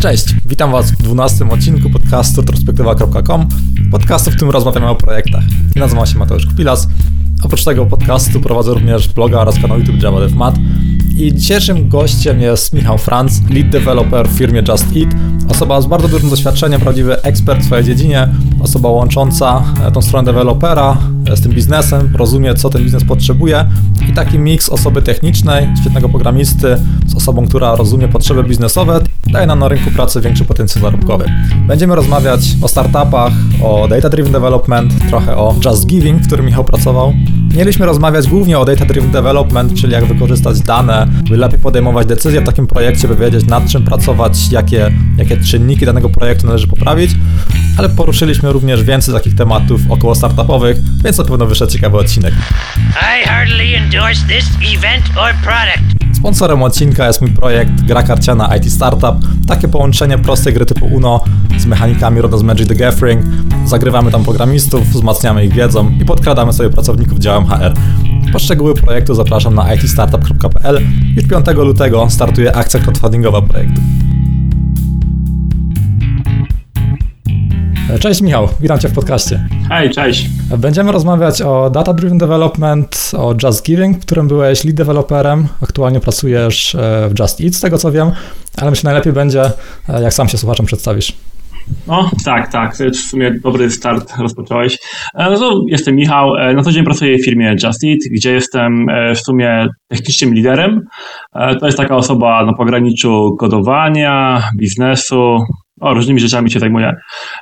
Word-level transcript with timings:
Cześć, 0.00 0.26
witam 0.46 0.72
Was 0.72 0.90
w 0.90 0.96
12 0.96 1.48
odcinku 1.50 1.90
podcastu 1.90 2.40
retrospektywa.com, 2.40 3.48
podcastu, 3.90 4.30
w 4.30 4.34
którym 4.34 4.50
rozmawiamy 4.50 4.88
o 4.88 4.94
projektach. 4.94 5.44
Nazywam 5.76 6.06
się 6.06 6.18
Mateusz 6.18 6.46
Kupilas. 6.46 6.88
Oprócz 7.42 7.64
tego 7.64 7.86
podcastu 7.86 8.40
prowadzę 8.40 8.74
również 8.74 9.08
bloga 9.08 9.40
oraz 9.40 9.58
kanał 9.58 9.78
YouTube 9.78 10.02
Java 10.02 10.20
Dev. 10.20 10.52
I 11.16 11.34
dzisiejszym 11.34 11.88
gościem 11.88 12.40
jest 12.40 12.72
Michał 12.72 12.98
Franz, 12.98 13.42
lead 13.50 13.70
developer 13.70 14.28
w 14.28 14.38
firmie 14.38 14.62
Just 14.68 14.84
Eat, 14.96 15.14
osoba 15.48 15.80
z 15.80 15.86
bardzo 15.86 16.08
dużym 16.08 16.30
doświadczeniem, 16.30 16.80
prawdziwy 16.80 17.22
ekspert 17.22 17.60
w 17.60 17.64
swojej 17.64 17.84
dziedzinie, 17.84 18.28
osoba 18.60 18.88
łącząca 18.88 19.64
e, 19.84 19.92
tą 19.92 20.02
stronę 20.02 20.24
dewelopera 20.24 20.96
z 21.34 21.40
tym 21.40 21.52
biznesem, 21.52 22.16
rozumie 22.16 22.54
co 22.54 22.70
ten 22.70 22.82
biznes 22.82 23.04
potrzebuje 23.04 23.68
i 24.10 24.12
taki 24.12 24.38
miks 24.38 24.68
osoby 24.68 25.02
technicznej, 25.02 25.68
świetnego 25.80 26.08
programisty 26.08 26.76
z 27.06 27.14
osobą, 27.14 27.46
która 27.46 27.76
rozumie 27.76 28.08
potrzeby 28.08 28.44
biznesowe, 28.44 29.00
daje 29.26 29.46
nam 29.46 29.58
na 29.58 29.68
rynku 29.68 29.90
pracy 29.90 30.20
większy 30.20 30.44
potencjał 30.44 30.82
zarobkowy. 30.82 31.24
Będziemy 31.66 31.94
rozmawiać 31.94 32.40
o 32.62 32.68
startupach, 32.68 33.32
o 33.62 33.88
data-driven 33.88 34.32
development, 34.32 35.08
trochę 35.08 35.36
o 35.36 35.54
Just 35.64 35.86
Giving, 35.86 36.22
w 36.22 36.26
którym 36.26 36.46
Michał 36.46 36.64
pracował. 36.64 37.12
Mieliśmy 37.54 37.86
rozmawiać 37.86 38.28
głównie 38.28 38.58
o 38.58 38.64
data-driven 38.64 39.10
development, 39.10 39.74
czyli 39.74 39.92
jak 39.92 40.04
wykorzystać 40.04 40.60
dane, 40.60 41.06
by 41.30 41.36
lepiej 41.36 41.58
podejmować 41.58 42.06
decyzje 42.06 42.40
w 42.40 42.44
takim 42.44 42.66
projekcie, 42.66 43.08
by 43.08 43.16
wiedzieć 43.16 43.46
nad 43.46 43.68
czym 43.68 43.84
pracować, 43.84 44.52
jakie, 44.52 44.92
jakie 45.16 45.36
czynniki 45.36 45.86
danego 45.86 46.08
projektu 46.08 46.46
należy 46.46 46.66
poprawić, 46.66 47.10
ale 47.78 47.88
poruszyliśmy 47.88 48.52
również 48.52 48.82
więcej 48.82 49.14
takich 49.14 49.34
tematów 49.34 49.80
około 49.88 50.14
startupowych, 50.14 50.76
więc 51.04 51.18
na 51.18 51.24
pewno 51.24 51.46
wyszedł 51.46 51.72
ciekawy 51.72 51.96
odcinek. 51.96 52.34
I 52.88 53.28
heartily 53.28 53.76
endorse 53.76 54.26
this 54.26 54.46
event 54.74 55.04
or 55.16 55.34
product. 55.44 56.05
Sponsorem 56.16 56.62
odcinka 56.62 57.06
jest 57.06 57.20
mój 57.20 57.30
projekt 57.30 57.80
gra 57.82 58.02
karciana 58.02 58.56
IT 58.56 58.72
Startup. 58.72 59.14
Takie 59.48 59.68
połączenie 59.68 60.18
prostej 60.18 60.54
gry 60.54 60.66
typu 60.66 60.86
UNO 60.86 61.24
z 61.58 61.66
mechanikami 61.66 62.20
rodem 62.20 62.38
z 62.38 62.42
Magic 62.42 62.68
the 62.68 62.74
Gathering. 62.74 63.26
Zagrywamy 63.66 64.10
tam 64.10 64.24
programistów, 64.24 64.88
wzmacniamy 64.88 65.44
ich 65.44 65.52
wiedzą 65.52 65.90
i 65.90 66.04
podkradamy 66.04 66.52
sobie 66.52 66.70
pracowników 66.70 67.18
działem 67.18 67.46
HR. 67.46 67.74
Po 68.32 68.38
szczegóły 68.38 68.74
projektu 68.74 69.14
zapraszam 69.14 69.54
na 69.54 69.74
itstartup.pl. 69.74 70.80
Już 71.16 71.26
5 71.26 71.46
lutego 71.56 72.10
startuje 72.10 72.56
akcja 72.56 72.80
crowdfundingowa 72.80 73.42
projektu. 73.42 73.80
Cześć 78.00 78.22
Michał, 78.22 78.48
witam 78.60 78.78
Cię 78.78 78.88
w 78.88 78.94
podcaście. 78.94 79.48
Hej, 79.68 79.90
cześć. 79.90 80.28
Będziemy 80.58 80.92
rozmawiać 80.92 81.42
o 81.42 81.70
Data 81.70 81.92
Driven 81.92 82.18
Development, 82.18 83.12
o 83.18 83.34
Just 83.42 83.66
Giving, 83.66 83.96
w 83.96 84.00
którym 84.00 84.28
byłeś 84.28 84.64
lead 84.64 84.76
developerem. 84.76 85.48
Aktualnie 85.62 86.00
pracujesz 86.00 86.74
e, 86.74 87.08
w 87.08 87.18
Just 87.18 87.40
Eat, 87.40 87.54
z 87.54 87.60
tego 87.60 87.78
co 87.78 87.92
wiem, 87.92 88.10
ale 88.56 88.70
myślę 88.70 88.88
najlepiej 88.88 89.12
będzie, 89.12 89.42
e, 89.88 90.02
jak 90.02 90.14
sam 90.14 90.28
się 90.28 90.38
słuchaczom 90.38 90.66
przedstawisz. 90.66 91.12
No, 91.86 92.10
tak, 92.24 92.52
tak. 92.52 92.76
To 92.76 92.84
jest 92.84 93.00
w 93.00 93.10
sumie 93.10 93.32
dobry 93.44 93.70
start 93.70 94.12
rozpocząłeś. 94.18 94.78
E, 95.14 95.30
no 95.30 95.38
to 95.38 95.60
jestem 95.68 95.94
Michał. 95.94 96.34
Na 96.54 96.62
co 96.62 96.72
dzień 96.72 96.84
pracuję 96.84 97.18
w 97.18 97.24
firmie 97.24 97.56
Just 97.64 97.84
Eat, 97.84 97.98
gdzie 98.10 98.32
jestem 98.32 98.86
w 99.14 99.18
sumie 99.18 99.66
technicznym 99.88 100.34
liderem. 100.34 100.80
To 101.60 101.66
jest 101.66 101.78
taka 101.78 101.96
osoba 101.96 102.46
na 102.46 102.52
pograniczu 102.52 103.36
kodowania, 103.38 104.42
biznesu, 104.58 105.38
o, 105.80 105.94
różnymi 105.94 106.20
rzeczami 106.20 106.50
się 106.50 106.60
zajmuję. 106.60 106.92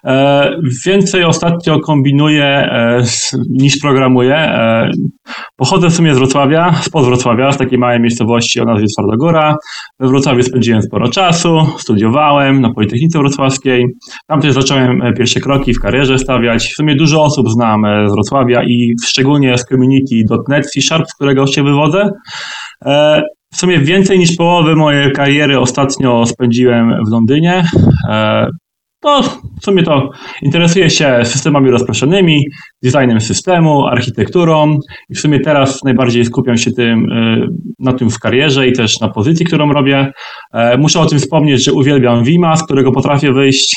E, 0.05 0.51
więcej 0.87 1.25
ostatnio 1.25 1.81
kombinuję 1.81 2.45
e, 2.45 3.03
niż 3.51 3.79
programuję. 3.79 4.35
E, 4.35 4.91
pochodzę 5.57 5.91
w 5.91 5.95
sumie 5.95 6.15
z 6.15 6.19
Wrocławia, 6.19 6.75
spod 6.83 7.05
Wrocławia, 7.05 7.53
z 7.53 7.59
takiej 7.59 7.79
małej 7.79 8.01
miejscowości 8.01 8.61
o 8.61 8.65
nazwie 8.65 8.87
Twardogóra. 8.87 9.57
We 10.01 10.09
Wrocławiu 10.09 10.43
spędziłem 10.43 10.83
sporo 10.83 11.09
czasu, 11.09 11.67
studiowałem 11.79 12.61
na 12.61 12.75
Politechnice 12.75 13.19
Wrocławskiej. 13.19 13.85
Tam 14.27 14.41
też 14.41 14.53
zacząłem 14.53 15.03
e, 15.03 15.13
pierwsze 15.13 15.41
kroki 15.41 15.75
w 15.75 15.81
karierze 15.81 16.19
stawiać. 16.19 16.67
W 16.67 16.75
sumie 16.75 16.97
dużo 16.97 17.23
osób 17.23 17.51
znam 17.51 17.85
e, 17.85 18.09
z 18.09 18.13
Wrocławia 18.13 18.63
i 18.63 18.95
szczególnie 19.05 19.59
z 19.59 19.65
community.net 19.65 20.71
C-Sharp, 20.71 21.09
z 21.09 21.15
którego 21.15 21.47
się 21.47 21.63
wywodzę. 21.63 22.11
W 23.55 23.57
sumie 23.57 23.79
więcej 23.79 24.19
niż 24.19 24.37
połowę 24.37 24.77
mojej 24.77 25.13
kariery 25.13 25.61
ostatnio 25.61 26.27
spędziłem 26.27 27.05
w 27.07 27.11
Londynie. 27.11 27.65
E, 28.09 28.47
to 29.01 29.23
w 29.61 29.65
sumie 29.65 29.83
to 29.83 30.11
interesuję 30.43 30.91
się 30.91 31.21
systemami 31.25 31.71
rozproszonymi, 31.71 32.45
designem 32.83 33.21
systemu, 33.21 33.87
architekturą 33.87 34.79
i 35.11 35.15
w 35.15 35.21
sumie 35.21 35.41
teraz 35.41 35.85
najbardziej 35.85 36.25
skupiam 36.25 36.57
się 36.57 36.71
tym, 36.73 37.13
e, 37.13 37.47
na 37.79 37.93
tym 37.93 38.11
w 38.11 38.19
karierze 38.19 38.69
i 38.69 38.73
też 38.73 39.01
na 39.01 39.09
pozycji, 39.09 39.47
którą 39.47 39.73
robię. 39.73 40.13
E, 40.53 40.79
muszę 40.79 41.01
o 41.01 41.07
tym 41.07 41.19
wspomnieć, 41.19 41.65
że 41.65 41.73
uwielbiam 41.73 42.25
Vima, 42.25 42.57
z 42.57 42.65
którego 42.65 42.93
potrafię 42.93 43.33
wyjść. 43.33 43.77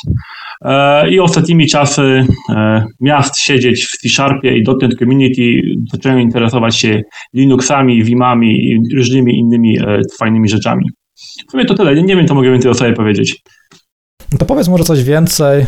E, 0.62 1.10
I 1.10 1.20
ostatnimi 1.20 1.68
czasy 1.68 2.26
e, 2.50 2.86
miast 3.00 3.40
siedzieć 3.40 3.86
w 3.86 3.98
C-Sharpie 3.98 4.58
i 4.58 4.64
.NET 4.82 5.00
Community 5.00 5.62
zacząłem 5.94 6.22
interesować 6.22 6.78
się 6.78 7.02
Linuxami, 7.34 8.04
Vimami 8.04 8.70
i 8.70 8.96
różnymi 8.96 9.40
innymi 9.40 9.80
e, 9.80 10.02
fajnymi 10.20 10.50
rzeczami. 10.50 10.90
W 11.48 11.52
sumie 11.52 11.66
to 11.66 11.74
tyle. 11.74 12.04
Nie 12.04 12.16
wiem, 12.16 12.28
co 12.28 12.36
mogę 12.36 12.52
więcej 12.52 12.72
o 12.72 12.74
sobie 12.74 12.94
powiedzieć. 12.94 13.42
To 14.40 14.46
powiedz 14.46 14.68
może 14.68 14.84
coś 14.84 15.04
więcej 15.04 15.66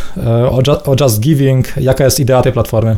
o, 0.52 0.62
o 0.86 0.96
Just 1.02 1.20
Giving. 1.20 1.78
Jaka 1.82 2.04
jest 2.04 2.20
idea 2.20 2.42
tej 2.42 2.54
platformy? 2.54 2.98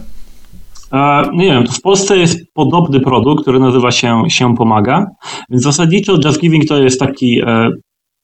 Nie 1.34 1.46
wiem, 1.46 1.68
w 1.68 1.81
Polsce 1.81 2.18
jest 2.18 2.40
podobny 2.53 3.00
produkt, 3.00 3.41
który 3.41 3.59
nazywa 3.59 3.91
się 3.91 4.23
Się 4.28 4.56
Pomaga. 4.56 5.06
Więc 5.50 5.63
zasadniczo 5.63 6.18
Just 6.25 6.41
Giving 6.41 6.68
to 6.68 6.78
jest 6.78 7.00
taki 7.00 7.41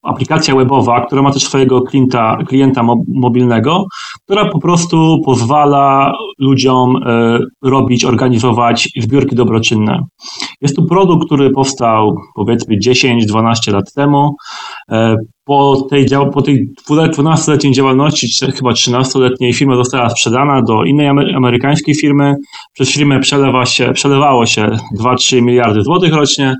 aplikacja 0.07 0.55
webowa, 0.55 1.05
która 1.05 1.21
ma 1.21 1.31
też 1.31 1.43
swojego 1.43 1.81
klienta, 1.81 2.37
klienta 2.47 2.83
mobilnego, 3.07 3.85
która 4.25 4.49
po 4.49 4.59
prostu 4.59 5.21
pozwala 5.25 6.13
ludziom 6.39 6.95
e, 6.95 7.39
robić, 7.63 8.05
organizować 8.05 8.89
zbiórki 8.97 9.35
dobroczynne. 9.35 10.03
Jest 10.61 10.75
to 10.75 10.81
produkt, 10.81 11.25
który 11.25 11.49
powstał 11.49 12.15
powiedzmy 12.35 12.75
10-12 12.87 13.73
lat 13.73 13.93
temu. 13.93 14.35
E, 14.91 15.15
po 15.45 15.87
tej, 15.89 16.05
po 16.33 16.41
tej 16.41 16.69
12-letniej 16.89 17.73
działalności, 17.73 18.27
chyba 18.55 18.71
13-letniej, 18.71 19.53
firma 19.53 19.75
została 19.75 20.09
sprzedana 20.09 20.61
do 20.61 20.83
innej 20.83 21.07
amerykańskiej 21.35 21.95
firmy. 21.95 22.35
Przez 22.73 22.91
firmę 22.91 23.19
przelewa 23.19 23.65
się, 23.65 23.91
przelewało 23.93 24.45
się 24.45 24.77
2-3 24.99 25.41
miliardy 25.41 25.81
złotych 25.81 26.13
rocznie. 26.13 26.55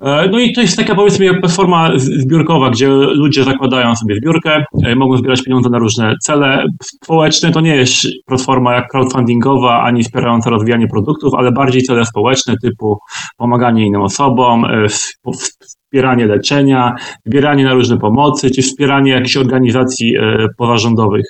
E, 0.00 0.28
no 0.28 0.38
i 0.38 0.52
to 0.52 0.60
jest 0.60 0.76
taka 0.76 0.94
powiedzmy 0.94 1.40
platforma 1.40 1.90
zbiórkowa, 1.96 2.70
gdzie 2.70 2.88
ludzie 2.88 3.44
zakładają 3.44 3.96
sobie 3.96 4.14
zbiórkę, 4.16 4.64
e, 4.84 4.94
mogą 4.94 5.16
zbierać 5.16 5.42
pieniądze 5.42 5.70
na 5.70 5.78
różne 5.78 6.14
cele 6.22 6.66
społeczne. 6.82 7.50
To 7.50 7.60
nie 7.60 7.76
jest 7.76 8.06
platforma 8.26 8.74
jak 8.74 8.88
crowdfundingowa, 8.90 9.82
ani 9.82 10.02
wspierająca 10.02 10.50
rozwijanie 10.50 10.88
produktów, 10.88 11.34
ale 11.34 11.52
bardziej 11.52 11.82
cele 11.82 12.04
społeczne 12.04 12.54
typu 12.62 12.98
pomaganie 13.36 13.86
innym 13.86 14.02
osobom, 14.02 14.64
e, 14.64 14.86
wspieranie 15.32 16.26
leczenia, 16.26 16.94
zbieranie 17.26 17.64
na 17.64 17.74
różne 17.74 17.98
pomocy, 17.98 18.50
czy 18.50 18.62
wspieranie 18.62 19.10
jakichś 19.10 19.36
organizacji 19.36 20.14
pozarządowych. 20.58 21.26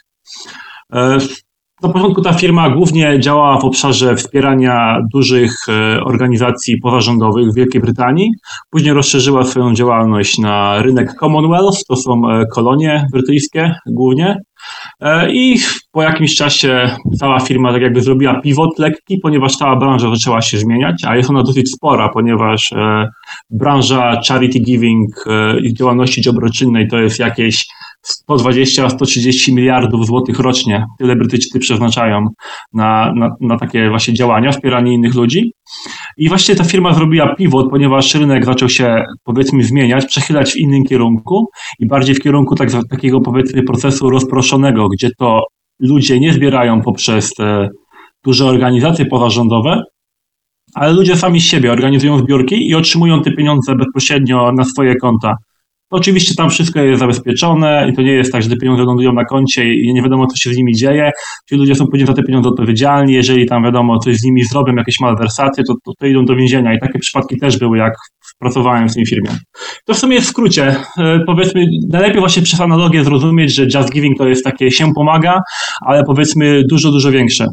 Na 1.83 1.89
początku 1.89 2.23
ta 2.23 2.33
firma 2.33 2.71
głównie 2.71 3.21
działała 3.21 3.61
w 3.61 3.65
obszarze 3.65 4.17
wspierania 4.17 4.99
dużych 5.13 5.53
e, 5.69 6.01
organizacji 6.05 6.81
pozarządowych 6.81 7.53
w 7.53 7.55
Wielkiej 7.55 7.81
Brytanii. 7.81 8.31
Później 8.71 8.95
rozszerzyła 8.95 9.45
swoją 9.45 9.75
działalność 9.75 10.39
na 10.39 10.83
rynek 10.83 11.15
Commonwealth, 11.21 11.85
to 11.89 11.97
są 11.97 12.31
e, 12.31 12.47
kolonie 12.47 13.07
brytyjskie 13.13 13.75
głównie. 13.87 14.37
E, 15.01 15.33
I 15.33 15.59
po 15.93 16.03
jakimś 16.03 16.37
czasie 16.37 16.97
cała 17.21 17.41
firma 17.41 17.73
tak 17.73 17.83
jakby 17.83 18.01
zrobiła 18.01 18.41
pivot 18.41 18.79
lekki, 18.79 19.19
ponieważ 19.19 19.57
cała 19.57 19.77
branża 19.77 20.11
zaczęła 20.11 20.43
się 20.43 20.59
zmieniać, 20.59 21.05
a 21.07 21.17
jest 21.17 21.31
ona 21.31 21.43
dosyć 21.43 21.71
spora, 21.71 22.09
ponieważ 22.09 22.71
branża 23.51 24.21
charity 24.29 24.59
giving 24.59 25.25
i 25.63 25.75
działalności 25.75 26.23
dobroczynnej 26.23 26.89
to 26.89 26.99
jest 26.99 27.19
jakieś 27.19 27.67
120-130 28.31 29.53
miliardów 29.53 30.07
złotych 30.07 30.39
rocznie. 30.39 30.85
Tyle 30.99 31.17
Brytyjczycy 31.17 31.59
przeznaczają 31.59 32.27
na, 32.73 33.13
na, 33.17 33.31
na 33.41 33.59
takie 33.59 33.89
właśnie 33.89 34.15
działania, 34.15 34.53
wspieranie 34.53 34.93
innych 34.95 35.15
ludzi. 35.15 35.53
I 36.17 36.29
właśnie 36.29 36.57
ta 36.57 36.65
firma 36.65 36.95
zrobiła 36.95 37.35
pivot, 37.35 37.71
ponieważ 37.71 38.15
rynek 38.15 38.45
zaczął 38.45 38.69
się 38.69 39.05
powiedzmy 39.25 39.63
zmieniać, 39.63 40.07
przechylać 40.07 40.53
w 40.53 40.57
innym 40.57 40.85
kierunku 40.85 41.51
i 41.79 41.87
bardziej 41.87 42.15
w 42.15 42.21
kierunku 42.21 42.55
tak, 42.55 42.71
takiego 42.91 43.21
powiedzmy 43.21 43.63
procesu 43.63 44.11
rozproszonego, 44.11 44.89
gdzie 44.89 45.09
to 45.19 45.43
ludzie 45.81 46.21
nie 46.21 46.33
zbierają 46.33 46.83
poprzez 46.83 47.35
te 47.35 47.69
duże 48.25 48.47
organizacje 48.47 49.07
pozarządowe, 49.07 49.83
ale 50.75 50.93
ludzie 50.93 51.17
sami 51.17 51.41
z 51.41 51.45
siebie 51.45 51.73
organizują 51.73 52.19
zbiórki 52.19 52.69
i 52.69 52.75
otrzymują 52.75 53.23
te 53.23 53.33
pieniądze 53.33 53.75
bezpośrednio 53.75 54.53
na 54.53 54.65
swoje 54.65 54.97
konta. 54.97 55.35
Oczywiście 55.91 56.35
tam 56.35 56.51
wszystko 56.51 56.81
jest 56.81 57.01
zabezpieczone 57.01 57.89
i 57.91 57.97
to 57.97 58.03
nie 58.03 58.13
jest 58.13 58.33
tak, 58.33 58.43
że 58.43 58.49
te 58.49 58.57
pieniądze 58.57 58.85
lądują 58.85 59.13
na 59.13 59.25
koncie 59.25 59.75
i 59.75 59.93
nie 59.95 60.03
wiadomo, 60.03 60.27
co 60.27 60.37
się 60.37 60.55
z 60.55 60.57
nimi 60.57 60.75
dzieje. 60.75 61.11
Ci 61.49 61.55
ludzie 61.57 61.75
są 61.75 61.87
później 61.87 62.07
za 62.07 62.15
te 62.15 62.23
pieniądze 62.23 62.49
odpowiedzialni. 62.49 63.13
Jeżeli 63.13 63.47
tam 63.47 63.65
wiadomo, 63.65 63.99
coś 63.99 64.17
z 64.17 64.25
nimi 64.25 64.45
zrobią, 64.45 64.75
jakieś 64.75 65.01
malwersacje, 65.01 65.65
to, 65.65 65.75
to, 65.85 65.93
to 65.99 66.07
idą 66.07 66.25
do 66.25 66.37
więzienia. 66.37 66.75
I 66.75 66.79
takie 66.81 66.99
przypadki 66.99 67.39
też 67.39 67.59
były, 67.59 67.79
jak 67.79 67.93
pracowałem 68.39 68.89
w 68.89 68.95
tej 68.95 69.07
firmie. 69.07 69.31
To 69.85 69.95
w 69.95 69.99
sumie 69.99 70.15
jest 70.15 70.27
w 70.27 70.31
skrócie. 70.31 70.77
E, 70.99 71.21
powiedzmy, 71.27 71.67
najlepiej 71.89 72.21
właśnie 72.21 72.43
przez 72.43 72.61
analogię 72.61 73.05
zrozumieć, 73.05 73.55
że 73.55 73.63
Just 73.63 73.93
Giving 73.93 74.19
to 74.19 74.29
jest 74.29 74.45
takie 74.45 74.71
się 74.71 74.93
pomaga, 74.95 75.41
ale 75.87 76.05
powiedzmy 76.05 76.63
dużo, 76.71 76.91
dużo 76.91 77.11
większe. 77.11 77.47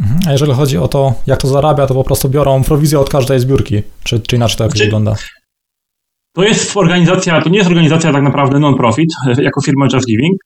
Mhm. 0.00 0.20
A 0.28 0.32
jeżeli 0.32 0.52
chodzi 0.52 0.78
o 0.78 0.88
to, 0.88 1.14
jak 1.26 1.40
to 1.40 1.48
zarabia, 1.48 1.86
to 1.86 1.94
po 1.94 2.04
prostu 2.04 2.28
biorą 2.28 2.64
prowizję 2.64 3.00
od 3.00 3.10
każdej 3.10 3.40
zbiórki, 3.40 3.82
czy, 4.04 4.20
czy 4.20 4.36
inaczej 4.36 4.58
to 4.58 4.64
jakoś 4.64 4.76
znaczy, 4.76 4.84
wygląda? 4.84 5.14
To 6.34 6.42
jest 6.42 6.76
organizacja, 6.76 7.40
to 7.40 7.48
nie 7.48 7.58
jest 7.58 7.70
organizacja 7.70 8.12
tak 8.12 8.22
naprawdę 8.22 8.58
non-profit, 8.58 9.08
jako 9.38 9.60
firma 9.60 9.86
Just 9.92 10.06
Giving. 10.06 10.36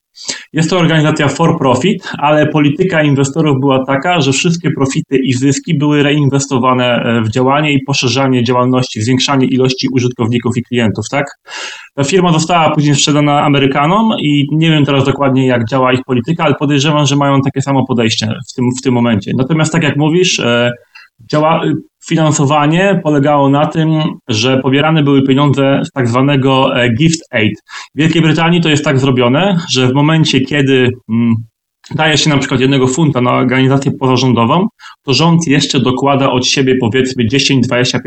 Jest 0.53 0.71
to 0.71 0.79
organizacja 0.79 1.29
for 1.29 1.59
profit, 1.59 2.13
ale 2.19 2.47
polityka 2.47 3.03
inwestorów 3.03 3.61
była 3.61 3.85
taka, 3.85 4.21
że 4.21 4.33
wszystkie 4.33 4.71
profity 4.71 5.17
i 5.25 5.33
zyski 5.33 5.79
były 5.79 6.03
reinwestowane 6.03 6.85
e, 6.85 7.23
w 7.23 7.31
działanie 7.31 7.73
i 7.73 7.83
poszerzanie 7.87 8.45
działalności, 8.45 9.03
zwiększanie 9.03 9.47
ilości 9.47 9.89
użytkowników 9.93 10.57
i 10.57 10.63
klientów, 10.63 11.05
tak? 11.11 11.27
Ta 11.95 12.05
firma 12.05 12.33
została 12.33 12.71
później 12.71 12.95
sprzedana 12.95 13.43
Amerykanom 13.43 14.13
i 14.23 14.47
nie 14.53 14.71
wiem 14.71 14.85
teraz 14.85 15.05
dokładnie, 15.05 15.47
jak 15.47 15.69
działa 15.69 15.93
ich 15.93 16.01
polityka, 16.07 16.45
ale 16.45 16.55
podejrzewam, 16.55 17.07
że 17.07 17.17
mają 17.17 17.41
takie 17.41 17.63
samo 17.63 17.87
podejście 17.87 18.27
w 18.51 18.55
tym, 18.55 18.65
w 18.81 18.83
tym 18.83 18.95
momencie. 18.95 19.33
Natomiast 19.37 19.73
tak 19.73 19.83
jak 19.83 19.97
mówisz, 19.97 20.41
e, 20.41 20.73
działa, 21.31 21.63
finansowanie 22.09 23.01
polegało 23.05 23.49
na 23.49 23.67
tym, 23.67 23.91
że 24.29 24.59
pobierane 24.59 25.03
były 25.03 25.23
pieniądze 25.23 25.81
z 25.85 25.91
tak 25.91 26.09
zwanego 26.09 26.83
e, 26.83 26.95
gift 26.95 27.21
aid. 27.31 27.61
W 27.95 27.99
Wielkiej 27.99 28.23
Brytanii 28.23 28.61
to 28.61 28.69
jest 28.69 28.85
tak 28.85 28.99
zrobione, 28.99 29.59
że 29.73 29.89
w 29.89 29.95
momencie, 29.95 30.41
kiedy 30.41 30.91
mm, 31.09 31.35
daje 31.95 32.19
się 32.19 32.31
na 32.31 32.39
przykład 32.39 32.61
jednego 32.61 32.87
funta 32.87 33.21
na 33.21 33.33
organizację 33.33 33.93
pozarządową, 34.01 34.67
to 35.03 35.15
rząd 35.15 35.47
jeszcze 35.47 35.81
dokłada 35.81 36.31
od 36.31 36.47
siebie 36.47 36.77
powiedzmy 36.81 37.25
10-25%. 37.27 37.99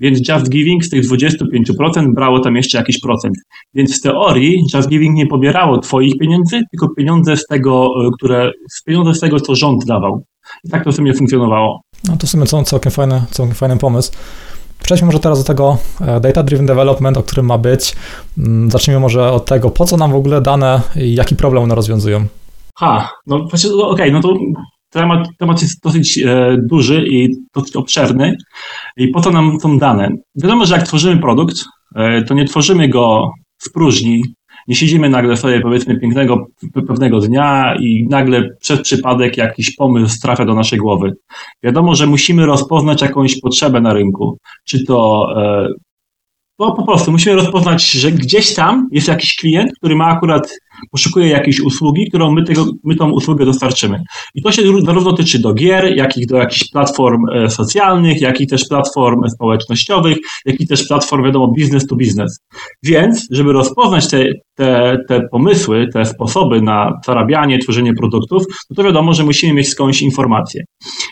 Więc 0.00 0.28
Just 0.28 0.50
Giving 0.50 0.84
z 0.84 0.90
tych 0.90 1.04
25% 1.04 2.14
brało 2.14 2.40
tam 2.40 2.56
jeszcze 2.56 2.78
jakiś 2.78 3.00
procent. 3.00 3.34
Więc 3.74 3.98
w 3.98 4.02
teorii 4.02 4.64
Just 4.74 4.88
Giving 4.88 5.16
nie 5.16 5.26
pobierało 5.26 5.78
Twoich 5.78 6.18
pieniędzy, 6.18 6.62
tylko 6.70 6.94
pieniądze 6.94 7.36
z 7.36 7.46
tego, 7.46 7.88
e, 8.06 8.10
które, 8.18 8.50
pieniądze 8.86 9.14
z 9.14 9.20
tego, 9.20 9.40
co 9.40 9.54
rząd 9.54 9.84
dawał. 9.84 10.24
I 10.64 10.68
tak 10.68 10.84
to 10.84 10.92
w 10.92 10.94
sumie 10.94 11.14
funkcjonowało. 11.14 11.82
No 12.08 12.16
to 12.16 12.26
w 12.26 12.30
sumie 12.30 12.46
całkiem 12.46 12.92
fajny, 12.92 13.22
całkiem 13.30 13.54
fajny 13.54 13.76
pomysł. 13.76 14.12
Przejdźmy 14.82 15.06
może 15.06 15.20
teraz 15.20 15.38
do 15.38 15.44
tego 15.44 15.78
e, 16.00 16.20
Data 16.20 16.42
Driven 16.42 16.66
Development, 16.66 17.16
o 17.16 17.22
którym 17.22 17.46
ma 17.46 17.58
być. 17.58 17.96
Mm, 18.38 18.70
zacznijmy 18.70 19.00
może 19.00 19.32
od 19.32 19.44
tego, 19.44 19.70
po 19.70 19.84
co 19.84 19.96
nam 19.96 20.12
w 20.12 20.14
ogóle 20.14 20.40
dane 20.40 20.80
i 20.96 21.14
jaki 21.14 21.36
problem 21.36 21.62
one 21.62 21.74
rozwiązują. 21.74 22.26
Ha, 22.78 23.10
no 23.26 23.46
właśnie, 23.50 23.70
no, 23.70 23.88
okej, 23.88 24.10
okay, 24.10 24.12
no 24.12 24.20
to 24.20 24.38
temat, 24.90 25.28
temat 25.38 25.62
jest 25.62 25.82
dosyć 25.82 26.18
e, 26.18 26.56
duży 26.62 27.04
i 27.06 27.28
dosyć 27.54 27.76
obszerny. 27.76 28.36
I 28.96 29.08
po 29.08 29.20
co 29.20 29.30
nam 29.30 29.60
są 29.60 29.78
dane? 29.78 30.08
Wiadomo, 30.42 30.66
że 30.66 30.74
jak 30.74 30.86
tworzymy 30.86 31.20
produkt, 31.20 31.56
e, 31.96 32.22
to 32.22 32.34
nie 32.34 32.44
tworzymy 32.44 32.88
go 32.88 33.30
w 33.58 33.72
próżni, 33.72 34.22
nie 34.68 34.74
siedzimy 34.74 35.08
nagle 35.08 35.36
sobie, 35.36 35.60
powiedzmy, 35.60 36.00
pięknego 36.00 36.46
pewnego 36.88 37.20
dnia 37.20 37.76
i 37.80 38.06
nagle 38.10 38.48
przez 38.60 38.82
przypadek 38.82 39.36
jakiś 39.36 39.76
pomysł 39.76 40.20
trafia 40.22 40.44
do 40.44 40.54
naszej 40.54 40.78
głowy. 40.78 41.12
Wiadomo, 41.62 41.94
że 41.94 42.06
musimy 42.06 42.46
rozpoznać 42.46 43.02
jakąś 43.02 43.40
potrzebę 43.40 43.80
na 43.80 43.92
rynku. 43.92 44.38
Czy 44.64 44.84
to 44.84 45.28
e, 45.36 45.68
bo 46.58 46.72
po 46.74 46.82
prostu 46.86 47.12
musimy 47.12 47.36
rozpoznać, 47.36 47.90
że 47.90 48.12
gdzieś 48.12 48.54
tam 48.54 48.88
jest 48.92 49.08
jakiś 49.08 49.36
klient, 49.36 49.72
który 49.78 49.96
ma 49.96 50.06
akurat 50.06 50.52
poszukuje 50.90 51.28
jakiejś 51.28 51.60
usługi, 51.60 52.08
którą 52.08 52.32
my, 52.32 52.44
tego, 52.44 52.66
my 52.84 52.96
tą 52.96 53.10
usługę 53.10 53.44
dostarczymy. 53.44 54.02
I 54.34 54.42
to 54.42 54.52
się 54.52 54.62
zarówno 54.84 55.12
tyczy 55.12 55.38
do 55.38 55.54
gier, 55.54 55.96
jak 55.96 56.16
i 56.16 56.26
do 56.26 56.36
jakichś 56.36 56.70
platform 56.70 57.22
e, 57.32 57.50
socjalnych, 57.50 58.20
jak 58.20 58.40
i 58.40 58.46
też 58.46 58.64
platform 58.68 59.28
społecznościowych, 59.28 60.18
jak 60.46 60.60
i 60.60 60.66
też 60.66 60.88
platform, 60.88 61.24
wiadomo, 61.24 61.48
business 61.48 61.86
to 61.86 61.96
business. 61.96 62.40
Więc, 62.82 63.26
żeby 63.30 63.52
rozpoznać 63.52 64.08
te, 64.08 64.24
te, 64.54 64.98
te 65.08 65.28
pomysły, 65.30 65.88
te 65.92 66.04
sposoby 66.04 66.62
na 66.62 67.00
zarabianie, 67.06 67.58
tworzenie 67.58 67.94
produktów, 67.94 68.42
no 68.70 68.76
to 68.76 68.84
wiadomo, 68.84 69.14
że 69.14 69.24
musimy 69.24 69.54
mieć 69.54 69.68
skądś 69.68 70.02
informacje. 70.02 70.64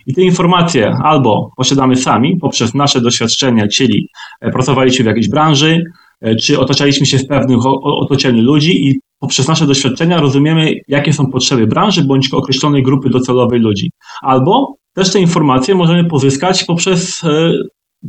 I 0.07 0.15
te 0.15 0.23
informacje 0.23 0.93
albo 1.05 1.51
posiadamy 1.57 1.97
sami 1.97 2.37
poprzez 2.41 2.75
nasze 2.75 3.01
doświadczenia, 3.01 3.69
czyli 3.69 4.09
e, 4.41 4.51
pracowaliśmy 4.51 5.03
w 5.05 5.07
jakiejś 5.07 5.29
branży, 5.29 5.85
e, 6.21 6.37
czy 6.37 6.61
otaczaliśmy 6.61 7.07
się 7.07 7.19
w 7.19 7.27
pewnym 7.27 7.61
otoczeniu 7.83 8.43
ludzi 8.43 8.89
i 8.89 9.01
poprzez 9.21 9.49
nasze 9.49 9.67
doświadczenia 9.67 10.21
rozumiemy, 10.21 10.73
jakie 10.89 11.13
są 11.13 11.27
potrzeby 11.27 11.67
branży 11.67 12.05
bądź 12.05 12.29
określonej 12.33 12.83
grupy 12.83 13.11
docelowej 13.11 13.61
ludzi. 13.61 13.91
Albo 14.23 14.75
też 14.95 15.13
te 15.13 15.21
informacje 15.21 15.75
możemy 15.75 16.05
pozyskać 16.05 16.65
poprzez 16.65 17.25
e, 17.25 17.53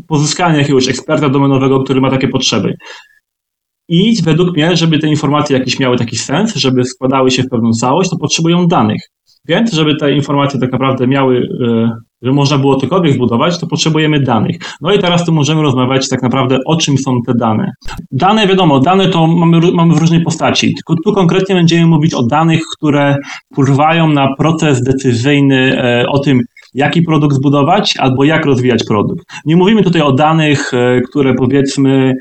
pozyskanie 0.08 0.58
jakiegoś 0.60 0.88
eksperta 0.88 1.30
domenowego, 1.30 1.84
który 1.84 2.02
ma 2.02 2.10
takie 2.10 2.28
potrzeby. 2.28 2.74
I 3.88 4.22
według 4.24 4.56
mnie, 4.56 4.76
żeby 4.78 5.00
te 5.00 5.08
informacje 5.08 5.58
jakieś 5.58 5.80
miały 5.80 5.98
taki 5.98 6.18
sens, 6.18 6.56
żeby 6.56 6.84
składały 6.84 7.32
się 7.32 7.44
w 7.44 7.50
pewną 7.50 7.72
całość, 7.72 8.10
to 8.10 8.18
potrzebują 8.18 8.68
danych. 8.68 9.02
Więc, 9.48 9.74
żeby 9.74 9.96
te 9.96 10.14
informacje 10.14 10.60
tak 10.60 10.72
naprawdę 10.72 11.08
miały, 11.08 11.50
e, 11.68 11.90
żeby 12.22 12.36
można 12.36 12.58
było 12.58 12.76
cokolwiek 12.76 13.14
zbudować, 13.14 13.60
to 13.60 13.68
potrzebujemy 13.68 14.20
danych. 14.20 14.56
No 14.82 14.94
i 14.94 15.00
teraz 15.00 15.26
tu 15.26 15.34
możemy 15.34 15.62
rozmawiać 15.62 16.10
tak 16.10 16.22
naprawdę 16.22 16.60
o 16.66 16.76
czym 16.76 16.98
są 16.98 17.22
te 17.26 17.34
dane. 17.34 17.72
Dane, 18.12 18.48
wiadomo, 18.48 18.80
dane 18.80 19.08
to 19.08 19.28
mamy, 19.28 19.72
mamy 19.72 19.96
w 19.96 19.98
różnej 19.98 20.22
postaci. 20.22 20.74
Tylko 20.74 20.96
tu 21.06 21.14
konkretnie 21.14 21.56
będziemy 21.56 21.86
mówić 21.86 22.14
o 22.14 22.24
danych, 22.24 22.62
które 22.78 23.16
wpływają 23.52 24.08
na 24.08 24.36
proces 24.36 24.84
decyzyjny 24.84 25.84
e, 25.84 26.06
o 26.08 26.20
tym, 26.20 26.42
jaki 26.74 27.02
produkt 27.02 27.36
zbudować 27.36 27.98
albo 27.98 28.24
jak 28.24 28.46
rozwijać 28.46 28.84
produkt. 28.88 29.26
Nie 29.46 29.56
mówimy 29.56 29.84
tutaj 29.84 30.02
o 30.02 30.12
danych, 30.12 30.74
e, 30.74 31.02
które 31.02 31.34
powiedzmy 31.34 32.14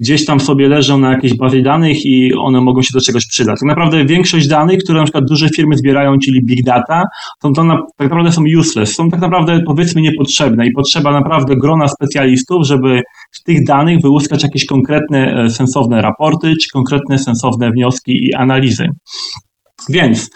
gdzieś 0.00 0.24
tam 0.24 0.40
sobie 0.40 0.68
leżą 0.68 0.98
na 0.98 1.12
jakiejś 1.12 1.36
bazie 1.36 1.62
danych 1.62 2.06
i 2.06 2.34
one 2.34 2.60
mogą 2.60 2.82
się 2.82 2.90
do 2.92 3.00
czegoś 3.00 3.26
przydać. 3.26 3.60
Tak 3.60 3.68
naprawdę 3.68 4.04
większość 4.04 4.48
danych, 4.48 4.78
które 4.84 4.98
na 4.98 5.04
przykład 5.04 5.24
duże 5.24 5.48
firmy 5.48 5.76
zbierają, 5.76 6.18
czyli 6.18 6.44
big 6.44 6.64
data, 6.64 7.02
to, 7.40 7.50
to 7.50 7.64
na, 7.64 7.76
tak 7.76 8.10
naprawdę 8.10 8.32
są 8.32 8.42
useless, 8.58 8.94
są 8.94 9.10
tak 9.10 9.20
naprawdę 9.20 9.60
powiedzmy 9.66 10.00
niepotrzebne 10.00 10.66
i 10.66 10.72
potrzeba 10.72 11.12
naprawdę 11.12 11.56
grona 11.56 11.88
specjalistów, 11.88 12.66
żeby 12.66 13.02
z 13.32 13.42
tych 13.42 13.64
danych 13.66 14.00
wyłuskać 14.00 14.42
jakieś 14.42 14.66
konkretne, 14.66 15.44
e, 15.44 15.50
sensowne 15.50 16.02
raporty, 16.02 16.54
czy 16.62 16.68
konkretne, 16.72 17.18
sensowne 17.18 17.70
wnioski 17.70 18.26
i 18.26 18.34
analizy. 18.34 18.88
Więc 19.88 20.30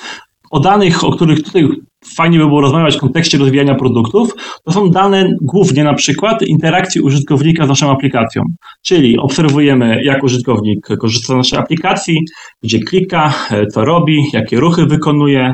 o 0.51 0.61
danych, 0.61 1.05
o 1.05 1.13
których 1.13 1.43
tutaj 1.43 1.69
fajnie 2.17 2.39
by 2.39 2.47
było 2.47 2.61
rozmawiać 2.61 2.97
w 2.97 3.01
kontekście 3.01 3.39
rozwijania 3.39 3.75
produktów, 3.75 4.35
to 4.65 4.73
są 4.73 4.91
dane 4.91 5.31
głównie 5.43 5.85
na 5.85 5.95
przykład 5.95 6.43
interakcji 6.43 7.01
użytkownika 7.01 7.67
z 7.67 7.69
naszą 7.69 7.91
aplikacją. 7.91 8.43
Czyli 8.83 9.19
obserwujemy, 9.19 10.05
jak 10.05 10.23
użytkownik 10.23 10.87
korzysta 11.01 11.33
z 11.33 11.37
naszej 11.37 11.59
aplikacji, 11.59 12.21
gdzie 12.63 12.79
klika, 12.79 13.35
e, 13.51 13.67
co 13.67 13.85
robi, 13.85 14.25
jakie 14.33 14.61
ruchy 14.61 14.87
wykonuje, 14.87 15.53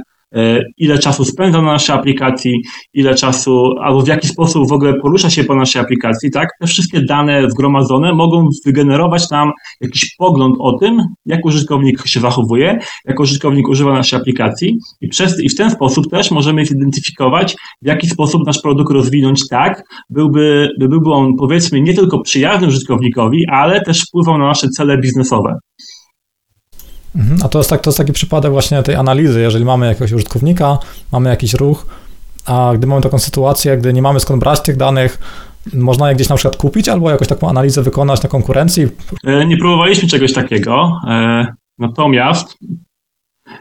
ile 0.78 0.98
czasu 0.98 1.24
spędza 1.24 1.62
na 1.62 1.72
naszej 1.72 1.96
aplikacji, 1.96 2.62
ile 2.94 3.14
czasu, 3.14 3.74
albo 3.80 4.00
w 4.00 4.08
jaki 4.08 4.28
sposób 4.28 4.68
w 4.68 4.72
ogóle 4.72 4.94
porusza 4.94 5.30
się 5.30 5.44
po 5.44 5.56
naszej 5.56 5.82
aplikacji, 5.82 6.30
tak? 6.30 6.48
Te 6.60 6.66
wszystkie 6.66 7.00
dane 7.00 7.50
zgromadzone 7.50 8.14
mogą 8.14 8.48
wygenerować 8.66 9.30
nam 9.30 9.52
jakiś 9.80 10.16
pogląd 10.16 10.56
o 10.58 10.78
tym, 10.78 11.02
jak 11.26 11.46
użytkownik 11.46 12.06
się 12.06 12.20
zachowuje, 12.20 12.78
jak 13.04 13.20
użytkownik 13.20 13.68
używa 13.68 13.92
naszej 13.92 14.20
aplikacji 14.20 14.78
i, 15.00 15.08
przez, 15.08 15.40
i 15.40 15.48
w 15.48 15.56
ten 15.56 15.70
sposób 15.70 16.10
też 16.10 16.30
możemy 16.30 16.66
zidentyfikować, 16.66 17.56
w 17.82 17.86
jaki 17.86 18.06
sposób 18.06 18.46
nasz 18.46 18.62
produkt 18.62 18.92
rozwinąć 18.92 19.48
tak, 19.48 19.82
byłby, 20.10 20.68
by 20.80 20.88
byłby 20.88 21.10
on 21.10 21.36
powiedzmy 21.38 21.80
nie 21.80 21.94
tylko 21.94 22.20
przyjazny 22.20 22.66
użytkownikowi, 22.66 23.46
ale 23.52 23.80
też 23.80 24.02
wpływał 24.02 24.38
na 24.38 24.46
nasze 24.46 24.68
cele 24.68 24.98
biznesowe. 24.98 25.58
Mhm. 27.16 27.38
A 27.44 27.48
to 27.48 27.58
jest, 27.58 27.70
tak, 27.70 27.80
to 27.80 27.90
jest 27.90 27.98
taki 27.98 28.12
przypadek 28.12 28.52
właśnie 28.52 28.82
tej 28.82 28.94
analizy, 28.94 29.40
jeżeli 29.40 29.64
mamy 29.64 29.86
jakiegoś 29.86 30.12
użytkownika, 30.12 30.78
mamy 31.12 31.30
jakiś 31.30 31.54
ruch, 31.54 31.86
a 32.46 32.72
gdy 32.74 32.86
mamy 32.86 33.02
taką 33.02 33.18
sytuację, 33.18 33.76
gdy 33.76 33.92
nie 33.92 34.02
mamy 34.02 34.20
skąd 34.20 34.40
brać 34.40 34.60
tych 34.60 34.76
danych, 34.76 35.18
można 35.72 36.08
je 36.08 36.14
gdzieś 36.14 36.28
na 36.28 36.36
przykład 36.36 36.56
kupić 36.56 36.88
albo 36.88 37.10
jakąś 37.10 37.28
taką 37.28 37.48
analizę 37.48 37.82
wykonać 37.82 38.22
na 38.22 38.28
konkurencji? 38.28 38.86
E, 39.24 39.46
nie 39.46 39.56
próbowaliśmy 39.56 40.08
czegoś 40.08 40.32
takiego, 40.32 41.00
e, 41.08 41.46
natomiast 41.78 42.58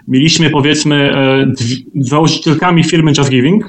mieliśmy 0.07 0.50
powiedzmy 0.50 0.95
e, 0.95 1.45
założycielkami 1.95 2.83
firmy 2.83 3.12
Just 3.17 3.29
Giving, 3.29 3.65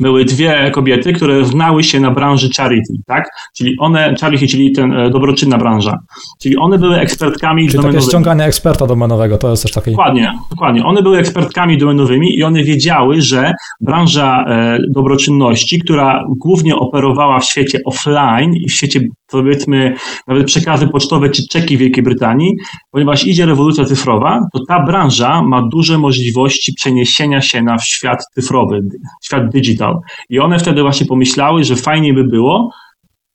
były 0.00 0.24
dwie 0.24 0.70
kobiety, 0.70 1.12
które 1.12 1.44
znały 1.44 1.84
się 1.84 2.00
na 2.00 2.10
branży 2.10 2.48
charity, 2.56 2.94
tak? 3.06 3.30
Czyli 3.56 3.76
one, 3.78 4.14
charity, 4.20 4.46
czyli 4.46 4.72
ten 4.72 4.92
e, 4.92 5.10
dobroczynna 5.10 5.58
branża. 5.58 5.98
Czyli 6.42 6.56
one 6.56 6.78
były 6.78 6.96
ekspertkami 6.98 7.62
czyli 7.62 7.76
domenowymi. 7.76 8.00
takie 8.00 8.10
ściąganie 8.10 8.44
eksperta 8.44 8.86
domenowego, 8.86 9.38
to 9.38 9.50
jest 9.50 9.62
też 9.62 9.72
taki... 9.72 9.90
Dokładnie, 9.90 10.32
dokładnie. 10.50 10.84
One 10.84 11.02
były 11.02 11.18
ekspertkami 11.18 11.78
domenowymi 11.78 12.38
i 12.38 12.44
one 12.44 12.64
wiedziały, 12.64 13.22
że 13.22 13.52
branża 13.80 14.44
e, 14.44 14.78
dobroczynności, 14.88 15.78
która 15.78 16.24
głównie 16.28 16.76
operowała 16.76 17.40
w 17.40 17.44
świecie 17.44 17.78
offline 17.84 18.54
i 18.54 18.68
w 18.68 18.72
świecie 18.72 19.00
powiedzmy 19.30 19.94
nawet 20.26 20.46
przekazy 20.46 20.88
pocztowe 20.88 21.30
czy 21.30 21.42
czeki 21.50 21.76
w 21.76 21.80
Wielkiej 21.80 22.04
Brytanii, 22.04 22.52
ponieważ 22.90 23.26
idzie 23.26 23.46
rewolucja 23.46 23.84
cyfrowa, 23.84 24.40
to 24.52 24.64
ta 24.68 24.84
branża 24.84 25.42
ma 25.42 25.62
duże 25.72 25.98
możliwości 25.98 26.72
przeniesienia 26.72 27.40
się 27.40 27.62
na 27.62 27.78
świat 27.78 28.24
cyfrowy, 28.34 28.80
świat 29.22 29.48
digital. 29.52 29.94
I 30.28 30.38
one 30.38 30.58
wtedy 30.58 30.82
właśnie 30.82 31.06
pomyślały, 31.06 31.64
że 31.64 31.76
fajnie 31.76 32.14
by 32.14 32.24
było 32.24 32.70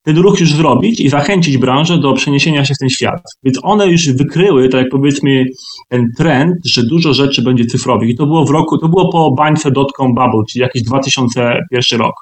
ten 0.05 0.17
ruch 0.17 0.39
już 0.39 0.53
zrobić 0.53 0.99
i 0.99 1.09
zachęcić 1.09 1.57
branżę 1.57 1.97
do 1.97 2.13
przeniesienia 2.13 2.65
się 2.65 2.73
w 2.73 2.77
ten 2.77 2.89
świat. 2.89 3.21
Więc 3.43 3.59
one 3.63 3.87
już 3.87 4.09
wykryły, 4.13 4.69
tak 4.69 4.81
jak 4.81 4.89
powiedzmy, 4.91 5.45
ten 5.89 6.07
trend, 6.17 6.55
że 6.65 6.83
dużo 6.83 7.13
rzeczy 7.13 7.41
będzie 7.41 7.65
cyfrowych. 7.65 8.09
I 8.09 8.15
to 8.15 8.25
było 8.25 8.45
w 8.45 8.49
roku, 8.49 8.77
to 8.77 8.87
było 8.87 9.11
po 9.11 9.31
bańce.com 9.31 10.15
bubble, 10.15 10.43
czyli 10.49 10.61
jakiś 10.61 10.83
2001 10.83 11.99
rok. 11.99 12.13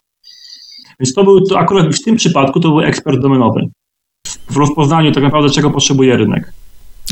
Więc 1.03 1.13
to 1.13 1.23
był, 1.23 1.41
to 1.41 1.59
akurat 1.59 1.95
w 1.95 2.03
tym 2.03 2.15
przypadku 2.15 2.59
to 2.59 2.69
był 2.69 2.81
ekspert 2.81 3.19
domenowy. 3.19 3.61
W 4.49 4.57
rozpoznaniu 4.57 5.11
tak 5.11 5.23
naprawdę, 5.23 5.49
czego 5.49 5.71
potrzebuje 5.71 6.17
rynek. 6.17 6.53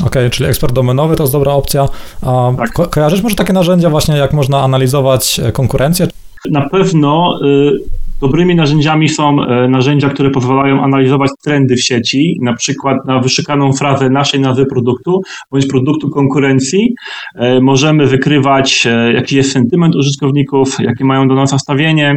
Okej, 0.00 0.06
okay, 0.06 0.30
czyli 0.30 0.48
ekspert 0.48 0.72
domenowy 0.72 1.16
to 1.16 1.22
jest 1.22 1.32
dobra 1.32 1.52
opcja. 1.52 1.88
A 2.22 2.52
tak. 2.56 2.72
ko 2.72 2.86
kojarzysz 2.86 3.22
może 3.22 3.36
takie 3.36 3.52
narzędzia 3.52 3.90
właśnie, 3.90 4.16
jak 4.16 4.32
można 4.32 4.62
analizować 4.62 5.40
konkurencję? 5.52 6.06
Na 6.50 6.68
pewno 6.68 7.38
y, 7.42 7.78
Dobrymi 8.22 8.54
narzędziami 8.54 9.08
są 9.08 9.42
e, 9.42 9.68
narzędzia, 9.68 10.08
które 10.08 10.30
pozwalają 10.30 10.82
analizować 10.82 11.30
trendy 11.44 11.76
w 11.76 11.82
sieci, 11.82 12.38
na 12.42 12.52
przykład 12.52 12.96
na 13.06 13.20
wyszukaną 13.20 13.72
frazę 13.72 14.10
naszej 14.10 14.40
nazwy 14.40 14.66
produktu 14.66 15.20
bądź 15.50 15.66
produktu 15.66 16.10
konkurencji. 16.10 16.94
E, 17.36 17.60
możemy 17.60 18.06
wykrywać, 18.06 18.86
e, 18.86 19.12
jaki 19.12 19.36
jest 19.36 19.52
sentyment 19.52 19.96
użytkowników, 19.96 20.76
jakie 20.78 21.04
mają 21.04 21.28
do 21.28 21.34
nas 21.34 21.52
nastawienie, 21.52 22.14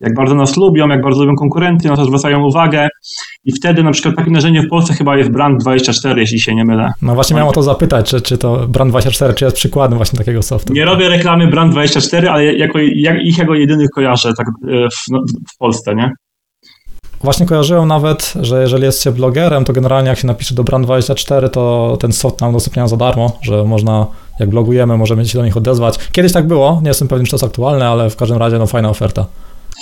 jak 0.00 0.14
bardzo 0.14 0.34
nas 0.34 0.56
lubią, 0.56 0.88
jak 0.88 1.02
bardzo 1.02 1.20
lubią 1.20 1.36
konkurencję, 1.36 1.90
na 1.90 1.96
to 1.96 2.04
zwracają 2.04 2.44
uwagę. 2.44 2.88
I 3.44 3.52
wtedy 3.52 3.82
na 3.82 3.90
przykład 3.90 4.16
takie 4.16 4.30
narzędzie 4.30 4.62
w 4.62 4.68
Polsce 4.68 4.94
chyba 4.94 5.16
jest 5.16 5.30
Brand24, 5.30 6.18
jeśli 6.18 6.40
się 6.40 6.54
nie 6.54 6.64
mylę. 6.64 6.92
No 7.02 7.14
właśnie 7.14 7.36
miałem 7.36 7.48
o 7.48 7.52
to 7.52 7.62
zapytać, 7.62 8.10
czy, 8.10 8.20
czy 8.20 8.38
to 8.38 8.68
Brand24, 8.68 9.34
czy 9.34 9.44
jest 9.44 9.56
przykładem 9.56 9.96
właśnie 9.96 10.18
takiego 10.18 10.42
softu? 10.42 10.72
Nie 10.72 10.84
robię 10.84 11.08
reklamy 11.08 11.50
Brand24, 11.50 12.26
ale 12.26 12.44
jako, 12.44 12.78
jak, 12.94 13.16
ich 13.24 13.38
jako 13.38 13.54
jedynych 13.54 13.88
kojarzę 13.94 14.32
tak 14.36 14.46
w, 14.62 15.10
no, 15.10 15.22
w 15.54 15.58
Polsce, 15.58 15.94
nie? 15.94 16.12
Właśnie 17.22 17.46
kojarzyłem 17.46 17.88
nawet, 17.88 18.34
że 18.40 18.60
jeżeli 18.60 18.84
jest 18.84 19.02
się 19.02 19.12
blogerem, 19.12 19.64
to 19.64 19.72
generalnie 19.72 20.08
jak 20.08 20.18
się 20.18 20.26
napisze 20.26 20.54
do 20.54 20.64
Brand24, 20.64 21.48
to 21.48 21.96
ten 22.00 22.12
soft 22.12 22.40
nam 22.40 22.50
udostępniają 22.50 22.88
za 22.88 22.96
darmo, 22.96 23.38
że 23.42 23.64
można, 23.64 24.06
jak 24.40 24.48
blogujemy, 24.50 24.96
możemy 24.96 25.26
się 25.26 25.38
do 25.38 25.44
nich 25.44 25.56
odezwać. 25.56 25.98
Kiedyś 26.12 26.32
tak 26.32 26.46
było, 26.46 26.80
nie 26.82 26.88
jestem 26.88 27.08
pewien, 27.08 27.24
czy 27.24 27.30
to 27.30 27.36
jest 27.36 27.44
aktualne, 27.44 27.88
ale 27.88 28.10
w 28.10 28.16
każdym 28.16 28.38
razie 28.38 28.58
no 28.58 28.66
fajna 28.66 28.90
oferta. 28.90 29.26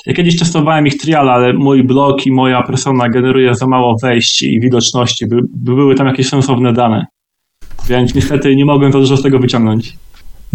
Ja 0.07 0.15
kiedyś 0.15 0.39
testowałem 0.39 0.87
ich 0.87 0.97
trial, 0.97 1.29
ale 1.29 1.53
mój 1.53 1.85
blog 1.85 2.27
i 2.27 2.33
moja 2.33 2.63
persona 2.63 3.09
generuje 3.09 3.55
za 3.55 3.67
mało 3.67 3.95
wejść 4.03 4.43
i 4.43 4.61
widoczności, 4.61 5.27
by, 5.27 5.37
by 5.55 5.75
były 5.75 5.95
tam 5.95 6.07
jakieś 6.07 6.29
sensowne 6.29 6.73
dane. 6.73 7.07
Więc 7.89 8.15
niestety 8.15 8.57
nie 8.57 8.65
mogłem 8.65 8.93
za 8.93 8.99
dużo 8.99 9.17
z 9.17 9.23
tego 9.23 9.39
wyciągnąć. 9.39 9.97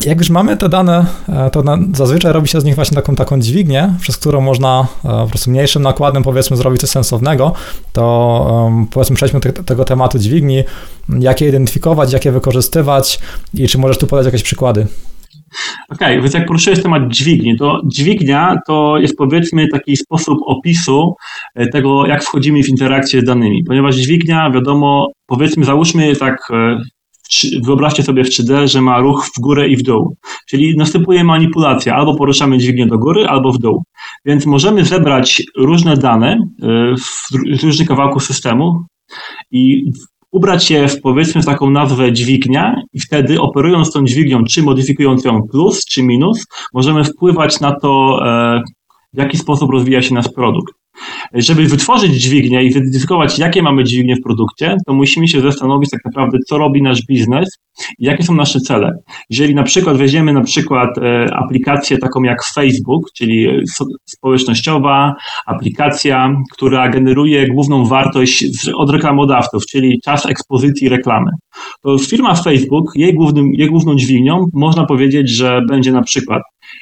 Jak 0.05 0.19
już 0.19 0.29
mamy 0.29 0.57
te 0.57 0.69
dane, 0.69 1.05
e, 1.29 1.49
to 1.49 1.63
zazwyczaj 1.93 2.33
robi 2.33 2.47
się 2.47 2.61
z 2.61 2.65
nich 2.65 2.75
właśnie 2.75 2.95
taką, 2.95 3.15
taką 3.15 3.39
dźwignię, 3.39 3.93
przez 3.99 4.17
którą 4.17 4.41
można 4.41 4.87
e, 5.05 5.07
po 5.07 5.27
prostu 5.27 5.51
mniejszym 5.51 5.81
nakładem 5.81 6.23
powiedzmy 6.23 6.57
zrobić 6.57 6.81
coś 6.81 6.89
sensownego, 6.89 7.53
to 7.93 8.71
powiedzmy 8.91 9.15
przejdźmy 9.15 9.39
te, 9.39 9.53
tego 9.53 9.85
tematu 9.85 10.19
dźwigni, 10.19 10.63
jak 11.19 11.41
je 11.41 11.49
identyfikować, 11.49 12.13
jak 12.13 12.25
je 12.25 12.31
wykorzystywać 12.31 13.19
i 13.53 13.67
czy 13.67 13.77
możesz 13.77 13.97
tu 13.97 14.07
podać 14.07 14.25
jakieś 14.25 14.43
przykłady? 14.43 14.87
Okej, 15.89 16.07
okay, 16.07 16.21
więc 16.21 16.33
jak 16.33 16.45
poruszyłeś 16.45 16.83
temat 16.83 17.03
dźwigni, 17.07 17.57
to 17.57 17.81
dźwignia 17.93 18.55
to 18.67 18.97
jest 18.97 19.17
powiedzmy 19.17 19.67
taki 19.67 19.97
sposób 19.97 20.37
opisu 20.45 21.15
e, 21.55 21.67
tego, 21.67 22.05
jak 22.05 22.23
wchodzimy 22.23 22.63
w 22.63 22.69
interakcję 22.69 23.21
z 23.21 23.23
danymi, 23.23 23.63
ponieważ 23.63 23.95
dźwignia, 23.95 24.51
wiadomo, 24.51 25.07
powiedzmy, 25.27 25.65
załóżmy 25.65 26.15
tak 26.15 26.37
wyobraźcie 27.65 28.03
sobie 28.03 28.23
w 28.23 28.29
3D, 28.29 28.67
że 28.67 28.81
ma 28.81 28.99
ruch 28.99 29.29
w 29.37 29.41
górę 29.41 29.69
i 29.69 29.77
w 29.77 29.83
dół. 29.83 30.17
Czyli 30.49 30.77
następuje 30.77 31.23
manipulacja, 31.23 31.95
albo 31.95 32.15
poruszamy 32.15 32.57
dźwignię 32.57 32.87
do 32.87 32.97
góry, 32.97 33.27
albo 33.27 33.51
w 33.51 33.57
dół. 33.57 33.83
Więc 34.25 34.45
możemy 34.45 34.85
zebrać 34.85 35.43
różne 35.57 35.97
dane 35.97 36.37
y, 36.63 36.95
w 37.59 37.63
różnych 37.63 37.87
kawałków 37.87 38.23
systemu 38.23 38.85
i 39.51 39.91
ubrać 40.31 40.71
je 40.71 40.87
w 40.87 41.01
powiedzmy 41.01 41.43
taką 41.43 41.69
nazwę 41.69 42.13
dźwignia 42.13 42.81
i 42.93 42.99
wtedy 42.99 43.41
operując 43.41 43.93
tą 43.93 44.05
dźwignią, 44.05 44.43
czy 44.43 44.63
modyfikując 44.63 45.25
ją 45.25 45.41
plus, 45.51 45.85
czy 45.85 46.03
minus, 46.03 46.45
możemy 46.73 47.03
wpływać 47.03 47.59
na 47.59 47.79
to, 47.79 48.19
e, 48.25 48.61
w 49.13 49.17
jaki 49.17 49.37
sposób 49.37 49.71
rozwija 49.71 50.01
się 50.01 50.13
nasz 50.13 50.29
produkt. 50.35 50.80
Żeby 51.33 51.65
wytworzyć 51.65 52.13
dźwignię 52.13 52.63
i 52.63 52.71
zidentyfikować, 52.71 53.39
jakie 53.39 53.61
mamy 53.61 53.83
dźwignie 53.83 54.15
w 54.15 54.21
produkcie, 54.23 54.77
to 54.85 54.93
musimy 54.93 55.27
się 55.27 55.41
zastanowić 55.41 55.89
tak 55.89 56.01
naprawdę, 56.05 56.37
co 56.47 56.57
robi 56.57 56.81
nasz 56.81 57.05
biznes 57.05 57.49
i 57.99 58.05
jakie 58.05 58.23
są 58.23 58.35
nasze 58.35 58.59
cele. 58.59 58.91
Jeżeli 59.29 59.55
na 59.55 59.63
przykład 59.63 59.97
weźmiemy 59.97 60.33
na 60.33 60.41
przykład 60.41 60.97
e, 60.97 61.33
aplikację 61.33 61.97
taką 61.97 62.23
jak 62.23 62.45
Facebook, 62.55 63.11
czyli 63.15 63.47
społecznościowa 64.05 65.15
aplikacja, 65.45 66.35
która 66.51 66.89
generuje 66.89 67.47
główną 67.47 67.85
wartość 67.85 68.45
od 68.75 68.89
reklamodawców, 68.89 69.65
czyli 69.65 69.99
czas 70.05 70.25
ekspozycji 70.25 70.89
reklamy, 70.89 71.31
to 71.83 71.97
firma 71.97 72.35
Facebook, 72.35 72.91
jej, 72.95 73.13
głównym, 73.13 73.53
jej 73.53 73.69
główną 73.69 73.95
dźwignią 73.95 74.45
można 74.53 74.85
powiedzieć, 74.85 75.29
że 75.29 75.61
będzie 75.69 75.91
na 75.91 76.01
przykład 76.01 76.41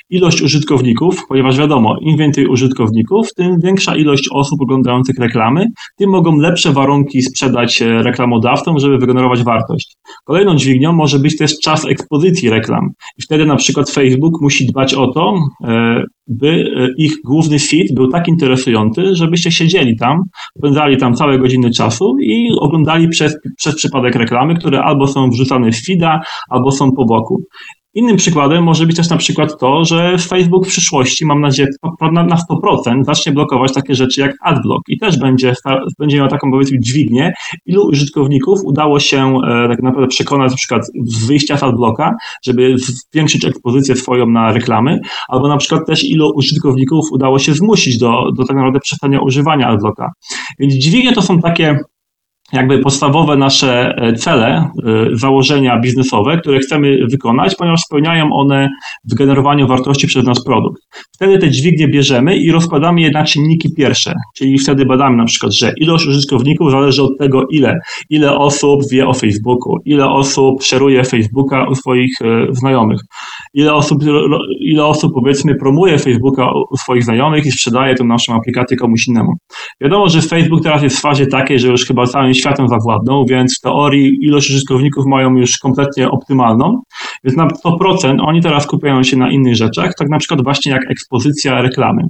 ilość 0.09 0.41
użytkowników, 0.41 1.27
ponieważ 1.27 1.57
wiadomo, 1.57 1.95
im 2.01 2.17
więcej 2.17 2.47
użytkowników, 2.47 3.33
tym 3.33 3.59
większa 3.63 3.95
ilość 3.95 4.29
osób 4.31 4.61
oglądających 4.61 5.17
reklamy, 5.19 5.65
tym 5.97 6.09
mogą 6.09 6.37
lepsze 6.37 6.73
warunki 6.73 7.21
sprzedać 7.21 7.81
e, 7.81 8.03
reklamodawcom, 8.03 8.79
żeby 8.79 8.97
wygenerować 8.97 9.43
wartość. 9.43 9.97
Kolejną 10.25 10.55
dźwignią 10.55 10.93
może 10.93 11.19
być 11.19 11.37
też 11.37 11.59
czas 11.59 11.85
ekspozycji 11.85 12.49
reklam. 12.49 12.89
I 13.17 13.21
wtedy 13.21 13.45
na 13.45 13.55
przykład 13.55 13.89
Facebook 13.89 14.41
musi 14.41 14.65
dbać 14.65 14.93
o 14.93 15.07
to, 15.07 15.33
e, 15.63 16.03
by 16.27 16.47
e, 16.47 16.87
ich 16.97 17.13
główny 17.25 17.59
feed 17.59 17.93
był 17.95 18.07
tak 18.07 18.27
interesujący, 18.27 19.15
żebyście 19.15 19.51
siedzieli 19.51 19.97
tam, 19.97 20.23
spędzali 20.57 20.97
tam 20.97 21.13
całe 21.13 21.39
godziny 21.39 21.71
czasu 21.71 22.15
i 22.21 22.49
oglądali 22.59 23.07
przez, 23.07 23.37
przez 23.57 23.75
przypadek 23.75 24.15
reklamy, 24.15 24.55
które 24.55 24.83
albo 24.83 25.07
są 25.07 25.29
wrzucane 25.29 25.71
w 25.71 25.85
feeda, 25.85 26.21
albo 26.49 26.71
są 26.71 26.91
po 26.91 27.05
boku. 27.05 27.43
Innym 27.93 28.17
przykładem 28.17 28.63
może 28.63 28.85
być 28.85 28.95
też 28.95 29.09
na 29.09 29.17
przykład 29.17 29.59
to, 29.59 29.85
że 29.85 30.17
Facebook 30.17 30.65
w 30.65 30.69
przyszłości, 30.69 31.25
mam 31.25 31.41
nadzieję, 31.41 31.69
na 32.11 32.37
100% 32.63 33.03
zacznie 33.03 33.31
blokować 33.31 33.73
takie 33.73 33.95
rzeczy 33.95 34.21
jak 34.21 34.35
adblock 34.43 34.81
i 34.89 34.97
też 34.97 35.19
będzie, 35.19 35.53
będzie 35.99 36.17
miał 36.17 36.27
taką 36.27 36.51
powiedzmy 36.51 36.79
dźwignię, 36.79 37.33
ilu 37.65 37.87
użytkowników 37.87 38.59
udało 38.63 38.99
się 38.99 39.37
e, 39.47 39.67
tak 39.67 39.83
naprawdę 39.83 40.07
przekonać 40.07 40.51
na 40.51 40.57
przykład 40.57 40.81
z 41.03 41.25
wyjścia 41.25 41.57
z 41.57 41.63
adblocka, 41.63 42.15
żeby 42.45 42.75
zwiększyć 42.77 43.45
ekspozycję 43.45 43.95
swoją 43.95 44.25
na 44.25 44.51
reklamy, 44.51 44.99
albo 45.27 45.47
na 45.47 45.57
przykład 45.57 45.87
też 45.87 46.03
ilu 46.03 46.31
użytkowników 46.35 47.05
udało 47.11 47.39
się 47.39 47.53
zmusić 47.53 47.97
do, 47.97 48.31
do 48.37 48.45
tak 48.45 48.55
naprawdę 48.55 48.79
przestania 48.79 49.21
używania 49.21 49.67
adblocka. 49.67 50.11
Więc 50.59 50.73
dźwignie 50.73 51.13
to 51.13 51.21
są 51.21 51.39
takie 51.39 51.79
jakby 52.53 52.79
podstawowe 52.79 53.37
nasze 53.37 53.95
e, 53.97 54.13
cele, 54.13 54.47
e, 54.47 54.69
założenia 55.13 55.79
biznesowe, 55.79 56.37
które 56.37 56.59
chcemy 56.59 56.97
wykonać, 57.11 57.55
ponieważ 57.55 57.81
spełniają 57.81 58.29
one 58.33 58.69
w 59.11 59.15
generowaniu 59.15 59.67
wartości 59.67 60.07
przez 60.07 60.25
nasz 60.25 60.37
produkt. 60.45 60.81
Wtedy 61.15 61.37
te 61.37 61.49
dźwignie 61.49 61.87
bierzemy 61.87 62.37
i 62.37 62.51
rozkładamy 62.51 63.01
je 63.01 63.11
na 63.11 63.23
czynniki 63.23 63.73
pierwsze, 63.73 64.13
czyli 64.37 64.59
wtedy 64.59 64.85
badamy 64.85 65.17
na 65.17 65.25
przykład, 65.25 65.53
że 65.53 65.73
ilość 65.77 66.07
użytkowników 66.07 66.71
zależy 66.71 67.03
od 67.03 67.17
tego, 67.17 67.47
ile, 67.47 67.79
ile 68.09 68.37
osób 68.37 68.81
wie 68.91 69.07
o 69.07 69.13
Facebooku, 69.13 69.75
ile 69.85 70.09
osób 70.09 70.63
szeruje 70.63 71.03
Facebooka 71.03 71.67
u 71.69 71.75
swoich 71.75 72.13
e, 72.21 72.47
znajomych, 72.51 73.01
ile 73.53 73.73
osób, 73.73 74.03
ile 74.59 74.85
osób 74.85 75.13
powiedzmy 75.13 75.55
promuje 75.55 75.99
Facebooka 75.99 76.49
u 76.71 76.77
swoich 76.77 77.03
znajomych 77.03 77.45
i 77.45 77.51
sprzedaje 77.51 77.95
tę 77.95 78.03
naszą 78.03 78.35
aplikację 78.35 78.77
komuś 78.77 79.07
innemu. 79.07 79.33
Wiadomo, 79.81 80.09
że 80.09 80.21
Facebook 80.21 80.63
teraz 80.63 80.83
jest 80.83 80.97
w 80.97 81.01
fazie 81.01 81.27
takiej, 81.27 81.59
że 81.59 81.67
już 81.67 81.85
chyba 81.85 82.05
całym 82.05 82.33
światem 82.39 82.67
zawładnął, 82.69 83.25
więc 83.25 83.57
w 83.59 83.61
teorii 83.61 84.17
ilość 84.21 84.49
użytkowników 84.49 85.05
mają 85.05 85.35
już 85.35 85.57
kompletnie 85.57 86.09
optymalną, 86.09 86.81
więc 87.23 87.37
na 87.37 87.47
100% 87.47 88.17
oni 88.21 88.41
teraz 88.41 88.67
kupują 88.67 89.03
się 89.03 89.17
na 89.17 89.31
innych 89.31 89.55
rzeczach, 89.55 89.93
tak 89.97 90.09
na 90.09 90.17
przykład 90.17 90.43
właśnie 90.43 90.71
jak 90.71 90.91
ekspozycja 90.91 91.61
reklamy. 91.61 92.01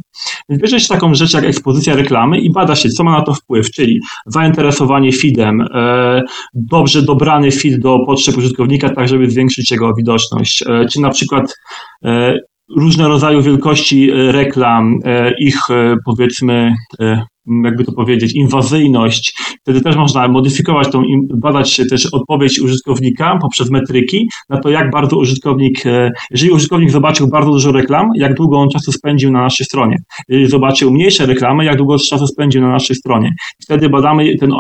Więc 0.50 0.62
bierze 0.62 0.80
się 0.80 0.88
taką 0.88 1.14
rzecz 1.14 1.34
jak 1.34 1.44
ekspozycja 1.44 1.96
reklamy 1.96 2.40
i 2.40 2.52
bada 2.52 2.76
się, 2.76 2.90
co 2.90 3.04
ma 3.04 3.12
na 3.12 3.22
to 3.22 3.34
wpływ, 3.34 3.72
czyli 3.72 4.00
zainteresowanie 4.26 5.12
feedem, 5.12 5.62
e, 5.62 6.22
dobrze 6.54 7.02
dobrany 7.02 7.52
feed 7.52 7.80
do 7.80 8.00
potrzeb 8.06 8.38
użytkownika, 8.38 8.90
tak 8.90 9.08
żeby 9.08 9.30
zwiększyć 9.30 9.72
jego 9.72 9.94
widoczność, 9.94 10.64
e, 10.68 10.86
czy 10.86 11.02
na 11.02 11.10
przykład 11.10 11.56
e, 12.06 12.36
różne 12.78 13.08
rodzaje 13.08 13.42
wielkości 13.42 14.12
reklam, 14.12 15.00
ich 15.40 15.60
powiedzmy 16.06 16.74
jakby 17.64 17.84
to 17.84 17.92
powiedzieć, 17.92 18.36
inwazyjność. 18.36 19.34
Wtedy 19.62 19.82
też 19.82 19.96
można 19.96 20.28
modyfikować 20.28 20.92
tą, 20.92 21.04
badać 21.36 21.82
też 21.90 22.06
odpowiedź 22.06 22.60
użytkownika 22.60 23.38
poprzez 23.42 23.70
metryki 23.72 24.30
na 24.50 24.60
to, 24.60 24.70
jak 24.70 24.92
bardzo 24.92 25.18
użytkownik, 25.18 25.86
e, 25.86 26.12
jeżeli 26.32 26.52
użytkownik 26.52 26.92
zobaczył 26.92 27.28
bardzo 27.28 27.52
dużo 27.52 27.72
reklam, 27.72 28.10
jak 28.16 28.34
długo 28.34 28.58
on 28.58 28.70
czasu 28.70 28.92
spędził 28.92 29.32
na 29.32 29.42
naszej 29.42 29.66
stronie. 29.66 29.98
Jeżeli 30.28 30.50
zobaczył 30.50 30.92
mniejsze 30.92 31.26
reklamy, 31.26 31.66
jak 31.66 31.78
długo 31.78 31.98
czasu 32.00 32.28
spędził 32.28 32.62
na 32.62 32.70
naszej 32.70 32.96
stronie. 32.96 33.32
Wtedy 33.64 33.90
badamy 33.90 34.38
ten, 34.38 34.52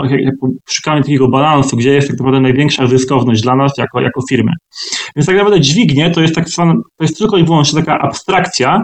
szukamy 0.70 1.02
takiego 1.02 1.28
balansu, 1.28 1.78
gdzie 1.78 1.94
jest 1.94 2.08
tak 2.08 2.18
naprawdę 2.20 2.40
największa 2.40 2.88
zyskowność 2.88 3.42
dla 3.42 3.56
nas 3.56 3.72
jako, 3.78 4.02
jako 4.02 4.22
firmy. 4.30 4.52
Więc 5.16 5.26
tak 5.26 5.36
naprawdę 5.36 5.62
dźwignie 5.62 6.12
to 6.12 6.22
jest, 6.22 6.36
tak 6.36 6.50
zwana, 6.50 6.74
to 6.74 7.04
jest 7.04 7.18
tylko 7.18 7.38
i 7.38 7.44
wyłącznie 7.44 7.80
taka 7.80 8.00
abstrakcja 8.00 8.84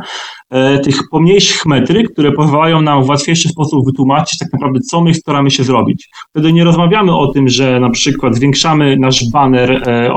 e, 0.50 0.80
tych 0.80 0.96
pomniejszych 1.12 1.66
metryk, 1.66 2.12
które 2.12 2.32
pozwalają 2.32 2.82
nam 2.82 3.04
w 3.04 3.10
łatwiejszy 3.10 3.50
sposób 3.50 3.86
wytłumaczyć 3.96 4.40
tak 4.40 4.54
naprawdę, 4.54 4.80
co 4.80 5.02
my 5.02 5.14
staramy 5.14 5.52
się 5.52 5.64
zrobić. 5.64 6.10
Wtedy 6.30 6.54
nie 6.54 6.64
rozmawiamy 6.64 7.18
o 7.18 7.28
tym, 7.28 7.48
że 7.48 7.80
na 7.80 7.90
przykład 7.90 8.36
zwiększamy 8.36 8.98
nasz 9.00 9.30
banner, 9.32 9.72
e, 9.72 10.10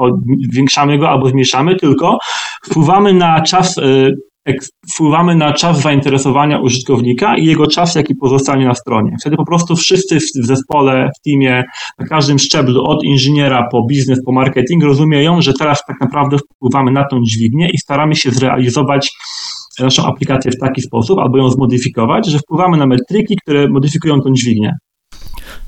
zwiększamy 0.52 0.98
go 0.98 1.08
albo 1.08 1.28
zmniejszamy, 1.28 1.76
tylko 1.76 2.18
wpływamy 2.64 3.14
na 3.14 3.40
czas 3.40 3.78
e, 3.78 3.82
wpływamy 4.94 5.34
na 5.34 5.52
czas 5.52 5.80
zainteresowania 5.80 6.60
użytkownika 6.60 7.36
i 7.36 7.46
jego 7.46 7.66
czas, 7.66 7.94
jaki 7.94 8.14
pozostanie 8.14 8.66
na 8.66 8.74
stronie. 8.74 9.16
Wtedy 9.20 9.36
po 9.36 9.46
prostu 9.46 9.76
wszyscy 9.76 10.18
w 10.18 10.46
zespole, 10.46 11.10
w 11.18 11.22
teamie, 11.24 11.64
na 11.98 12.06
każdym 12.06 12.38
szczeblu, 12.38 12.84
od 12.84 13.04
inżyniera 13.04 13.68
po 13.72 13.86
biznes, 13.86 14.18
po 14.24 14.32
marketing, 14.32 14.84
rozumieją, 14.84 15.42
że 15.42 15.52
teraz 15.52 15.82
tak 15.86 15.96
naprawdę 16.00 16.36
wpływamy 16.38 16.90
na 16.90 17.04
tą 17.04 17.20
dźwignię 17.22 17.68
i 17.74 17.78
staramy 17.78 18.16
się 18.16 18.30
zrealizować 18.30 19.10
naszą 19.84 20.06
aplikację 20.06 20.50
w 20.50 20.58
taki 20.58 20.82
sposób, 20.82 21.18
albo 21.18 21.38
ją 21.38 21.50
zmodyfikować, 21.50 22.26
że 22.26 22.38
wpływamy 22.38 22.76
na 22.76 22.86
metryki, 22.86 23.36
które 23.42 23.68
modyfikują 23.68 24.20
tą 24.20 24.32
dźwignię. 24.32 24.72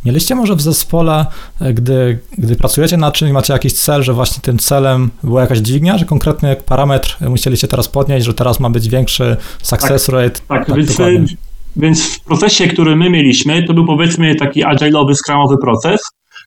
Mieliście 0.05 0.35
może 0.35 0.57
w 0.57 0.61
zespole, 0.61 1.27
e, 1.61 1.75
gdy, 1.75 2.19
gdy 2.39 2.57
pracujecie 2.57 2.97
nad 2.97 3.15
czymś, 3.15 3.33
macie 3.33 3.53
jakiś 3.53 3.73
cel, 3.73 4.03
że 4.03 4.13
właśnie 4.13 4.43
tym 4.43 4.59
celem 4.59 5.11
była 5.23 5.41
jakaś 5.41 5.59
dźwignia, 5.59 5.99
że 5.99 6.05
konkretny 6.05 6.57
parametr 6.67 7.17
musieliście 7.29 7.69
teraz 7.69 7.89
podnieść, 7.89 8.27
że 8.27 8.35
teraz 8.35 8.61
ma 8.61 8.71
być 8.71 8.89
większy 8.89 9.37
success 9.63 10.07
tak, 10.07 10.15
rate? 10.15 10.41
Tak, 10.49 10.67
tak 10.67 10.77
więc, 10.77 11.35
więc 11.77 12.17
w 12.17 12.25
procesie, 12.25 12.67
który 12.67 12.97
my 12.97 13.11
mieliśmy, 13.11 13.63
to 13.63 13.75
był 13.75 13.87
powiedzmy 13.87 14.35
taki 14.35 14.65
agile'owy, 14.65 15.15
scrumowy 15.15 15.57
proces, 15.63 16.01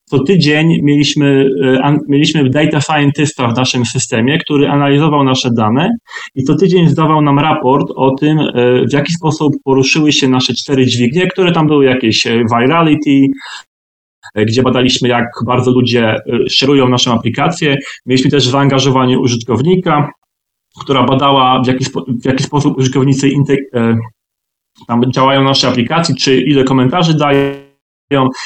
co 0.05 0.24
tydzień 0.24 0.79
mieliśmy, 0.81 1.50
e, 1.83 1.98
mieliśmy 2.07 2.50
data 2.50 2.81
scientista 2.81 3.48
w 3.48 3.55
naszym 3.55 3.86
systemie, 3.86 4.38
który 4.38 4.69
analizował 4.69 5.24
nasze 5.24 5.50
dane 5.51 5.89
i 6.36 6.43
co 6.43 6.55
tydzień 6.55 6.89
zdawał 6.89 7.22
nam 7.22 7.39
raport 7.39 7.88
o 7.95 8.15
tym, 8.15 8.39
e, 8.39 8.43
w 8.89 8.93
jaki 8.93 9.13
sposób 9.13 9.53
poruszyły 9.63 10.12
się 10.12 10.27
nasze 10.27 10.53
cztery 10.53 10.86
dźwignie, 10.86 11.27
które 11.27 11.51
tam 11.51 11.67
były 11.67 11.86
jakieś 11.86 12.27
e, 12.27 12.43
virality, 12.60 13.27
gdzie 14.36 14.63
badaliśmy, 14.63 15.10
jak 15.10 15.25
bardzo 15.45 15.72
ludzie 15.72 16.15
szerują 16.50 16.89
naszą 16.89 17.13
aplikację. 17.13 17.77
Mieliśmy 18.05 18.31
też 18.31 18.48
zaangażowanie 18.48 19.19
użytkownika, 19.19 20.10
która 20.79 21.03
badała, 21.03 21.62
w 21.63 21.67
jaki, 21.67 21.86
spo, 21.86 22.05
w 22.24 22.25
jaki 22.25 22.43
sposób 22.43 22.77
użytkownicy 22.77 23.29
tam 24.88 25.12
działają 25.12 25.43
nasze 25.43 25.67
aplikacje, 25.67 26.15
czy 26.15 26.41
ile 26.41 26.63
komentarzy 26.63 27.17
dają, 27.17 27.62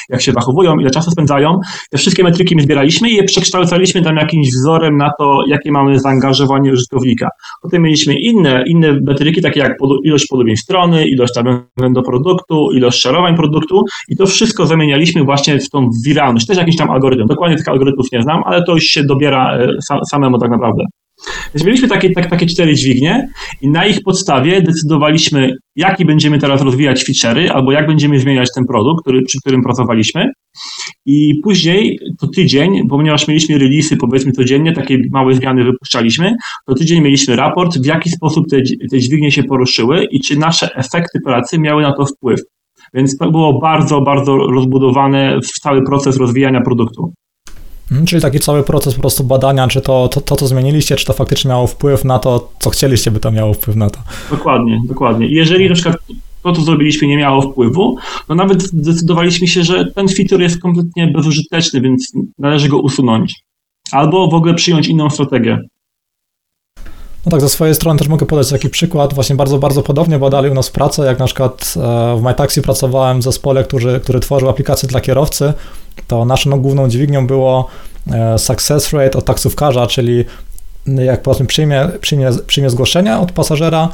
jak 0.08 0.22
się 0.22 0.32
zachowują, 0.32 0.76
ile 0.78 0.90
czasu 0.90 1.10
spędzają. 1.10 1.60
Te 1.90 1.98
wszystkie 1.98 2.24
metryki 2.24 2.56
my 2.56 2.62
zbieraliśmy 2.62 3.10
i 3.10 3.14
je 3.14 3.24
przekształcaliśmy 3.24 4.02
tam 4.02 4.16
jakimś 4.16 4.48
wzorem 4.48 4.96
na 4.96 5.10
to, 5.18 5.42
jakie 5.46 5.72
mamy 5.72 6.00
zaangażowanie 6.00 6.72
użytkownika. 6.72 7.28
Potem 7.62 7.82
mieliśmy 7.82 8.14
inne, 8.14 8.64
inne 8.66 8.92
metryki, 8.92 9.42
takie 9.42 9.60
jak 9.60 9.72
ilość 10.04 10.26
polubień 10.30 10.56
strony, 10.56 11.08
ilość 11.08 11.34
tam 11.34 11.64
do 11.92 12.02
produktu, 12.02 12.70
ilość 12.72 13.00
szarowań 13.00 13.36
produktu 13.36 13.82
i 14.08 14.16
to 14.16 14.26
wszystko 14.26 14.66
zamienialiśmy 14.66 15.24
właśnie 15.24 15.58
w 15.58 15.70
tą 15.70 15.88
wiralność. 16.06 16.46
Też 16.46 16.56
jakiś 16.56 16.76
tam 16.76 16.90
algorytm. 16.90 17.26
Dokładnie 17.26 17.56
tych 17.56 17.68
algorytmów 17.68 18.06
nie 18.12 18.22
znam, 18.22 18.42
ale 18.44 18.64
to 18.64 18.72
już 18.74 18.84
się 18.84 19.04
dobiera 19.04 19.58
e, 19.58 19.68
samemu 20.10 20.38
tak 20.38 20.50
naprawdę. 20.50 20.84
Więc 21.54 21.66
mieliśmy 21.66 21.88
takie, 21.88 22.10
tak, 22.10 22.30
takie 22.30 22.46
cztery 22.46 22.74
dźwignie 22.74 23.28
i 23.62 23.68
na 23.68 23.86
ich 23.86 24.02
podstawie 24.02 24.62
decydowaliśmy, 24.62 25.52
jaki 25.76 26.04
będziemy 26.04 26.38
teraz 26.38 26.62
rozwijać 26.62 27.04
feature'y, 27.04 27.48
albo 27.48 27.72
jak 27.72 27.86
będziemy 27.86 28.20
zmieniać 28.20 28.48
ten 28.54 28.64
produkt, 28.64 29.02
który, 29.02 29.22
przy 29.22 29.38
którym 29.40 29.62
pracowaliśmy. 29.62 30.30
I 31.06 31.40
później, 31.44 31.98
to 32.20 32.26
tydzień, 32.26 32.88
ponieważ 32.88 33.28
mieliśmy 33.28 33.58
releasy 33.58 33.96
powiedzmy 33.96 34.32
codziennie, 34.32 34.72
takie 34.72 34.98
małe 35.12 35.34
zmiany 35.34 35.64
wypuszczaliśmy, 35.64 36.34
to 36.66 36.74
tydzień 36.74 37.02
mieliśmy 37.02 37.36
raport, 37.36 37.78
w 37.78 37.86
jaki 37.86 38.10
sposób 38.10 38.44
te, 38.50 38.56
te 38.90 38.98
dźwignie 38.98 39.32
się 39.32 39.42
poruszyły 39.42 40.04
i 40.10 40.20
czy 40.20 40.38
nasze 40.38 40.74
efekty 40.74 41.20
pracy 41.24 41.58
miały 41.58 41.82
na 41.82 41.92
to 41.92 42.06
wpływ. 42.06 42.40
Więc 42.94 43.16
to 43.18 43.30
było 43.30 43.60
bardzo, 43.60 44.00
bardzo 44.00 44.36
rozbudowane 44.36 45.38
w 45.40 45.60
cały 45.60 45.82
proces 45.82 46.16
rozwijania 46.16 46.60
produktu. 46.60 47.12
Mhm, 47.90 48.06
czyli 48.06 48.22
taki 48.22 48.40
cały 48.40 48.62
proces 48.62 48.94
po 48.94 49.00
prostu 49.00 49.24
badania, 49.24 49.68
czy 49.68 49.80
to, 49.80 50.08
to, 50.08 50.20
to, 50.20 50.36
co 50.36 50.46
zmieniliście, 50.46 50.96
czy 50.96 51.06
to 51.06 51.12
faktycznie 51.12 51.48
miało 51.48 51.66
wpływ 51.66 52.04
na 52.04 52.18
to, 52.18 52.52
co 52.58 52.70
chcieliście, 52.70 53.10
by 53.10 53.20
to 53.20 53.30
miało 53.30 53.54
wpływ 53.54 53.76
na 53.76 53.90
to. 53.90 53.98
Dokładnie, 54.30 54.80
dokładnie. 54.84 55.26
Jeżeli 55.28 55.68
na 55.68 55.74
przykład 55.74 55.96
to, 56.42 56.52
co 56.52 56.62
zrobiliśmy, 56.62 57.08
nie 57.08 57.16
miało 57.16 57.42
wpływu, 57.42 57.96
no 58.28 58.34
nawet 58.34 58.62
zdecydowaliśmy 58.62 59.46
się, 59.46 59.64
że 59.64 59.84
ten 59.84 60.08
feature 60.08 60.40
jest 60.40 60.60
kompletnie 60.60 61.06
bezużyteczny, 61.06 61.80
więc 61.80 62.12
należy 62.38 62.68
go 62.68 62.78
usunąć. 62.78 63.34
Albo 63.92 64.28
w 64.28 64.34
ogóle 64.34 64.54
przyjąć 64.54 64.88
inną 64.88 65.10
strategię. 65.10 65.58
No 67.26 67.30
tak, 67.30 67.40
ze 67.40 67.48
swojej 67.48 67.74
strony 67.74 67.98
też 67.98 68.08
mogę 68.08 68.26
podać 68.26 68.50
taki 68.50 68.70
przykład. 68.70 69.14
Właśnie 69.14 69.36
bardzo, 69.36 69.58
bardzo 69.58 69.82
podobnie 69.82 70.18
badali 70.18 70.50
u 70.50 70.54
nas 70.54 70.70
pracę, 70.70 71.06
jak 71.06 71.18
na 71.18 71.26
przykład 71.26 71.74
e, 71.76 72.16
w 72.16 72.22
MyTaxi 72.22 72.62
pracowałem 72.62 73.20
w 73.20 73.22
zespole, 73.22 73.64
który, 73.64 74.00
który 74.00 74.20
tworzył 74.20 74.48
aplikację 74.48 74.88
dla 74.88 75.00
kierowcy, 75.00 75.52
to 76.06 76.24
naszą 76.24 76.60
główną 76.60 76.88
dźwignią 76.88 77.26
było 77.26 77.68
e, 78.12 78.38
success 78.38 78.92
rate 78.92 79.18
od 79.18 79.24
taksówkarza, 79.24 79.86
czyli 79.86 80.24
jak 80.86 81.22
powiedzmy 81.22 81.46
przyjmie, 81.46 81.88
przyjmie, 82.00 82.30
przyjmie 82.46 82.70
zgłoszenia 82.70 83.20
od 83.20 83.32
pasażera, 83.32 83.88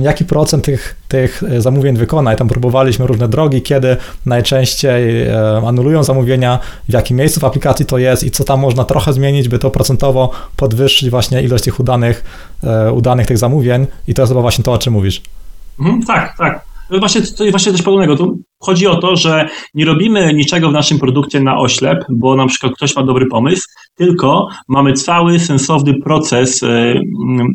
jaki 0.00 0.24
procent 0.24 0.64
tych, 0.64 0.96
tych 1.08 1.42
zamówień 1.58 1.96
wykona. 1.96 2.34
I 2.34 2.36
tam 2.36 2.48
próbowaliśmy 2.48 3.06
różne 3.06 3.28
drogi, 3.28 3.62
kiedy 3.62 3.96
najczęściej 4.26 5.30
anulują 5.66 6.04
zamówienia, 6.04 6.58
w 6.88 6.92
jakim 6.92 7.16
miejscu 7.16 7.40
w 7.40 7.44
aplikacji 7.44 7.86
to 7.86 7.98
jest 7.98 8.24
i 8.24 8.30
co 8.30 8.44
tam 8.44 8.60
można 8.60 8.84
trochę 8.84 9.12
zmienić, 9.12 9.48
by 9.48 9.58
to 9.58 9.70
procentowo 9.70 10.30
podwyższyć 10.56 11.10
właśnie 11.10 11.42
ilość 11.42 11.64
tych 11.64 11.80
udanych, 11.80 12.24
e, 12.64 12.92
udanych 12.92 13.26
tych 13.26 13.38
zamówień. 13.38 13.86
I 14.08 14.14
to 14.14 14.22
jest 14.22 14.30
chyba 14.30 14.40
właśnie 14.40 14.64
to, 14.64 14.72
o 14.72 14.78
czym 14.78 14.92
mówisz. 14.92 15.22
Mhm, 15.80 16.02
tak, 16.02 16.38
tak. 16.38 16.73
Właśnie, 16.98 17.22
to 17.22 17.44
właśnie 17.50 17.72
coś 17.72 17.82
podobnego. 17.82 18.16
Tu 18.16 18.38
chodzi 18.60 18.86
o 18.86 18.96
to, 18.96 19.16
że 19.16 19.48
nie 19.74 19.84
robimy 19.84 20.34
niczego 20.34 20.70
w 20.70 20.72
naszym 20.72 20.98
produkcie 20.98 21.40
na 21.40 21.58
oślep, 21.58 22.04
bo 22.10 22.36
na 22.36 22.46
przykład 22.46 22.72
ktoś 22.72 22.96
ma 22.96 23.02
dobry 23.02 23.26
pomysł, 23.26 23.62
tylko 23.94 24.48
mamy 24.68 24.92
cały 24.92 25.40
sensowny 25.40 25.94
proces 26.04 26.62
e, 26.62 26.94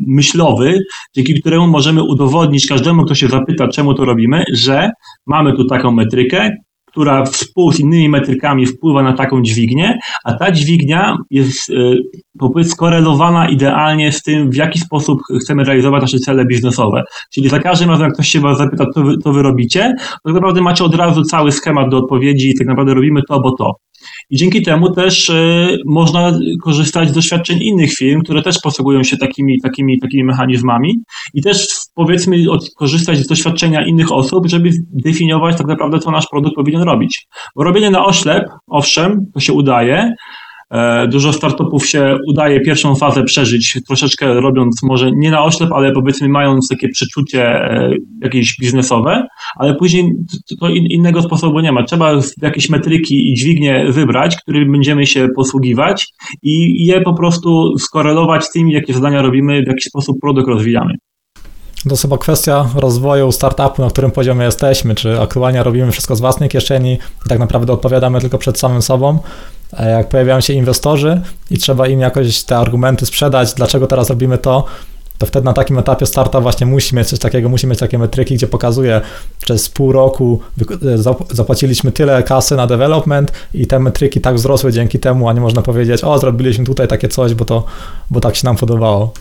myślowy, 0.06 0.78
dzięki 1.16 1.40
któremu 1.40 1.66
możemy 1.66 2.02
udowodnić 2.02 2.66
każdemu, 2.66 3.04
kto 3.04 3.14
się 3.14 3.28
zapyta, 3.28 3.68
czemu 3.68 3.94
to 3.94 4.04
robimy, 4.04 4.44
że 4.52 4.90
mamy 5.26 5.56
tu 5.56 5.64
taką 5.64 5.90
metrykę, 5.90 6.50
która 6.90 7.24
współ 7.24 7.72
z 7.72 7.80
innymi 7.80 8.08
metrykami 8.08 8.66
wpływa 8.66 9.02
na 9.02 9.12
taką 9.12 9.42
dźwignię, 9.42 9.98
a 10.24 10.32
ta 10.32 10.52
dźwignia 10.52 11.16
jest 11.30 11.70
e, 11.70 12.64
skorelowana 12.64 13.48
idealnie 13.48 14.12
z 14.12 14.22
tym, 14.22 14.50
w 14.50 14.56
jaki 14.56 14.78
sposób 14.78 15.20
chcemy 15.40 15.64
realizować 15.64 16.02
nasze 16.02 16.18
cele 16.18 16.46
biznesowe. 16.46 17.02
Czyli 17.34 17.48
za 17.48 17.58
każdym 17.58 17.90
razem, 17.90 18.04
jak 18.04 18.14
ktoś 18.14 18.28
się 18.28 18.40
was 18.40 18.58
zapyta, 18.58 18.84
co 18.94 19.02
wy, 19.02 19.18
to 19.24 19.32
wy 19.32 19.42
robicie, 19.42 19.94
to 19.98 20.18
tak 20.24 20.34
naprawdę 20.34 20.60
macie 20.60 20.84
od 20.84 20.94
razu 20.94 21.22
cały 21.22 21.52
schemat 21.52 21.90
do 21.90 21.98
odpowiedzi 21.98 22.50
i 22.50 22.58
tak 22.58 22.66
naprawdę 22.66 22.94
robimy 22.94 23.20
to, 23.28 23.40
bo 23.40 23.56
to. 23.56 23.74
I 24.30 24.36
dzięki 24.36 24.62
temu 24.62 24.94
też 24.94 25.28
y, 25.28 25.78
można 25.86 26.38
korzystać 26.62 27.08
z 27.08 27.12
doświadczeń 27.12 27.58
innych 27.62 27.94
firm, 27.94 28.22
które 28.22 28.42
też 28.42 28.56
posługują 28.62 29.02
się 29.02 29.16
takimi, 29.16 29.60
takimi, 29.60 30.00
takimi 30.00 30.24
mechanizmami 30.24 31.00
i 31.34 31.42
też 31.42 31.68
powiedzmy 31.94 32.36
korzystać 32.76 33.18
z 33.18 33.26
doświadczenia 33.26 33.86
innych 33.86 34.12
osób, 34.12 34.46
żeby 34.46 34.70
definiować 34.92 35.58
tak 35.58 35.66
naprawdę, 35.66 35.98
co 35.98 36.10
nasz 36.10 36.26
produkt 36.30 36.56
powinien 36.56 36.82
robić. 36.82 37.26
Bo 37.56 37.64
robienie 37.64 37.90
na 37.90 38.04
oślep, 38.04 38.44
owszem, 38.66 39.26
to 39.34 39.40
się 39.40 39.52
udaje, 39.52 40.14
dużo 41.08 41.32
startupów 41.32 41.86
się 41.86 42.16
udaje 42.28 42.60
pierwszą 42.60 42.94
fazę 42.94 43.24
przeżyć, 43.24 43.78
troszeczkę 43.86 44.40
robiąc 44.40 44.82
może 44.82 45.10
nie 45.12 45.30
na 45.30 45.44
oślep, 45.44 45.72
ale 45.72 45.92
powiedzmy 45.92 46.28
mając 46.28 46.68
takie 46.68 46.88
przeczucie 46.88 47.44
e, 47.44 47.90
jakieś 48.22 48.56
biznesowe, 48.60 49.26
ale 49.56 49.74
później 49.74 50.12
to 50.60 50.68
innego 50.68 51.22
sposobu 51.22 51.60
nie 51.60 51.72
ma. 51.72 51.82
Trzeba 51.82 52.12
jakieś 52.42 52.70
metryki 52.70 53.30
i 53.30 53.34
dźwignie 53.34 53.86
wybrać, 53.88 54.36
którymi 54.36 54.72
będziemy 54.72 55.06
się 55.06 55.28
posługiwać 55.36 56.06
i 56.42 56.86
je 56.86 57.00
po 57.00 57.14
prostu 57.14 57.78
skorelować 57.78 58.44
z 58.44 58.52
tym, 58.52 58.70
jakie 58.70 58.94
zadania 58.94 59.22
robimy, 59.22 59.62
w 59.62 59.68
jaki 59.68 59.82
sposób 59.82 60.16
produkt 60.20 60.48
rozwijamy. 60.48 60.94
To 61.88 61.96
chyba 61.96 62.18
kwestia 62.18 62.68
rozwoju 62.74 63.32
startupu, 63.32 63.82
na 63.82 63.90
którym 63.90 64.10
poziomie 64.10 64.44
jesteśmy, 64.44 64.94
czy 64.94 65.20
aktualnie 65.20 65.62
robimy 65.62 65.92
wszystko 65.92 66.16
z 66.16 66.20
własnej 66.20 66.48
kieszeni 66.48 66.92
i 67.26 67.28
tak 67.28 67.38
naprawdę 67.38 67.72
odpowiadamy 67.72 68.20
tylko 68.20 68.38
przed 68.38 68.58
samym 68.58 68.82
sobą, 68.82 69.18
jak 69.78 70.08
pojawiają 70.08 70.40
się 70.40 70.52
inwestorzy 70.52 71.20
i 71.50 71.58
trzeba 71.58 71.86
im 71.86 72.00
jakoś 72.00 72.42
te 72.42 72.56
argumenty 72.56 73.06
sprzedać, 73.06 73.54
dlaczego 73.54 73.86
teraz 73.86 74.10
robimy 74.10 74.38
to, 74.38 74.64
to 75.18 75.26
wtedy 75.26 75.44
na 75.44 75.52
takim 75.52 75.78
etapie 75.78 76.06
starta 76.06 76.40
właśnie 76.40 76.66
musi 76.66 76.96
mieć 76.96 77.08
coś 77.08 77.18
takiego, 77.18 77.48
musi 77.48 77.66
mieć 77.66 77.78
takie 77.78 77.98
metryki, 77.98 78.34
gdzie 78.34 78.46
pokazuje, 78.46 79.00
przez 79.44 79.68
pół 79.68 79.92
roku 79.92 80.40
zapłaciliśmy 81.30 81.92
tyle 81.92 82.22
kasy 82.22 82.56
na 82.56 82.66
development 82.66 83.32
i 83.54 83.66
te 83.66 83.78
metryki 83.78 84.20
tak 84.20 84.34
wzrosły 84.34 84.72
dzięki 84.72 84.98
temu, 84.98 85.28
a 85.28 85.32
nie 85.32 85.40
można 85.40 85.62
powiedzieć, 85.62 86.04
o 86.04 86.18
zrobiliśmy 86.18 86.64
tutaj 86.64 86.88
takie 86.88 87.08
coś, 87.08 87.34
bo 87.34 87.44
to, 87.44 87.64
bo 88.10 88.20
tak 88.20 88.36
się 88.36 88.46
nam 88.46 88.56
podobało. 88.56 89.12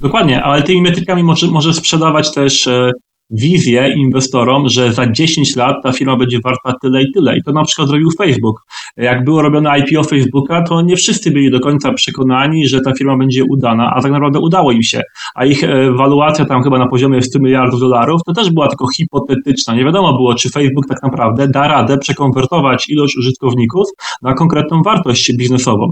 Dokładnie, 0.00 0.42
ale 0.42 0.62
tymi 0.62 0.82
metrykami 0.82 1.22
może, 1.22 1.46
może 1.46 1.74
sprzedawać 1.74 2.34
też 2.34 2.66
e, 2.66 2.90
wizję 3.30 3.94
inwestorom, 3.96 4.68
że 4.68 4.92
za 4.92 5.12
10 5.12 5.56
lat 5.56 5.76
ta 5.82 5.92
firma 5.92 6.16
będzie 6.16 6.38
warta 6.44 6.72
tyle 6.82 7.02
i 7.02 7.12
tyle. 7.12 7.36
I 7.36 7.42
to 7.42 7.52
na 7.52 7.64
przykład 7.64 7.88
zrobił 7.88 8.10
Facebook. 8.18 8.62
Jak 8.96 9.24
było 9.24 9.42
robione 9.42 9.78
IPO 9.78 10.04
Facebooka, 10.04 10.62
to 10.62 10.82
nie 10.82 10.96
wszyscy 10.96 11.30
byli 11.30 11.50
do 11.50 11.60
końca 11.60 11.92
przekonani, 11.92 12.68
że 12.68 12.80
ta 12.80 12.92
firma 12.98 13.16
będzie 13.16 13.44
udana, 13.50 13.92
a 13.96 14.02
tak 14.02 14.12
naprawdę 14.12 14.40
udało 14.40 14.72
im 14.72 14.82
się. 14.82 15.02
A 15.34 15.44
ich 15.44 15.64
e, 15.64 15.92
waluacja 15.92 16.44
tam 16.44 16.62
chyba 16.62 16.78
na 16.78 16.88
poziomie 16.88 17.22
100 17.22 17.38
miliardów 17.38 17.80
dolarów 17.80 18.20
to 18.26 18.32
też 18.32 18.50
była 18.50 18.68
tylko 18.68 18.86
hipotetyczna. 18.96 19.74
Nie 19.74 19.84
wiadomo 19.84 20.12
było, 20.12 20.34
czy 20.34 20.50
Facebook 20.50 20.86
tak 20.88 21.02
naprawdę 21.02 21.48
da 21.48 21.68
radę 21.68 21.98
przekonwertować 21.98 22.88
ilość 22.88 23.16
użytkowników 23.16 23.88
na 24.22 24.34
konkretną 24.34 24.82
wartość 24.82 25.32
biznesową. 25.36 25.90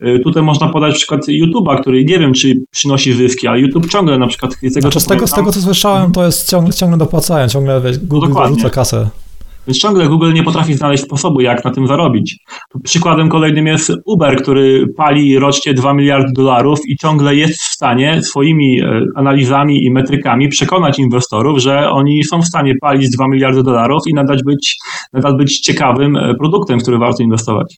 E, 0.00 0.18
tutaj 0.18 0.42
można 0.42 0.68
podać 0.68 0.94
przykład 0.94 1.20
YouTube'a, 1.28 1.80
który 1.80 2.04
nie 2.04 2.18
wiem, 2.18 2.32
czy 2.32 2.54
przynosi 2.70 3.12
zyski, 3.12 3.46
ale 3.46 3.60
YouTube 3.60 3.88
ciągle 3.88 4.18
na 4.18 4.26
przykład... 4.26 4.52
Z 4.54 4.60
tego, 4.60 4.80
znaczy, 4.80 5.00
z 5.00 5.06
tego, 5.06 5.26
z 5.26 5.32
tego 5.32 5.52
co 5.52 5.60
słyszałem, 5.60 6.12
to 6.12 6.26
jest 6.26 6.50
ciągle, 6.50 6.72
ciągle 6.80 6.98
dopłacają, 6.98 7.48
ciągle 7.48 7.80
wiesz, 7.80 7.98
Google 7.98 8.28
no 8.28 8.34
dorzuca 8.34 8.70
kasę. 8.70 9.10
Więc 9.66 9.78
ciągle 9.78 10.08
Google 10.08 10.32
nie 10.32 10.42
potrafi 10.42 10.74
znaleźć 10.74 11.04
sposobu, 11.04 11.40
jak 11.40 11.64
na 11.64 11.70
tym 11.70 11.86
zarobić. 11.86 12.38
Przykładem 12.84 13.28
kolejnym 13.28 13.66
jest 13.66 13.92
Uber, 14.06 14.42
który 14.42 14.86
pali 14.96 15.38
rocznie 15.38 15.74
2 15.74 15.94
miliardy 15.94 16.32
dolarów 16.32 16.78
i 16.86 16.96
ciągle 16.96 17.34
jest 17.34 17.60
w 17.60 17.74
stanie 17.74 18.22
swoimi 18.22 18.80
e, 18.80 19.02
analizami 19.16 19.84
i 19.84 19.90
metrykami 19.90 20.48
przekonać 20.48 20.98
inwestorów, 20.98 21.58
że 21.58 21.90
oni 21.90 22.24
są 22.24 22.42
w 22.42 22.46
stanie 22.46 22.74
palić 22.80 23.10
2 23.10 23.28
miliardy 23.28 23.62
dolarów 23.62 24.02
i 24.06 24.14
nadal 24.14 24.38
być, 24.44 24.76
nadal 25.12 25.36
być 25.36 25.60
ciekawym 25.60 26.16
e, 26.16 26.34
produktem, 26.34 26.78
w 26.78 26.82
który 26.82 26.98
warto 26.98 27.22
inwestować. 27.22 27.76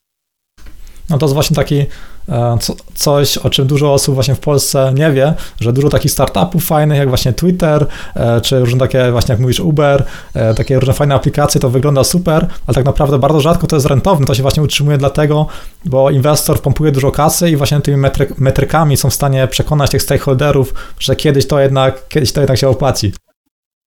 No 1.13 1.19
to 1.19 1.27
jest 1.27 1.35
właśnie 1.35 1.57
taki 1.57 1.87
e, 2.29 2.59
coś, 2.95 3.39
o 3.39 3.51
czym 3.51 3.67
dużo 3.67 3.93
osób 3.93 4.15
właśnie 4.15 4.35
w 4.35 4.41
Polsce 4.41 4.93
nie 4.95 5.13
wie, 5.13 5.35
że 5.61 5.73
dużo 5.73 5.89
takich 5.89 6.11
startupów 6.11 6.65
fajnych, 6.65 6.99
jak 6.99 7.09
właśnie 7.09 7.33
Twitter, 7.33 7.87
e, 8.17 8.41
czy 8.41 8.61
różne 8.61 8.81
takie 8.81 9.13
właśnie, 9.13 9.33
jak 9.33 9.41
mówisz, 9.41 9.61
Uber, 9.61 10.05
e, 10.35 10.55
takie 10.55 10.79
różne 10.79 10.95
fajne 10.95 11.15
aplikacje, 11.15 11.61
to 11.61 11.71
wygląda 11.71 12.05
super, 12.05 12.47
ale 12.67 12.75
tak 12.75 12.85
naprawdę 12.85 13.19
bardzo 13.19 13.41
rzadko 13.41 13.67
to 13.67 13.77
jest 13.77 13.87
rentowne, 13.87 14.27
to 14.27 14.35
się 14.35 14.43
właśnie 14.43 14.63
utrzymuje 14.63 14.99
dlatego, 14.99 15.47
bo 15.85 16.11
inwestor 16.11 16.61
pompuje 16.61 16.93
dużo 16.93 17.11
kasy 17.11 17.51
i 17.51 17.57
właśnie 17.57 17.81
tymi 17.81 18.03
metrykami 18.39 18.97
są 18.97 19.11
w 19.11 19.15
stanie 19.15 19.49
przekonać 19.49 19.91
tych 19.91 20.03
stakeholderów, 20.03 20.75
że 20.99 21.17
kiedyś 21.17 21.47
to 21.47 21.61
jednak, 21.61 22.09
kiedyś 22.09 22.33
to 22.33 22.41
jednak 22.41 22.59
się 22.59 22.69
opłaci. 22.69 23.13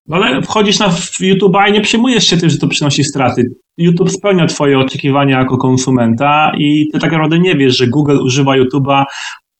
No 0.08 0.16
ale 0.16 0.42
wchodzisz 0.42 0.78
na 0.78 0.88
YouTube'a 1.20 1.68
i 1.68 1.72
nie 1.72 1.80
przejmujesz 1.80 2.24
się 2.26 2.36
tym, 2.36 2.50
że 2.50 2.58
to 2.58 2.68
przynosi 2.68 3.04
straty. 3.04 3.42
YouTube 3.78 4.10
spełnia 4.10 4.46
Twoje 4.46 4.78
oczekiwania 4.78 5.38
jako 5.38 5.56
konsumenta 5.56 6.52
i 6.58 6.88
Ty 6.92 6.98
tak 6.98 7.12
naprawdę 7.12 7.38
nie 7.38 7.54
wiesz, 7.54 7.76
że 7.76 7.86
Google 7.86 8.18
używa 8.22 8.52
YouTube'a. 8.52 9.04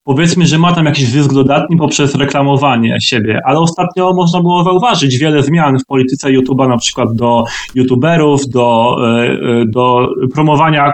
Powiedzmy, 0.05 0.47
że 0.47 0.59
ma 0.59 0.73
tam 0.73 0.87
jakiś 0.87 1.09
zysk 1.09 1.33
dodatni 1.33 1.77
poprzez 1.77 2.15
reklamowanie 2.15 2.97
siebie, 3.01 3.41
ale 3.45 3.59
ostatnio 3.59 4.13
można 4.15 4.41
było 4.41 4.65
zauważyć 4.65 5.19
wiele 5.19 5.43
zmian 5.43 5.79
w 5.79 5.87
polityce 5.87 6.29
YouTube'a, 6.29 6.69
na 6.69 6.77
przykład 6.77 7.09
do 7.15 7.45
YouTuberów, 7.75 8.49
do, 8.49 8.97
e, 9.01 9.23
e, 9.23 9.65
do 9.67 10.09
promowania 10.35 10.93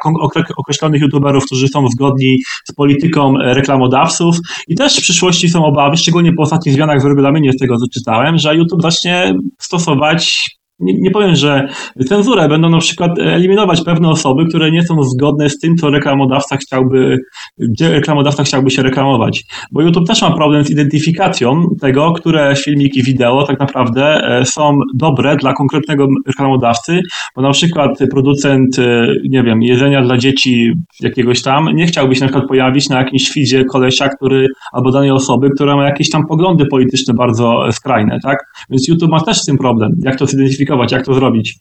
określonych 0.56 1.02
YouTuberów, 1.02 1.44
którzy 1.46 1.68
są 1.68 1.88
zgodni 1.88 2.38
z 2.64 2.74
polityką 2.74 3.35
reklamodawców. 3.38 4.37
I 4.68 4.74
też 4.74 4.96
w 4.96 5.02
przyszłości 5.02 5.48
są 5.48 5.64
obawy, 5.64 5.96
szczególnie 5.96 6.32
po 6.32 6.42
ostatnich 6.42 6.74
zmianach 6.74 7.02
w 7.02 7.04
regulaminie 7.04 7.52
z 7.52 7.56
tego, 7.56 7.76
co 7.76 7.87
czytałem, 7.94 8.38
że 8.38 8.56
YouTube 8.56 8.82
zacznie 8.82 9.35
stosować 9.58 10.50
nie, 10.82 10.94
nie 11.00 11.11
powiem, 11.11 11.35
że 11.35 11.68
cenzurę, 12.08 12.48
będą 12.48 12.68
na 12.68 12.78
przykład 12.78 13.18
eliminować 13.18 13.85
pewne 13.85 14.08
osoby, 14.08 14.46
które 14.46 14.70
nie 14.70 14.82
są 14.82 15.02
zgodne 15.02 15.50
z 15.50 15.58
tym, 15.58 15.76
co 15.76 15.90
reklamodawca 15.90 16.56
chciałby, 16.56 17.18
gdzie 17.58 17.90
reklamodawca 17.90 18.44
chciałby 18.44 18.70
się 18.70 18.82
reklamować. 18.82 19.44
Bo 19.72 19.82
YouTube 19.82 20.06
też 20.06 20.22
ma 20.22 20.30
problem 20.30 20.64
z 20.64 20.70
identyfikacją 20.70 21.66
tego, 21.80 22.12
które 22.12 22.54
filmiki 22.56 23.02
wideo 23.02 23.46
tak 23.46 23.61
naprawdę 23.61 24.04
e, 24.04 24.44
są 24.44 24.78
dobre 24.94 25.37
dla 25.37 25.52
konkretnego 25.52 26.06
reklamodawcy, 26.26 27.00
bo 27.37 27.42
na 27.42 27.50
przykład 27.50 27.98
producent, 28.11 28.78
e, 28.78 29.06
nie 29.28 29.42
wiem, 29.42 29.62
jedzenia 29.62 30.02
dla 30.02 30.18
dzieci 30.18 30.72
jakiegoś 31.00 31.42
tam 31.42 31.68
nie 31.74 31.87
chciałby 31.87 32.14
się 32.14 32.20
na 32.20 32.26
przykład 32.26 32.48
pojawić 32.48 32.88
na 32.88 32.98
jakimś 32.98 33.32
feedzie 33.32 33.64
kolesia, 33.64 34.08
który, 34.08 34.46
albo 34.72 34.90
danej 34.90 35.11
osoby, 35.11 35.50
która 35.54 35.76
ma 35.76 35.85
jakieś 35.85 36.11
tam 36.11 36.26
poglądy 36.26 36.66
polityczne 36.66 37.14
bardzo 37.14 37.72
skrajne, 37.72 38.18
tak? 38.22 38.38
Więc 38.70 38.88
YouTube 38.88 39.11
ma 39.11 39.20
też 39.20 39.37
z 39.37 39.44
tym 39.44 39.58
problem, 39.58 39.92
jak 40.04 40.16
to 40.16 40.26
zidentyfikować 40.26 40.62
jak 40.92 41.07
to 41.07 41.14
zrobić. 41.14 41.59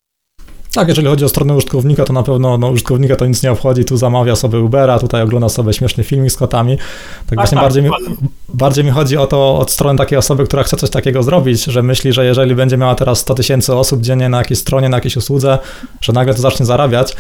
Tak, 0.74 0.88
jeżeli 0.88 1.08
chodzi 1.08 1.26
o 1.26 1.30
stronę 1.30 1.56
użytkownika, 1.56 2.06
to 2.06 2.14
na 2.14 2.24
pewno 2.24 2.58
no, 2.58 2.70
użytkownika 2.70 3.16
to 3.16 3.26
nic 3.26 3.44
nie 3.44 3.52
obchodzi, 3.52 3.86
tu 3.86 3.98
zamawia 3.98 4.36
sobie 4.36 4.60
Ubera, 4.60 5.00
tutaj 5.00 5.22
ogląda 5.22 5.50
sobie 5.50 5.74
śmieszny 5.74 6.04
filmik 6.04 6.32
z 6.32 6.38
kotami. 6.38 6.78
Tak, 6.78 6.86
tak 7.28 7.38
właśnie 7.40 7.56
tak, 7.56 7.64
bardziej, 7.64 7.84
mi, 7.84 7.90
bardziej 8.54 8.86
mi 8.86 8.92
chodzi 8.92 9.18
o 9.18 9.28
to 9.28 9.58
od 9.58 9.72
strony 9.72 9.98
takiej 9.98 10.18
osoby, 10.18 10.44
która 10.44 10.64
chce 10.64 10.78
coś 10.78 10.90
takiego 10.90 11.24
zrobić, 11.24 11.64
że 11.64 11.84
myśli, 11.84 12.14
że 12.14 12.26
jeżeli 12.26 12.56
będzie 12.56 12.78
miała 12.78 12.96
teraz 12.96 13.20
100 13.20 13.34
tysięcy 13.34 13.76
osób 13.76 14.02
dziennie 14.02 14.30
na 14.30 14.38
jakiejś 14.38 14.60
stronie, 14.60 14.90
na 14.90 14.98
jakiejś 14.98 15.18
usłudze, 15.18 15.60
że 16.02 16.14
nagle 16.14 16.34
to 16.34 16.42
zacznie 16.42 16.66
zarabiać, 16.66 17.16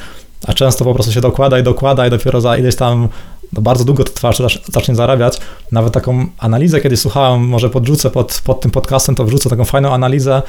a 0.47 0.54
często 0.54 0.86
po 0.86 0.93
prostu 0.93 1.12
się 1.12 1.21
dokłada 1.21 1.60
i 1.60 1.63
dokłada 1.63 2.08
i 2.08 2.10
dopiero 2.10 2.41
za 2.41 2.58
ileś 2.58 2.75
tam 2.75 3.10
no 3.54 3.62
bardzo 3.62 3.86
długo 3.86 4.04
to 4.04 4.13
trwa, 4.13 4.32
zacznie 4.73 4.95
zarabiać. 4.95 5.38
Nawet 5.71 5.93
taką 5.93 6.25
analizę 6.38 6.82
kiedyś 6.82 6.99
słuchałem, 6.99 7.41
może 7.41 7.69
podrzucę 7.69 8.10
pod, 8.10 8.41
pod 8.45 8.62
tym 8.62 8.71
podcastem, 8.71 9.15
to 9.15 9.25
wrzucę 9.25 9.49
taką 9.49 9.65
fajną 9.65 9.93
analizę, 9.93 10.41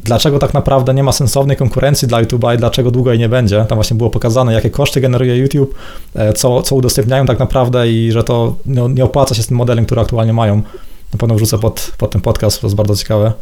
dlaczego 0.00 0.38
tak 0.38 0.54
naprawdę 0.54 0.94
nie 0.94 1.02
ma 1.02 1.12
sensownej 1.12 1.56
konkurencji 1.56 2.08
dla 2.08 2.22
YouTube'a 2.22 2.54
i 2.54 2.58
dlaczego 2.58 2.90
długo 2.90 3.10
jej 3.10 3.18
nie 3.18 3.28
będzie. 3.28 3.64
Tam 3.68 3.76
właśnie 3.76 3.96
było 3.96 4.10
pokazane, 4.10 4.52
jakie 4.52 4.70
koszty 4.70 5.00
generuje 5.00 5.36
YouTube, 5.36 5.74
e, 6.14 6.32
co, 6.32 6.62
co 6.62 6.74
udostępniają 6.76 7.26
tak 7.26 7.38
naprawdę 7.38 7.92
i 7.92 8.12
że 8.12 8.24
to 8.24 8.56
nie 8.88 9.04
opłaca 9.04 9.34
się 9.34 9.42
z 9.42 9.46
tym 9.46 9.56
modelem, 9.56 9.86
który 9.86 10.00
aktualnie 10.00 10.32
mają. 10.32 10.56
Na 11.12 11.18
pewno 11.18 11.34
wrzucę 11.34 11.58
pod, 11.58 11.92
pod 11.98 12.10
ten 12.10 12.20
podcast, 12.20 12.60
to 12.60 12.66
jest 12.66 12.76
bardzo 12.76 12.96
ciekawe. 12.96 13.32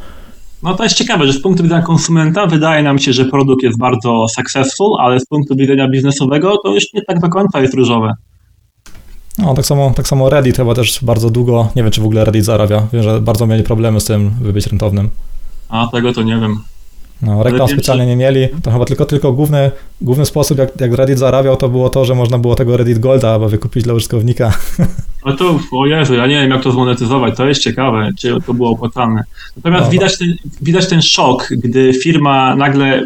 No 0.65 0.75
to 0.75 0.85
jest 0.85 0.97
ciekawe, 0.97 1.27
że 1.27 1.33
z 1.33 1.43
punktu 1.43 1.63
widzenia 1.63 1.83
konsumenta 1.83 2.47
wydaje 2.47 2.83
nam 2.83 2.99
się, 2.99 3.13
że 3.13 3.25
produkt 3.25 3.63
jest 3.63 3.79
bardzo 3.79 4.27
successful, 4.29 5.01
ale 5.01 5.21
z 5.21 5.27
punktu 5.27 5.57
widzenia 5.57 5.89
biznesowego 5.89 6.59
to 6.65 6.75
już 6.75 6.85
nie 6.95 7.03
tak 7.03 7.21
do 7.21 7.29
końca 7.29 7.61
jest 7.61 7.75
różowe. 7.75 8.13
No, 9.39 9.55
tak 9.55 9.67
samo, 9.67 9.93
tak 9.97 10.09
samo 10.09 10.31
Reddit 10.31 10.57
chyba 10.57 10.75
też 10.75 11.05
bardzo 11.05 11.31
długo, 11.31 11.69
nie 11.77 11.83
wiem 11.83 11.93
czy 11.93 12.01
w 12.01 12.05
ogóle 12.05 12.25
Reddit 12.25 12.45
zarabia, 12.45 12.87
wiem, 12.93 13.03
że 13.03 13.21
bardzo 13.21 13.47
mieli 13.47 13.63
problemy 13.63 14.01
z 14.01 14.05
tym, 14.05 14.31
by 14.41 14.53
być 14.53 14.67
rentownym. 14.67 15.11
A, 15.69 15.87
tego 15.87 16.13
to 16.13 16.23
nie 16.23 16.37
wiem. 16.37 16.57
No, 17.23 17.43
reklam 17.43 17.69
specjalnie 17.69 18.07
nie 18.07 18.17
mieli. 18.17 18.49
To 18.63 18.71
chyba 18.71 18.85
tylko, 18.85 19.05
tylko 19.05 19.33
główny, 19.33 19.71
główny 20.01 20.27
sposób, 20.27 20.59
jak, 20.59 20.81
jak 20.81 20.93
Reddit 20.93 21.19
zarabiał, 21.19 21.57
to 21.57 21.69
było 21.69 21.91
to, 21.91 22.05
że 22.05 22.15
można 22.15 22.39
było 22.39 22.55
tego 22.55 22.77
Reddit 22.77 22.99
Golda 22.99 23.35
aby 23.35 23.49
wykupić 23.49 23.85
dla 23.85 23.95
użytkownika. 23.95 24.53
A 25.25 25.33
to, 25.33 25.59
o 25.73 25.87
Jezu, 25.87 26.15
ja 26.15 26.27
nie 26.27 26.41
wiem, 26.41 26.51
jak 26.51 26.63
to 26.63 26.73
zmonetyzować. 26.73 27.37
To 27.37 27.47
jest 27.47 27.63
ciekawe, 27.63 28.11
czy 28.19 28.37
to 28.47 28.55
było 28.55 28.71
opłacalne. 28.71 29.25
Natomiast 29.57 29.85
no, 29.85 29.91
widać, 29.91 30.19
ten, 30.19 30.35
widać 30.63 30.89
ten 30.89 31.03
szok, 31.03 31.49
gdy 31.51 31.93
firma 31.93 32.57
nagle 32.57 33.03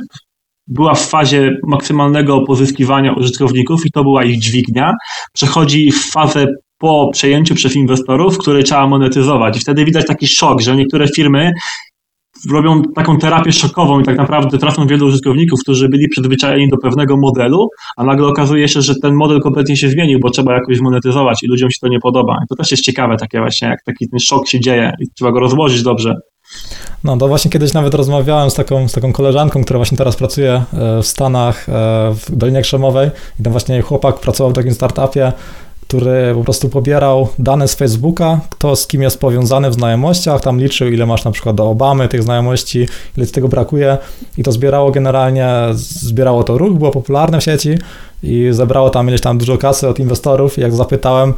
była 0.67 0.95
w 0.95 1.07
fazie 1.07 1.57
maksymalnego 1.67 2.41
pozyskiwania 2.41 3.13
użytkowników 3.13 3.87
i 3.87 3.91
to 3.91 4.03
była 4.03 4.25
ich 4.25 4.41
dźwignia, 4.41 4.95
przechodzi 5.33 5.93
w 5.93 6.11
fazę 6.13 6.47
po 6.79 7.11
przejęciu 7.13 7.55
przez 7.55 7.77
inwestorów, 7.77 8.39
które 8.39 8.63
trzeba 8.63 8.87
monetyzować. 8.87 9.57
I 9.57 9.61
wtedy 9.61 9.85
widać 9.85 10.07
taki 10.07 10.27
szok, 10.27 10.61
że 10.61 10.77
niektóre 10.77 11.09
firmy 11.17 11.53
robią 12.51 12.83
taką 12.83 13.19
terapię 13.19 13.53
szokową 13.53 14.01
i 14.01 14.05
tak 14.05 14.17
naprawdę 14.17 14.59
tracą 14.59 14.87
wielu 14.87 15.07
użytkowników, 15.07 15.61
którzy 15.61 15.89
byli 15.89 16.09
przyzwyczajeni 16.09 16.69
do 16.69 16.77
pewnego 16.77 17.17
modelu, 17.17 17.69
a 17.97 18.05
nagle 18.05 18.27
okazuje 18.27 18.69
się, 18.69 18.83
że 18.83 18.95
ten 19.03 19.15
model 19.15 19.41
kompletnie 19.41 19.77
się 19.77 19.89
zmienił, 19.89 20.19
bo 20.21 20.31
trzeba 20.31 20.55
jakoś 20.55 20.81
monetyzować 20.81 21.43
i 21.43 21.47
ludziom 21.47 21.71
się 21.71 21.79
to 21.81 21.89
nie 21.89 22.01
podoba. 22.01 22.37
I 22.45 22.49
to 22.49 22.57
też 22.57 22.71
jest 22.71 22.83
ciekawe 22.83 23.17
takie 23.17 23.39
właśnie, 23.39 23.69
jak 23.69 23.83
taki 23.83 24.09
ten 24.09 24.19
szok 24.19 24.49
się 24.49 24.61
dzieje 24.61 24.93
i 25.01 25.05
trzeba 25.17 25.33
go 25.33 25.41
rozłożyć 25.41 25.83
dobrze. 25.83 26.15
No 27.05 27.17
to 27.17 27.29
właśnie 27.29 27.51
kiedyś 27.51 27.73
nawet 27.73 27.95
rozmawiałem 27.95 28.51
z 28.51 28.55
taką, 28.55 28.89
z 28.89 28.93
taką 28.93 29.13
koleżanką, 29.13 29.65
która 29.65 29.79
właśnie 29.79 29.99
teraz 29.99 30.17
pracuje 30.17 30.53
e, 30.73 31.03
w 31.03 31.07
Stanach, 31.07 31.69
e, 31.69 31.73
w 32.15 32.37
Dolinie 32.37 32.63
Krzemowej 32.63 33.11
i 33.41 33.43
tam 33.43 33.53
właśnie 33.53 33.83
chłopak 33.83 34.21
pracował 34.21 34.53
w 34.53 34.55
takim 34.55 34.75
startupie, 34.75 35.33
który 35.89 36.35
po 36.35 36.45
prostu 36.45 36.69
pobierał 36.69 37.29
dane 37.39 37.69
z 37.69 37.75
Facebooka, 37.75 38.41
kto 38.51 38.77
z 38.77 38.87
kim 38.87 39.03
jest 39.03 39.21
powiązany 39.21 39.71
w 39.71 39.75
znajomościach, 39.75 40.41
tam 40.41 40.61
liczył 40.61 40.89
ile 40.89 41.07
masz 41.07 41.25
na 41.25 41.31
przykład 41.31 41.57
do 41.57 41.71
Obamy 41.71 42.09
tych 42.09 42.23
znajomości, 42.23 42.89
ile 43.17 43.27
z 43.27 43.33
tego 43.33 43.49
brakuje 43.49 43.99
i 44.37 44.43
to 44.43 44.53
zbierało 44.53 44.91
generalnie, 44.91 45.49
zbierało 45.73 46.45
to 46.45 46.59
ruch, 46.59 46.79
było 46.79 46.91
popularne 46.91 47.41
w 47.41 47.45
sieci 47.45 47.79
i 48.23 48.49
zebrało 48.51 48.91
tam 48.91 49.09
ileś 49.09 49.21
tam 49.21 49.39
dużo 49.39 49.59
kasy 49.59 49.89
od 49.89 49.99
inwestorów 49.99 50.59
jak 50.59 50.75
zapytałem, 50.75 51.35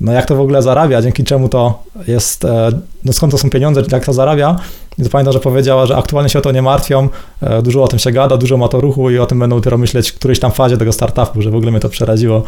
no 0.00 0.12
jak 0.12 0.26
to 0.26 0.36
w 0.36 0.40
ogóle 0.40 0.62
zarabia, 0.62 1.02
dzięki 1.02 1.24
czemu 1.24 1.48
to 1.48 1.82
jest, 2.06 2.44
e, 2.44 2.70
no 3.04 3.12
skąd 3.12 3.32
to 3.32 3.38
są 3.38 3.50
pieniądze, 3.50 3.82
jak 3.92 4.04
to 4.04 4.12
zarabia. 4.12 4.56
I 4.98 5.02
to 5.02 5.10
pamiętam, 5.10 5.32
że 5.32 5.40
powiedziała, 5.40 5.86
że 5.86 5.96
aktualnie 5.96 6.28
się 6.30 6.38
o 6.38 6.42
to 6.42 6.52
nie 6.52 6.62
martwią, 6.62 7.08
e, 7.42 7.62
dużo 7.62 7.82
o 7.82 7.88
tym 7.88 7.98
się 7.98 8.12
gada, 8.12 8.36
dużo 8.36 8.56
ma 8.56 8.68
to 8.68 8.80
ruchu 8.80 9.10
i 9.10 9.18
o 9.18 9.26
tym 9.26 9.38
będą 9.38 9.56
dopiero 9.56 9.78
myśleć 9.78 10.10
w 10.10 10.14
którejś 10.14 10.40
tam 10.40 10.52
fazie 10.52 10.76
tego 10.76 10.92
startupu, 10.92 11.42
że 11.42 11.50
w 11.50 11.54
ogóle 11.54 11.70
mnie 11.70 11.80
to 11.80 11.88
przeraziło. 11.88 12.42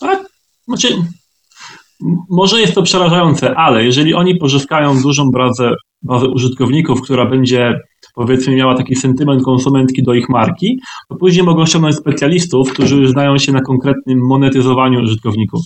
Tak, 0.00 0.27
znaczy, 0.68 0.88
może 2.30 2.60
jest 2.60 2.74
to 2.74 2.82
przerażające, 2.82 3.54
ale 3.54 3.84
jeżeli 3.84 4.14
oni 4.14 4.36
pozyskają 4.36 5.02
dużą 5.02 5.30
bazę, 5.30 5.70
bazę 6.02 6.28
użytkowników, 6.28 7.02
która 7.02 7.26
będzie 7.26 7.80
powiedzmy 8.14 8.56
miała 8.56 8.76
taki 8.76 8.96
sentyment 8.96 9.42
konsumentki 9.44 10.02
do 10.02 10.14
ich 10.14 10.28
marki, 10.28 10.80
to 11.08 11.16
później 11.16 11.44
mogą 11.44 11.66
ściągnąć 11.66 11.96
specjalistów, 11.96 12.72
którzy 12.72 13.08
znają 13.08 13.38
się 13.38 13.52
na 13.52 13.60
konkretnym 13.60 14.18
monetyzowaniu 14.26 15.02
użytkowników. 15.02 15.60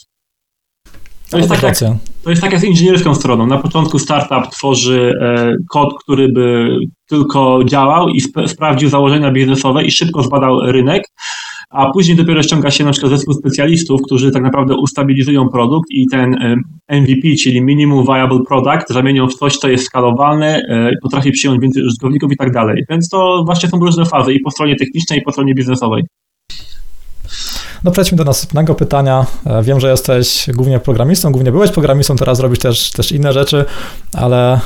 To 1.30 1.38
jest 1.38 1.50
tak 1.50 1.62
jak, 1.62 1.78
to 2.24 2.30
jest 2.30 2.42
tak 2.42 2.52
jak 2.52 2.60
z 2.60 2.64
inżynierską 2.64 3.14
stroną. 3.14 3.46
Na 3.46 3.58
początku 3.58 3.98
startup 3.98 4.52
tworzy 4.52 5.12
e, 5.20 5.54
kod, 5.70 5.94
który 6.02 6.28
by 6.28 6.76
tylko 7.08 7.60
działał 7.64 8.08
i 8.08 8.18
sp 8.26 8.34
sprawdził 8.46 8.88
założenia 8.88 9.32
biznesowe 9.32 9.84
i 9.84 9.90
szybko 9.90 10.22
zbadał 10.22 10.60
rynek, 10.60 11.02
a 11.72 11.90
później 11.90 12.16
dopiero 12.16 12.42
ściąga 12.42 12.70
się 12.70 12.84
na 12.84 12.90
przykład 12.90 13.12
zespół 13.12 13.34
specjalistów, 13.34 14.00
którzy 14.02 14.30
tak 14.30 14.42
naprawdę 14.42 14.74
ustabilizują 14.76 15.48
produkt 15.48 15.90
i 15.90 16.06
ten 16.10 16.36
MVP, 16.88 17.28
czyli 17.42 17.62
Minimum 17.62 18.04
Viable 18.04 18.40
Product, 18.48 18.88
zamienią 18.88 19.26
w 19.26 19.34
coś, 19.34 19.56
co 19.56 19.68
jest 19.68 19.84
skalowalne, 19.84 20.62
e, 20.68 20.90
potrafi 21.02 21.32
przyjąć 21.32 21.60
więcej 21.60 21.82
użytkowników 21.84 22.32
i 22.32 22.36
tak 22.36 22.50
dalej. 22.50 22.84
Więc 22.90 23.08
to 23.08 23.42
właśnie 23.46 23.68
są 23.68 23.78
różne 23.78 24.04
fazy 24.04 24.32
i 24.32 24.40
po 24.40 24.50
stronie 24.50 24.76
technicznej, 24.76 25.18
i 25.18 25.22
po 25.22 25.32
stronie 25.32 25.54
biznesowej. 25.54 26.02
No 27.84 27.90
przejdźmy 27.90 28.18
do 28.18 28.24
następnego 28.24 28.74
pytania. 28.74 29.26
E, 29.46 29.62
wiem, 29.62 29.80
że 29.80 29.90
jesteś 29.90 30.46
głównie 30.54 30.78
programistą, 30.78 31.32
głównie 31.32 31.52
byłeś 31.52 31.70
programistą, 31.70 32.16
teraz 32.16 32.40
robisz 32.40 32.58
też, 32.58 32.90
też 32.90 33.12
inne 33.12 33.32
rzeczy, 33.32 33.64
ale 34.12 34.60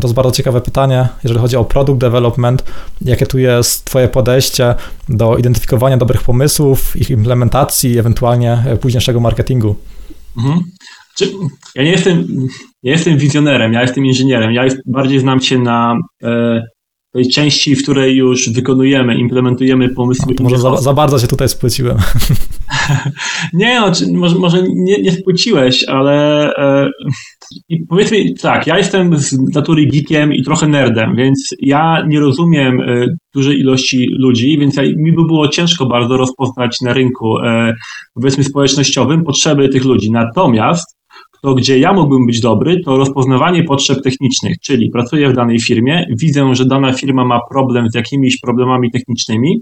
jest 0.02 0.14
bardzo 0.14 0.30
ciekawe 0.32 0.60
pytanie, 0.60 1.08
jeżeli 1.24 1.40
chodzi 1.40 1.56
o 1.56 1.64
product 1.64 2.00
development, 2.00 2.64
jakie 3.00 3.26
tu 3.26 3.38
jest 3.38 3.84
twoje 3.84 4.08
podejście 4.08 4.74
do 5.08 5.36
identyfikowania 5.36 5.96
dobrych 5.96 6.22
pomysłów, 6.22 6.96
ich 6.96 7.10
implementacji, 7.10 7.98
ewentualnie 7.98 8.64
e, 8.66 8.76
późniejszego 8.76 9.20
marketingu? 9.20 9.76
Mhm. 10.38 10.60
Ja 11.74 11.82
nie 11.82 11.90
jestem, 11.90 12.26
nie 12.82 12.90
jestem 12.90 13.18
wizjonerem, 13.18 13.72
ja 13.72 13.82
jestem 13.82 14.06
inżynierem. 14.06 14.52
Ja 14.52 14.64
jest, 14.64 14.76
bardziej 14.86 15.20
znam 15.20 15.40
się 15.40 15.58
na 15.58 15.98
e, 16.22 16.62
tej 17.12 17.28
części, 17.28 17.76
w 17.76 17.82
której 17.82 18.16
już 18.16 18.50
wykonujemy, 18.50 19.14
implementujemy 19.14 19.88
pomysły. 19.88 20.34
Może 20.40 20.58
za, 20.58 20.76
za, 20.76 20.92
bardzo 20.92 21.18
się 21.18 21.26
tutaj 21.26 21.48
spłyciłem. 21.48 21.96
nie, 23.52 23.80
no, 23.80 23.92
może, 24.12 24.38
może 24.38 24.62
nie, 24.74 25.02
nie 25.02 25.12
spłyciłeś, 25.12 25.84
ale 25.84 26.46
e, 26.54 26.90
powiedzmy 27.88 28.34
tak, 28.42 28.66
ja 28.66 28.78
jestem 28.78 29.16
z 29.16 29.54
natury 29.54 29.86
geekiem 29.86 30.32
i 30.32 30.42
trochę 30.42 30.68
nerdem, 30.68 31.16
więc 31.16 31.54
ja 31.60 32.04
nie 32.08 32.20
rozumiem 32.20 32.80
e, 32.80 33.06
dużej 33.34 33.60
ilości 33.60 34.06
ludzi, 34.18 34.58
więc 34.58 34.76
ja, 34.76 34.82
mi 34.82 35.12
by 35.12 35.26
było 35.26 35.48
ciężko 35.48 35.86
bardzo 35.86 36.16
rozpoznać 36.16 36.80
na 36.80 36.92
rynku, 36.92 37.38
e, 37.38 37.74
powiedzmy 38.14 38.44
społecznościowym, 38.44 39.24
potrzeby 39.24 39.68
tych 39.68 39.84
ludzi. 39.84 40.10
Natomiast 40.10 40.96
to 41.46 41.54
gdzie 41.54 41.78
ja 41.78 41.92
mógłbym 41.92 42.26
być 42.26 42.40
dobry, 42.40 42.80
to 42.84 42.96
rozpoznawanie 42.96 43.64
potrzeb 43.64 44.02
technicznych, 44.02 44.56
czyli 44.60 44.90
pracuję 44.90 45.28
w 45.28 45.32
danej 45.32 45.60
firmie, 45.60 46.06
widzę, 46.20 46.54
że 46.54 46.64
dana 46.64 46.92
firma 46.92 47.24
ma 47.24 47.40
problem 47.50 47.90
z 47.90 47.94
jakimiś 47.94 48.40
problemami 48.40 48.90
technicznymi, 48.90 49.60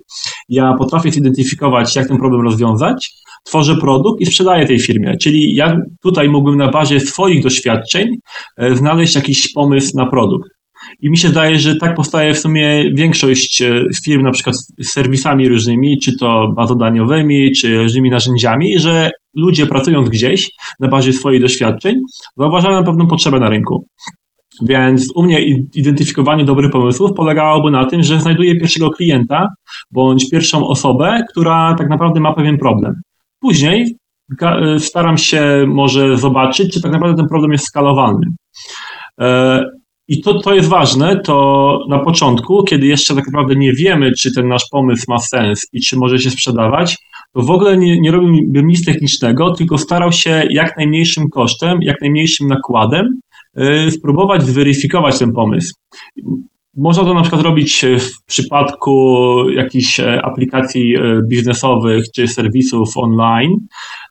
ja 0.49 0.75
potrafię 0.79 1.11
zidentyfikować, 1.11 1.97
jak 1.97 2.09
ten 2.09 2.19
problem 2.19 2.41
rozwiązać, 2.41 3.13
tworzę 3.45 3.77
produkt 3.77 4.21
i 4.21 4.27
sprzedaję 4.27 4.67
tej 4.67 4.81
firmie. 4.81 5.17
Czyli 5.23 5.55
ja 5.55 5.77
tutaj 6.03 6.29
mógłbym 6.29 6.57
na 6.57 6.71
bazie 6.71 7.01
swoich 7.01 7.43
doświadczeń 7.43 8.17
e, 8.57 8.77
znaleźć 8.77 9.15
jakiś 9.15 9.53
pomysł 9.53 9.97
na 9.97 10.07
produkt. 10.07 10.51
I 11.01 11.11
mi 11.11 11.19
się 11.19 11.29
zdaje, 11.29 11.59
że 11.59 11.77
tak 11.77 11.95
powstaje 11.95 12.35
w 12.35 12.39
sumie 12.39 12.85
większość 12.95 13.63
e, 13.63 13.85
firm, 14.05 14.23
na 14.23 14.31
przykład 14.31 14.57
z 14.79 14.89
serwisami 14.89 15.49
różnymi, 15.49 15.99
czy 15.99 16.17
to 16.19 16.53
bazodaniowymi, 16.57 17.53
czy 17.53 17.79
różnymi 17.79 18.11
narzędziami, 18.11 18.79
że 18.79 19.11
ludzie 19.37 19.67
pracując 19.67 20.09
gdzieś 20.09 20.51
na 20.81 20.89
bazie 20.89 21.13
swoich 21.13 21.41
doświadczeń, 21.41 22.01
zauważają 22.37 22.85
pewną 22.85 23.07
potrzebę 23.07 23.41
na 23.41 23.49
rynku. 23.49 23.87
Więc 24.63 25.13
u 25.15 25.23
mnie 25.23 25.41
identyfikowanie 25.75 26.45
dobrych 26.45 26.71
pomysłów 26.71 27.11
polegałoby 27.17 27.71
na 27.71 27.87
tym, 27.87 28.03
że 28.03 28.21
znajduję 28.21 28.57
pierwszego 28.61 28.91
klienta 28.91 29.49
bądź 29.91 30.31
pierwszą 30.31 30.69
osobę, 30.69 31.25
która 31.31 31.75
tak 31.79 31.89
naprawdę 31.89 32.21
ma 32.21 32.33
pewien 32.33 32.59
problem. 32.59 32.95
Później 33.41 33.97
e, 34.43 34.81
staram 34.81 35.19
się 35.19 35.65
może 35.69 36.17
zobaczyć, 36.17 36.75
czy 36.75 36.83
tak 36.83 36.93
naprawdę 36.93 37.17
ten 37.17 37.29
problem 37.29 37.53
jest 37.53 37.67
skalowalny. 37.67 38.27
I 40.09 40.21
to, 40.21 40.41
to 40.41 40.55
jest 40.55 40.69
ważne, 40.69 41.21
to 41.21 41.79
na 41.89 41.99
początku, 41.99 42.65
kiedy 42.65 42.87
jeszcze 42.87 43.15
tak 43.15 43.25
naprawdę 43.27 43.57
nie 43.57 43.73
wiemy, 43.73 44.13
czy 44.13 44.35
ten 44.35 44.49
nasz 44.49 44.65
pomysł 44.71 45.05
ma 45.09 45.19
sens 45.19 45.67
i 45.73 45.81
czy 45.81 45.97
może 45.97 46.19
się 46.19 46.31
sprzedawać, 46.31 46.97
to 47.33 47.43
w 47.43 47.51
ogóle 47.51 47.77
nie, 47.77 48.01
nie 48.01 48.11
robiłbym 48.11 48.67
nic 48.67 48.85
technicznego, 48.85 49.51
tylko 49.51 49.79
starał 49.79 50.13
się 50.13 50.43
jak 50.51 50.77
najmniejszym 50.77 51.29
kosztem, 51.29 51.79
jak 51.83 52.01
najmniejszym 52.01 52.49
nakładem 52.49 53.21
yy, 53.57 53.91
spróbować 53.91 54.43
zweryfikować 54.43 55.19
ten 55.19 55.33
pomysł. 55.33 55.75
Można 56.77 57.05
to 57.05 57.15
na 57.15 57.21
przykład 57.21 57.43
robić 57.43 57.85
w 57.99 58.25
przypadku 58.27 59.35
jakichś 59.51 60.01
e, 60.01 60.23
aplikacji 60.23 60.97
e, 60.97 61.21
biznesowych 61.29 62.05
czy 62.15 62.29
serwisów 62.29 62.89
online, 62.97 63.57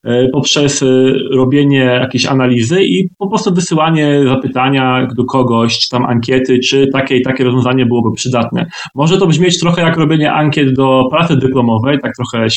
E, 0.03 0.29
poprzez 0.29 0.83
e, 0.83 0.85
robienie 1.31 1.79
jakiejś 1.79 2.25
analizy 2.25 2.83
i 2.83 3.09
po 3.17 3.29
prostu 3.29 3.53
wysyłanie 3.53 4.23
zapytania 4.27 5.07
do 5.17 5.25
kogoś, 5.25 5.79
czy 5.79 5.89
tam 5.89 6.05
ankiety, 6.05 6.59
czy 6.59 6.87
takie 6.93 7.17
i 7.17 7.21
takie 7.21 7.43
rozwiązanie 7.43 7.85
byłoby 7.85 8.15
przydatne. 8.15 8.65
Może 8.95 9.17
to 9.17 9.27
brzmieć 9.27 9.59
trochę 9.59 9.81
jak 9.81 9.97
robienie 9.97 10.33
ankiet 10.33 10.73
do 10.73 11.03
pracy 11.11 11.37
dyplomowej, 11.37 11.99
tak 11.99 12.11
trochę 12.15 12.47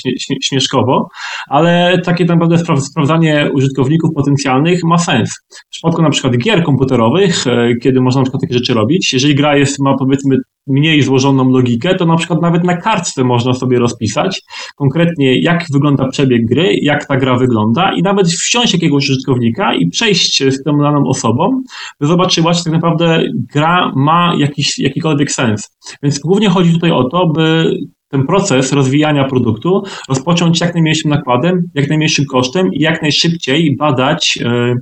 śmieszkowo, 0.42 1.08
ale 1.48 1.98
takie 2.04 2.24
naprawdę 2.24 2.58
sprawdzanie 2.78 3.50
użytkowników 3.54 4.10
potencjalnych 4.14 4.84
ma 4.84 4.98
sens. 4.98 5.30
W 5.68 5.70
przypadku 5.70 6.02
na 6.02 6.10
przykład 6.10 6.36
gier 6.36 6.64
komputerowych, 6.64 7.46
e, 7.46 7.74
kiedy 7.82 8.00
można 8.00 8.20
na 8.20 8.24
przykład 8.24 8.40
takie 8.40 8.54
rzeczy 8.54 8.74
robić, 8.74 9.12
jeżeli 9.12 9.34
gra 9.34 9.56
jest, 9.56 9.78
ma 9.80 9.95
powiedzmy 9.96 10.36
mniej 10.66 11.02
złożoną 11.02 11.50
logikę, 11.50 11.94
to 11.94 12.06
na 12.06 12.16
przykład 12.16 12.42
nawet 12.42 12.64
na 12.64 12.76
kartce 12.76 13.24
można 13.24 13.52
sobie 13.52 13.78
rozpisać 13.78 14.42
konkretnie, 14.76 15.40
jak 15.40 15.64
wygląda 15.72 16.08
przebieg 16.08 16.46
gry, 16.46 16.74
jak 16.82 17.06
ta 17.06 17.16
gra 17.16 17.36
wygląda 17.36 17.92
i 17.92 18.02
nawet 18.02 18.28
wsiąść 18.28 18.72
jakiegoś 18.72 19.10
użytkownika 19.10 19.74
i 19.74 19.88
przejść 19.88 20.42
z 20.48 20.62
tą 20.62 20.78
daną 20.78 21.06
osobą, 21.06 21.62
by 22.00 22.06
zobaczyła, 22.06 22.54
czy 22.54 22.64
tak 22.64 22.72
naprawdę 22.72 23.22
gra 23.52 23.92
ma 23.96 24.34
jakiś, 24.38 24.78
jakikolwiek 24.78 25.30
sens. 25.32 25.76
Więc 26.02 26.18
głównie 26.18 26.48
chodzi 26.48 26.72
tutaj 26.72 26.90
o 26.90 27.04
to, 27.04 27.26
by 27.26 27.76
ten 28.08 28.26
proces 28.26 28.72
rozwijania 28.72 29.24
produktu 29.24 29.82
rozpocząć 30.08 30.60
jak 30.60 30.74
najmniejszym 30.74 31.10
nakładem, 31.10 31.62
jak 31.74 31.88
najmniejszym 31.88 32.24
kosztem 32.24 32.72
i 32.72 32.80
jak 32.80 33.02
najszybciej 33.02 33.76
badać, 33.76 34.38
e, 34.44 34.74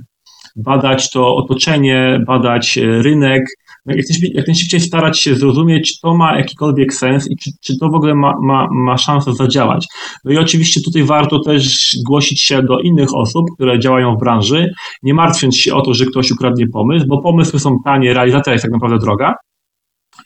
badać 0.55 1.11
to 1.11 1.35
otoczenie, 1.35 2.19
badać 2.27 2.77
e, 2.77 3.01
rynek, 3.01 3.43
jak, 3.85 3.97
jak 4.33 4.47
najszybciej 4.47 4.79
starać 4.79 5.19
się 5.19 5.35
zrozumieć, 5.35 5.93
czy 5.93 6.01
to 6.01 6.17
ma 6.17 6.37
jakikolwiek 6.37 6.93
sens 6.93 7.31
i 7.31 7.35
czy, 7.37 7.51
czy 7.63 7.77
to 7.77 7.89
w 7.89 7.95
ogóle 7.95 8.15
ma, 8.15 8.33
ma, 8.41 8.67
ma 8.71 8.97
szansę 8.97 9.33
zadziałać. 9.33 9.87
No 10.25 10.31
i 10.31 10.37
oczywiście 10.37 10.81
tutaj 10.81 11.03
warto 11.03 11.39
też 11.39 11.95
głosić 12.07 12.41
się 12.41 12.63
do 12.63 12.79
innych 12.79 13.15
osób, 13.15 13.45
które 13.55 13.79
działają 13.79 14.15
w 14.15 14.19
branży, 14.19 14.73
nie 15.03 15.13
martwiąc 15.13 15.57
się 15.57 15.73
o 15.73 15.81
to, 15.81 15.93
że 15.93 16.05
ktoś 16.05 16.31
ukradnie 16.31 16.67
pomysł, 16.67 17.07
bo 17.07 17.21
pomysły 17.21 17.59
są 17.59 17.77
tanie, 17.85 18.13
realizacja 18.13 18.53
jest 18.53 18.63
tak 18.63 18.71
naprawdę 18.71 18.99
droga. 18.99 19.33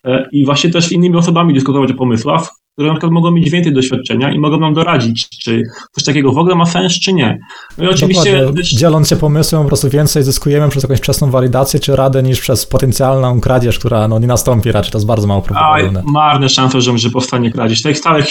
E, 0.06 0.30
I 0.32 0.46
właśnie 0.46 0.70
też 0.70 0.88
z 0.88 0.92
innymi 0.92 1.16
osobami 1.16 1.54
dyskutować 1.54 1.92
o 1.92 1.96
pomysłach, 1.96 2.50
które 2.80 2.90
na 2.90 2.96
przykład 2.96 3.12
mogą 3.12 3.32
mieć 3.32 3.50
więcej 3.50 3.74
doświadczenia 3.74 4.32
i 4.32 4.40
mogą 4.40 4.60
nam 4.60 4.74
doradzić, 4.74 5.30
czy 5.44 5.64
coś 5.92 6.04
takiego 6.04 6.32
w 6.32 6.38
ogóle 6.38 6.56
ma 6.56 6.66
sens, 6.66 7.00
czy 7.00 7.14
nie. 7.14 7.40
No 7.78 7.84
i 7.84 7.88
oczywiście. 7.88 8.54
Też... 8.56 8.72
Dzieląc 8.72 9.10
się 9.10 9.16
pomysłem, 9.16 9.62
po 9.62 9.68
prostu 9.68 9.90
więcej 9.90 10.24
zyskujemy 10.24 10.70
przez 10.70 10.84
jakąś 10.84 10.98
wczesną 11.00 11.32
walidację 11.32 11.80
czy 11.80 11.96
radę 11.96 12.24
niż 12.24 12.40
przez 12.40 12.66
potencjalną 12.66 13.42
kradzież, 13.42 13.80
która 13.80 14.08
no, 14.08 14.20
nie 14.20 14.28
nastąpi 14.28 14.72
raczej, 14.72 14.92
to 14.92 14.98
jest 14.98 15.08
bardzo 15.08 15.28
mało 15.28 15.42
prawdopodobne. 15.42 16.04
Marne 16.14 16.50
szanse, 16.50 16.82
że, 16.82 16.98
że 16.98 17.10
powstanie 17.10 17.52
kradzież. 17.52 17.82
Tak 17.82 17.98
stale 17.98 18.24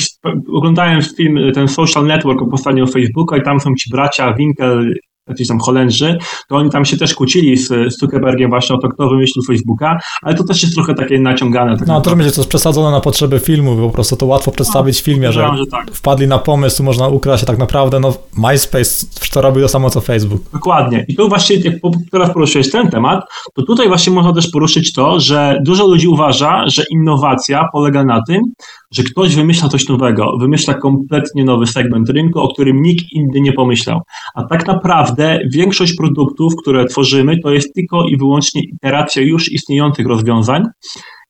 oglądałem 0.52 1.02
film, 1.02 1.52
ten 1.54 1.68
Social 1.68 2.06
Network 2.06 2.42
o 2.42 2.46
powstaniu 2.46 2.86
Facebooka 2.86 3.36
i 3.36 3.42
tam 3.42 3.60
są 3.60 3.74
ci 3.74 3.90
bracia 3.90 4.34
Winkel 4.34 4.94
jacyś 5.28 5.48
tam 5.48 5.58
Holendrzy, 5.58 6.18
to 6.48 6.56
oni 6.56 6.70
tam 6.70 6.84
się 6.84 6.96
też 6.96 7.14
kłócili 7.14 7.56
z, 7.56 7.98
Zuckerbergiem 8.00 8.50
właśnie 8.50 8.76
o 8.76 8.78
to, 8.78 8.88
kto 8.88 9.08
wymyślił 9.08 9.44
Facebooka, 9.44 9.98
ale 10.22 10.34
to 10.34 10.44
też 10.44 10.62
jest 10.62 10.74
trochę 10.74 10.94
takie 10.94 11.20
naciągane. 11.20 11.76
Tak 11.76 11.88
no, 11.88 12.00
to 12.00 12.16
będzie 12.16 12.32
coś 12.32 12.46
przesadzone 12.46 12.90
na 12.90 13.00
potrzeby 13.00 13.38
filmu, 13.38 13.76
po 13.76 13.90
prostu 13.90 14.16
to 14.16 14.26
łatwo 14.26 14.50
przedstawić 14.50 14.96
no, 14.98 15.02
w 15.02 15.04
filmie, 15.04 15.32
że, 15.32 15.50
że 15.58 15.66
tak. 15.66 15.90
wpadli 15.90 16.26
na 16.26 16.38
pomysł, 16.38 16.82
można 16.82 17.08
ukraść, 17.08 17.42
a 17.42 17.46
tak 17.46 17.58
naprawdę 17.58 18.00
no, 18.00 18.14
MySpace 18.36 19.06
to 19.32 19.42
robi 19.42 19.60
to 19.60 19.68
samo, 19.68 19.90
co 19.90 20.00
Facebook. 20.00 20.42
Dokładnie. 20.52 21.04
I 21.08 21.16
tu 21.16 21.28
właśnie, 21.28 21.56
jak 21.56 21.74
teraz 22.12 22.32
poruszyłeś 22.32 22.70
ten 22.70 22.90
temat, 22.90 23.24
to 23.54 23.62
tutaj 23.62 23.88
właśnie 23.88 24.12
można 24.12 24.32
też 24.32 24.50
poruszyć 24.50 24.92
to, 24.92 25.20
że 25.20 25.58
dużo 25.64 25.86
ludzi 25.86 26.08
uważa, 26.08 26.64
że 26.66 26.82
innowacja 26.90 27.68
polega 27.72 28.04
na 28.04 28.22
tym, 28.22 28.42
że 28.90 29.02
ktoś 29.02 29.36
wymyśla 29.36 29.68
coś 29.68 29.88
nowego, 29.88 30.36
wymyśla 30.40 30.74
kompletnie 30.74 31.44
nowy 31.44 31.66
segment 31.66 32.08
rynku, 32.08 32.40
o 32.40 32.52
którym 32.52 32.82
nikt 32.82 33.04
inny 33.12 33.40
nie 33.40 33.52
pomyślał. 33.52 34.00
A 34.34 34.44
tak 34.44 34.66
naprawdę 34.66 35.17
większość 35.52 35.96
produktów, 35.96 36.52
które 36.62 36.84
tworzymy, 36.84 37.38
to 37.42 37.50
jest 37.50 37.74
tylko 37.74 38.04
i 38.08 38.16
wyłącznie 38.16 38.62
iteracja 38.72 39.22
już 39.22 39.52
istniejących 39.52 40.06
rozwiązań. 40.06 40.62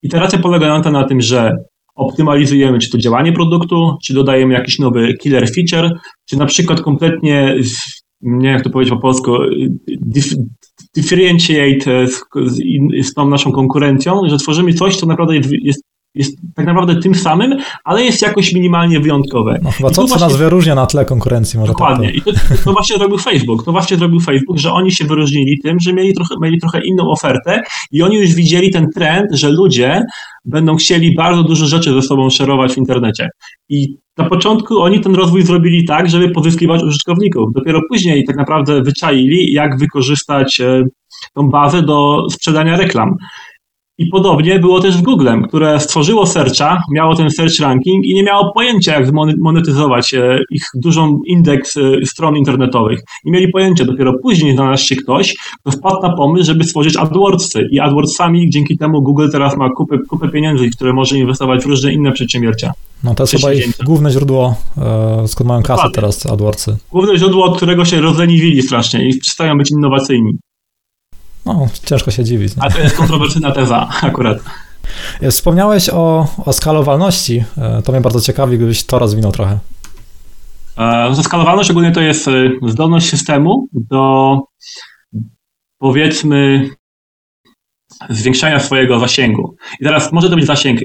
Iteracja 0.03 0.39
polegająca 0.39 0.91
na 0.91 1.05
tym, 1.05 1.21
że 1.21 1.57
optymalizujemy 1.95 2.79
czy 2.79 2.91
to 2.91 2.99
działanie 2.99 3.33
produktu, 3.33 3.97
czy 4.05 4.15
dodajemy 4.15 4.55
jakiś 4.55 4.79
nowy 4.79 5.15
killer 5.15 5.49
feature, 5.55 5.99
czy 6.29 6.37
na 6.37 6.47
przykład 6.47 6.81
kompletnie, 6.81 7.55
nie 8.23 8.49
jak 8.49 8.63
to 8.63 8.71
powiedzieć 8.71 8.95
po 8.95 9.01
polsku, 9.01 9.37
dif 10.01 10.35
differentiate 10.97 12.07
z, 12.07 12.25
z, 12.47 12.59
z 13.07 13.15
tą 13.15 13.29
naszą 13.29 13.53
konkurencją, 13.53 14.21
że 14.27 14.37
tworzymy 14.39 14.73
coś, 14.73 14.97
co 14.97 15.07
naprawdę 15.07 15.37
jest 15.63 15.83
jest 16.19 16.39
tak 16.55 16.67
naprawdę 16.67 16.97
tym 16.97 17.15
samym, 17.15 17.57
ale 17.85 18.03
jest 18.03 18.23
jakoś 18.23 18.53
minimalnie 18.53 19.01
wyjątkowe. 19.01 19.59
No 19.63 19.71
chyba 19.71 19.91
I 19.91 19.93
co, 19.93 20.07
nas 20.07 20.37
wyróżnia 20.37 20.75
na 20.75 20.87
tle 20.87 21.05
konkurencji, 21.05 21.59
może 21.59 21.73
Dokładnie. 21.73 22.07
tak 22.07 22.17
I 22.17 22.23
to, 22.23 22.31
to 22.65 22.73
właśnie 22.73 22.97
zrobił 22.97 23.19
Facebook. 23.19 23.65
To 23.65 23.73
właśnie 23.73 23.97
zrobił 23.97 24.21
Facebook, 24.21 24.59
że 24.59 24.73
oni 24.73 24.93
się 24.93 25.05
wyróżnili 25.05 25.59
tym, 25.63 25.81
że 25.81 25.93
mieli 25.93 26.15
trochę, 26.15 26.35
mieli 26.43 26.61
trochę 26.61 26.81
inną 26.85 27.11
ofertę 27.11 27.63
i 27.93 28.03
oni 28.03 28.17
już 28.17 28.35
widzieli 28.35 28.71
ten 28.71 28.87
trend, 28.95 29.27
że 29.33 29.51
ludzie 29.51 30.03
będą 30.45 30.77
chcieli 30.77 31.15
bardzo 31.15 31.43
dużo 31.43 31.67
rzeczy 31.67 31.93
ze 31.93 32.03
sobą 32.03 32.31
szerować 32.31 32.75
w 32.75 32.79
internecie. 32.79 33.29
I 33.69 33.97
na 34.17 34.25
początku 34.25 34.79
oni 34.79 35.01
ten 35.01 35.15
rozwój 35.15 35.43
zrobili 35.43 35.85
tak, 35.85 36.11
żeby 36.11 36.31
pozyskiwać 36.31 36.83
użytkowników. 36.83 37.53
Dopiero 37.55 37.81
później 37.89 38.25
tak 38.25 38.37
naprawdę 38.37 38.83
wyczaili, 38.83 39.53
jak 39.53 39.79
wykorzystać 39.79 40.61
e, 40.61 40.83
tą 41.35 41.51
bazę 41.51 41.83
do 41.83 42.27
sprzedania 42.31 42.77
reklam. 42.77 43.15
I 43.99 44.07
podobnie 44.07 44.59
było 44.59 44.81
też 44.81 44.95
z 44.95 45.03
Googlem, 45.03 45.43
które 45.43 45.81
stworzyło 45.81 46.27
searcha, 46.27 46.83
miało 46.93 47.17
ten 47.17 47.31
search 47.31 47.61
ranking 47.61 48.05
i 48.05 48.15
nie 48.15 48.23
miało 48.23 48.53
pojęcia, 48.53 49.01
jak 49.01 49.13
monetyzować 49.39 50.15
e, 50.15 50.39
ich 50.51 50.63
dużą 50.75 51.21
indeks 51.27 51.77
e, 51.77 51.81
stron 52.07 52.37
internetowych. 52.37 53.01
Nie 53.25 53.33
mieli 53.33 53.53
pojęcia. 53.53 53.85
Dopiero 53.85 54.13
później 54.23 54.53
znalazł 54.53 54.85
się 54.85 54.97
ktoś, 54.97 55.35
kto 55.61 55.71
wpadł 55.71 56.03
na 56.03 56.17
pomysł, 56.17 56.47
żeby 56.47 56.65
stworzyć 56.65 56.97
AdWordsy. 56.97 57.69
I 57.71 57.81
AdWordsami 57.81 58.51
dzięki 58.51 58.79
temu 58.79 59.03
Google 59.03 59.29
teraz 59.33 59.57
ma 59.57 59.71
kupę, 59.71 59.99
kupę 60.09 60.29
pieniędzy, 60.29 60.69
w 60.69 60.77
które 60.77 60.93
może 60.93 61.19
inwestować 61.19 61.63
w 61.63 61.67
różne 61.67 61.93
inne 61.93 62.13
przedsięwzięcia. 62.13 62.73
No 63.05 63.15
to 63.15 63.23
jest 63.23 63.33
chyba 63.33 63.53
ich 63.53 63.79
główne 63.85 64.11
źródło, 64.11 64.55
e, 64.79 65.29
skąd 65.29 65.49
mają 65.49 65.63
kasę 65.63 65.89
teraz 65.93 66.27
AdWordsy. 66.27 66.77
Główne 66.93 67.19
źródło, 67.19 67.45
od 67.45 67.57
którego 67.57 67.85
się 67.85 68.01
rozleniwili 68.01 68.63
strasznie 68.63 69.09
i 69.09 69.19
przestają 69.19 69.59
być 69.59 69.71
innowacyjni. 69.71 70.39
No, 71.49 71.69
ciężko 71.85 72.11
się 72.11 72.25
dziwić. 72.25 72.57
Nie? 72.57 72.63
A 72.63 72.71
to 72.71 72.79
jest 72.79 72.97
kontrowersyjna 72.97 73.53
teza 73.53 73.89
akurat. 74.03 74.39
E, 75.21 75.31
Wspomniałeś 75.31 75.89
o, 75.89 76.27
o 76.47 76.53
skalowalności. 76.53 77.45
E, 77.59 77.83
To 77.83 77.93
mnie 77.93 78.01
bardzo 78.01 78.21
ciekawi, 78.21 78.57
gdybyś 78.57 78.85
to 78.85 78.99
rozwinął 78.99 79.33
trochę. 79.33 79.59
E, 80.79 81.15
Skalowalność 81.23 81.71
ogólnie 81.71 81.91
to 81.93 82.01
jest 82.01 82.29
e, 82.29 82.33
zdolność 82.67 83.09
systemu 83.09 83.69
do 83.73 84.37
powiedzmy 85.79 86.71
zwiększania 88.11 88.61
swojego 88.61 88.99
zasięgu. 89.01 89.57
I 89.81 89.85
teraz 89.85 90.13
może 90.13 90.31
to 90.31 90.37
być 90.37 90.47
zasięg 90.47 90.81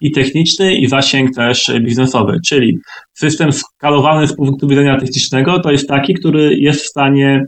i 0.00 0.12
techniczny, 0.12 0.74
i 0.74 0.88
zasięg 0.88 1.34
też 1.34 1.70
biznesowy, 1.80 2.38
czyli 2.46 2.78
system 3.14 3.50
skalowalny 3.52 4.28
z 4.28 4.36
punktu 4.36 4.68
widzenia 4.68 5.00
technicznego 5.00 5.60
to 5.60 5.70
jest 5.70 5.88
taki, 5.88 6.14
który 6.14 6.56
jest 6.56 6.80
w 6.82 6.86
stanie 6.88 7.44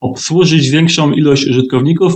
obsłużyć 0.00 0.70
większą 0.70 1.12
ilość 1.12 1.46
użytkowników, 1.46 2.12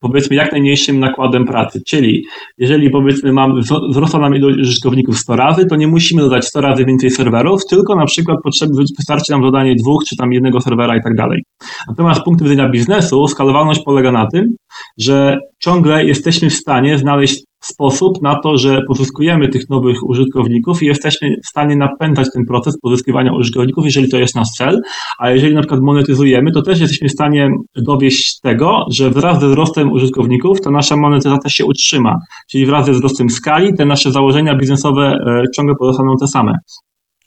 powiedzmy 0.00 0.36
jak 0.36 0.52
najmniejszym 0.52 1.00
nakładem 1.00 1.44
pracy. 1.44 1.80
Czyli 1.86 2.24
jeżeli 2.58 2.90
powiedzmy 2.90 3.32
mam, 3.32 3.60
wzro- 3.60 3.90
wzrosła 3.90 4.20
nam 4.20 4.36
ilość 4.36 4.58
użytkowników 4.58 5.18
100 5.18 5.36
razy, 5.36 5.66
to 5.66 5.76
nie 5.76 5.88
musimy 5.88 6.22
dodać 6.22 6.44
100 6.46 6.60
razy 6.60 6.84
więcej 6.84 7.10
serwerów, 7.10 7.66
tylko 7.70 7.96
na 7.96 8.06
przykład 8.06 8.38
potrzeby, 8.44 8.72
wystarczy 8.98 9.32
nam 9.32 9.42
dodanie 9.42 9.74
dwóch 9.74 10.04
czy 10.08 10.16
tam 10.16 10.32
jednego 10.32 10.60
serwera 10.60 10.96
i 10.96 11.02
tak 11.02 11.14
dalej. 11.14 11.42
Natomiast 11.88 12.20
z 12.20 12.24
punktu 12.24 12.44
widzenia 12.44 12.68
biznesu 12.68 13.28
skalowalność 13.28 13.80
polega 13.84 14.12
na 14.12 14.26
tym, 14.26 14.56
że 14.98 15.38
ciągle 15.58 16.04
jesteśmy 16.04 16.50
w 16.50 16.54
stanie 16.54 16.98
znaleźć 16.98 17.47
sposób 17.60 18.22
na 18.22 18.40
to, 18.40 18.58
że 18.58 18.82
pozyskujemy 18.88 19.48
tych 19.48 19.68
nowych 19.70 19.96
użytkowników 20.08 20.82
i 20.82 20.86
jesteśmy 20.86 21.36
w 21.44 21.48
stanie 21.48 21.76
napędzać 21.76 22.28
ten 22.34 22.44
proces 22.44 22.78
pozyskiwania 22.82 23.32
użytkowników, 23.34 23.84
jeżeli 23.84 24.08
to 24.08 24.18
jest 24.18 24.34
nasz 24.34 24.48
cel, 24.48 24.80
a 25.18 25.30
jeżeli 25.30 25.54
na 25.54 25.60
przykład 25.60 25.80
monetyzujemy, 25.80 26.52
to 26.52 26.62
też 26.62 26.80
jesteśmy 26.80 27.08
w 27.08 27.12
stanie 27.12 27.50
dowieść 27.76 28.40
tego, 28.40 28.84
że 28.90 29.10
wraz 29.10 29.40
ze 29.40 29.48
wzrostem 29.48 29.92
użytkowników 29.92 30.60
ta 30.60 30.70
nasza 30.70 30.96
monetyzacja 30.96 31.50
się 31.50 31.64
utrzyma, 31.64 32.16
czyli 32.50 32.66
wraz 32.66 32.86
ze 32.86 32.92
wzrostem 32.92 33.30
skali 33.30 33.74
te 33.76 33.86
nasze 33.86 34.12
założenia 34.12 34.54
biznesowe 34.54 35.18
e, 35.26 35.42
ciągle 35.56 35.74
pozostaną 35.78 36.16
te 36.20 36.26
same. 36.26 36.52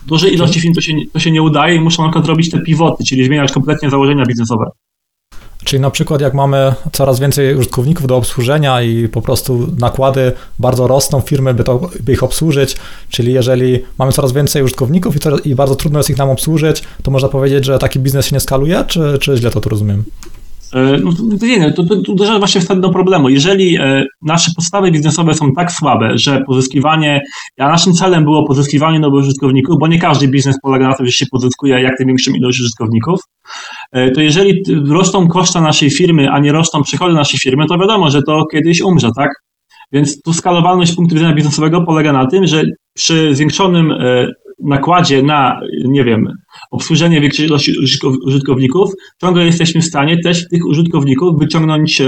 Dużej 0.08 0.34
ilości 0.34 0.60
firm 0.60 0.74
to 0.74 0.82
się, 0.82 0.94
to 1.14 1.20
się 1.20 1.32
nie 1.32 1.42
udaje 1.42 1.76
i 1.76 1.82
muszą 1.82 2.04
na 2.04 2.10
przykład 2.10 2.28
robić 2.28 2.52
te 2.52 2.62
pivoty, 2.62 3.04
czyli 3.04 3.26
zmieniać 3.26 3.52
kompletnie 3.52 3.90
założenia 3.90 4.26
biznesowe. 4.26 4.66
Czyli 5.64 5.80
na 5.80 5.92
przykład 5.92 6.22
jak 6.22 6.34
mamy 6.34 6.74
coraz 6.92 7.20
więcej 7.20 7.56
użytkowników 7.56 8.08
do 8.08 8.18
obsłużenia 8.18 8.82
i 8.82 9.08
po 9.08 9.22
prostu 9.22 9.68
nakłady 9.80 10.32
bardzo 10.60 10.88
rosną 10.88 11.22
firmy, 11.22 11.54
by, 11.54 11.64
to, 11.64 11.90
by 12.00 12.12
ich 12.12 12.24
obsłużyć, 12.24 12.76
czyli 13.10 13.34
jeżeli 13.34 13.80
mamy 13.98 14.12
coraz 14.12 14.32
więcej 14.32 14.64
użytkowników 14.64 15.16
i, 15.16 15.20
to, 15.20 15.38
i 15.38 15.56
bardzo 15.56 15.76
trudno 15.76 16.00
jest 16.00 16.10
ich 16.10 16.18
nam 16.18 16.30
obsłużyć, 16.30 16.84
to 17.04 17.12
można 17.12 17.30
powiedzieć, 17.30 17.66
że 17.66 17.80
taki 17.80 18.00
biznes 18.00 18.26
się 18.26 18.36
nie 18.36 18.40
skaluje, 18.40 18.84
czy, 18.88 19.18
czy 19.22 19.38
źle 19.38 19.52
to 19.52 19.62
tu 19.62 19.70
rozumiem? 19.70 20.04
E, 20.74 20.98
No, 21.04 21.12
to- 21.40 21.46
nie, 21.46 21.72
to, 21.72 21.84
to, 21.84 22.02
to 22.02 22.12
uderza 22.12 22.40
właśnie 22.40 22.62
w 22.62 22.64
sedno 22.64 22.90
problemu. 22.90 23.30
Jeżeli 23.30 23.78
e, 23.78 24.06
nasze 24.22 24.52
podstawy 24.56 24.92
biznesowe 24.92 25.34
są 25.34 25.52
tak 25.54 25.72
słabe, 25.72 26.18
że 26.18 26.42
pozyskiwanie, 26.48 27.22
a 27.60 27.68
naszym 27.70 27.94
celem 27.94 28.24
było 28.24 28.48
pozyskiwanie 28.48 29.00
nowych 29.00 29.24
użytkowników, 29.24 29.76
bo 29.80 29.88
nie 29.88 30.00
każdy 30.00 30.28
biznes 30.28 30.56
polega 30.64 30.88
na 30.88 30.96
tym, 30.96 31.06
że 31.06 31.12
się 31.12 31.26
pozyskuje 31.32 31.82
jak 31.82 32.00
największą 32.00 32.32
ilość 32.32 32.60
użytkowników, 32.60 33.20
e, 33.92 34.12
to 34.12 34.22
jeżeli 34.22 34.64
rosną 34.90 35.28
koszta 35.28 35.62
naszej 35.62 35.90
firmy, 35.92 36.30
a 36.32 36.40
nie 36.40 36.52
rosną 36.52 36.84
przychody 36.84 37.14
naszej 37.14 37.40
firmy, 37.40 37.66
to 37.70 37.78
wiadomo, 37.78 38.10
że 38.12 38.22
to 38.24 38.46
kiedyś 38.52 38.82
umrze, 38.82 39.10
tak? 39.16 39.30
Więc 39.94 40.22
tu 40.22 40.34
skalowalność 40.34 40.96
punktu 40.96 41.16
widzenia 41.16 41.34
biznesowego 41.36 41.82
polega 41.82 42.14
na 42.14 42.28
tym, 42.28 42.48
że 42.48 42.64
przy 42.94 43.36
zwiększonym 43.36 43.94
nakładzie 44.64 45.24
na, 45.24 45.60
nie 45.86 46.04
wiem, 46.04 46.28
obsłużenie 46.72 47.22
większej 47.22 47.46
ilości 47.46 47.74
użytkow- 47.80 48.18
użytkowników, 48.26 48.90
ciągle 49.22 49.46
jesteśmy 49.46 49.82
w 49.82 49.86
stanie 49.86 50.18
też 50.24 50.48
tych 50.50 50.66
użytkowników 50.66 51.40
wyciągnąć, 51.40 52.02
e, 52.02 52.06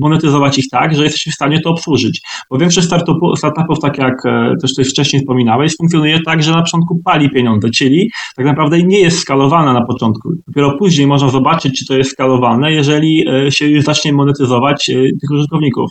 monetyzować 0.00 0.58
ich 0.58 0.64
tak, 0.70 0.94
że 0.96 1.02
jesteśmy 1.04 1.32
w 1.32 1.34
stanie 1.34 1.60
to 1.60 1.70
obsłużyć. 1.70 2.20
Bo 2.50 2.58
większość 2.58 2.86
startupu, 2.86 3.36
startupów, 3.36 3.80
tak 3.80 3.98
jak 3.98 4.26
e, 4.26 4.54
też 4.60 4.70
tutaj 4.70 4.84
wcześniej 4.84 5.20
wspominałeś, 5.22 5.76
funkcjonuje 5.76 6.20
tak, 6.26 6.42
że 6.42 6.50
na 6.52 6.62
początku 6.62 7.00
pali 7.04 7.30
pieniądze, 7.30 7.70
czyli 7.70 8.10
tak 8.36 8.46
naprawdę 8.46 8.82
nie 8.82 9.00
jest 9.00 9.18
skalowana 9.18 9.72
na 9.72 9.84
początku. 9.86 10.32
Dopiero 10.46 10.78
później 10.78 11.06
można 11.06 11.28
zobaczyć, 11.28 11.78
czy 11.78 11.86
to 11.86 11.94
jest 11.98 12.10
skalowalne, 12.10 12.72
jeżeli 12.72 13.28
e, 13.28 13.52
się 13.52 13.66
już 13.66 13.84
zacznie 13.84 14.12
monetyzować 14.12 14.84
tych 15.20 15.30
użytkowników. 15.30 15.90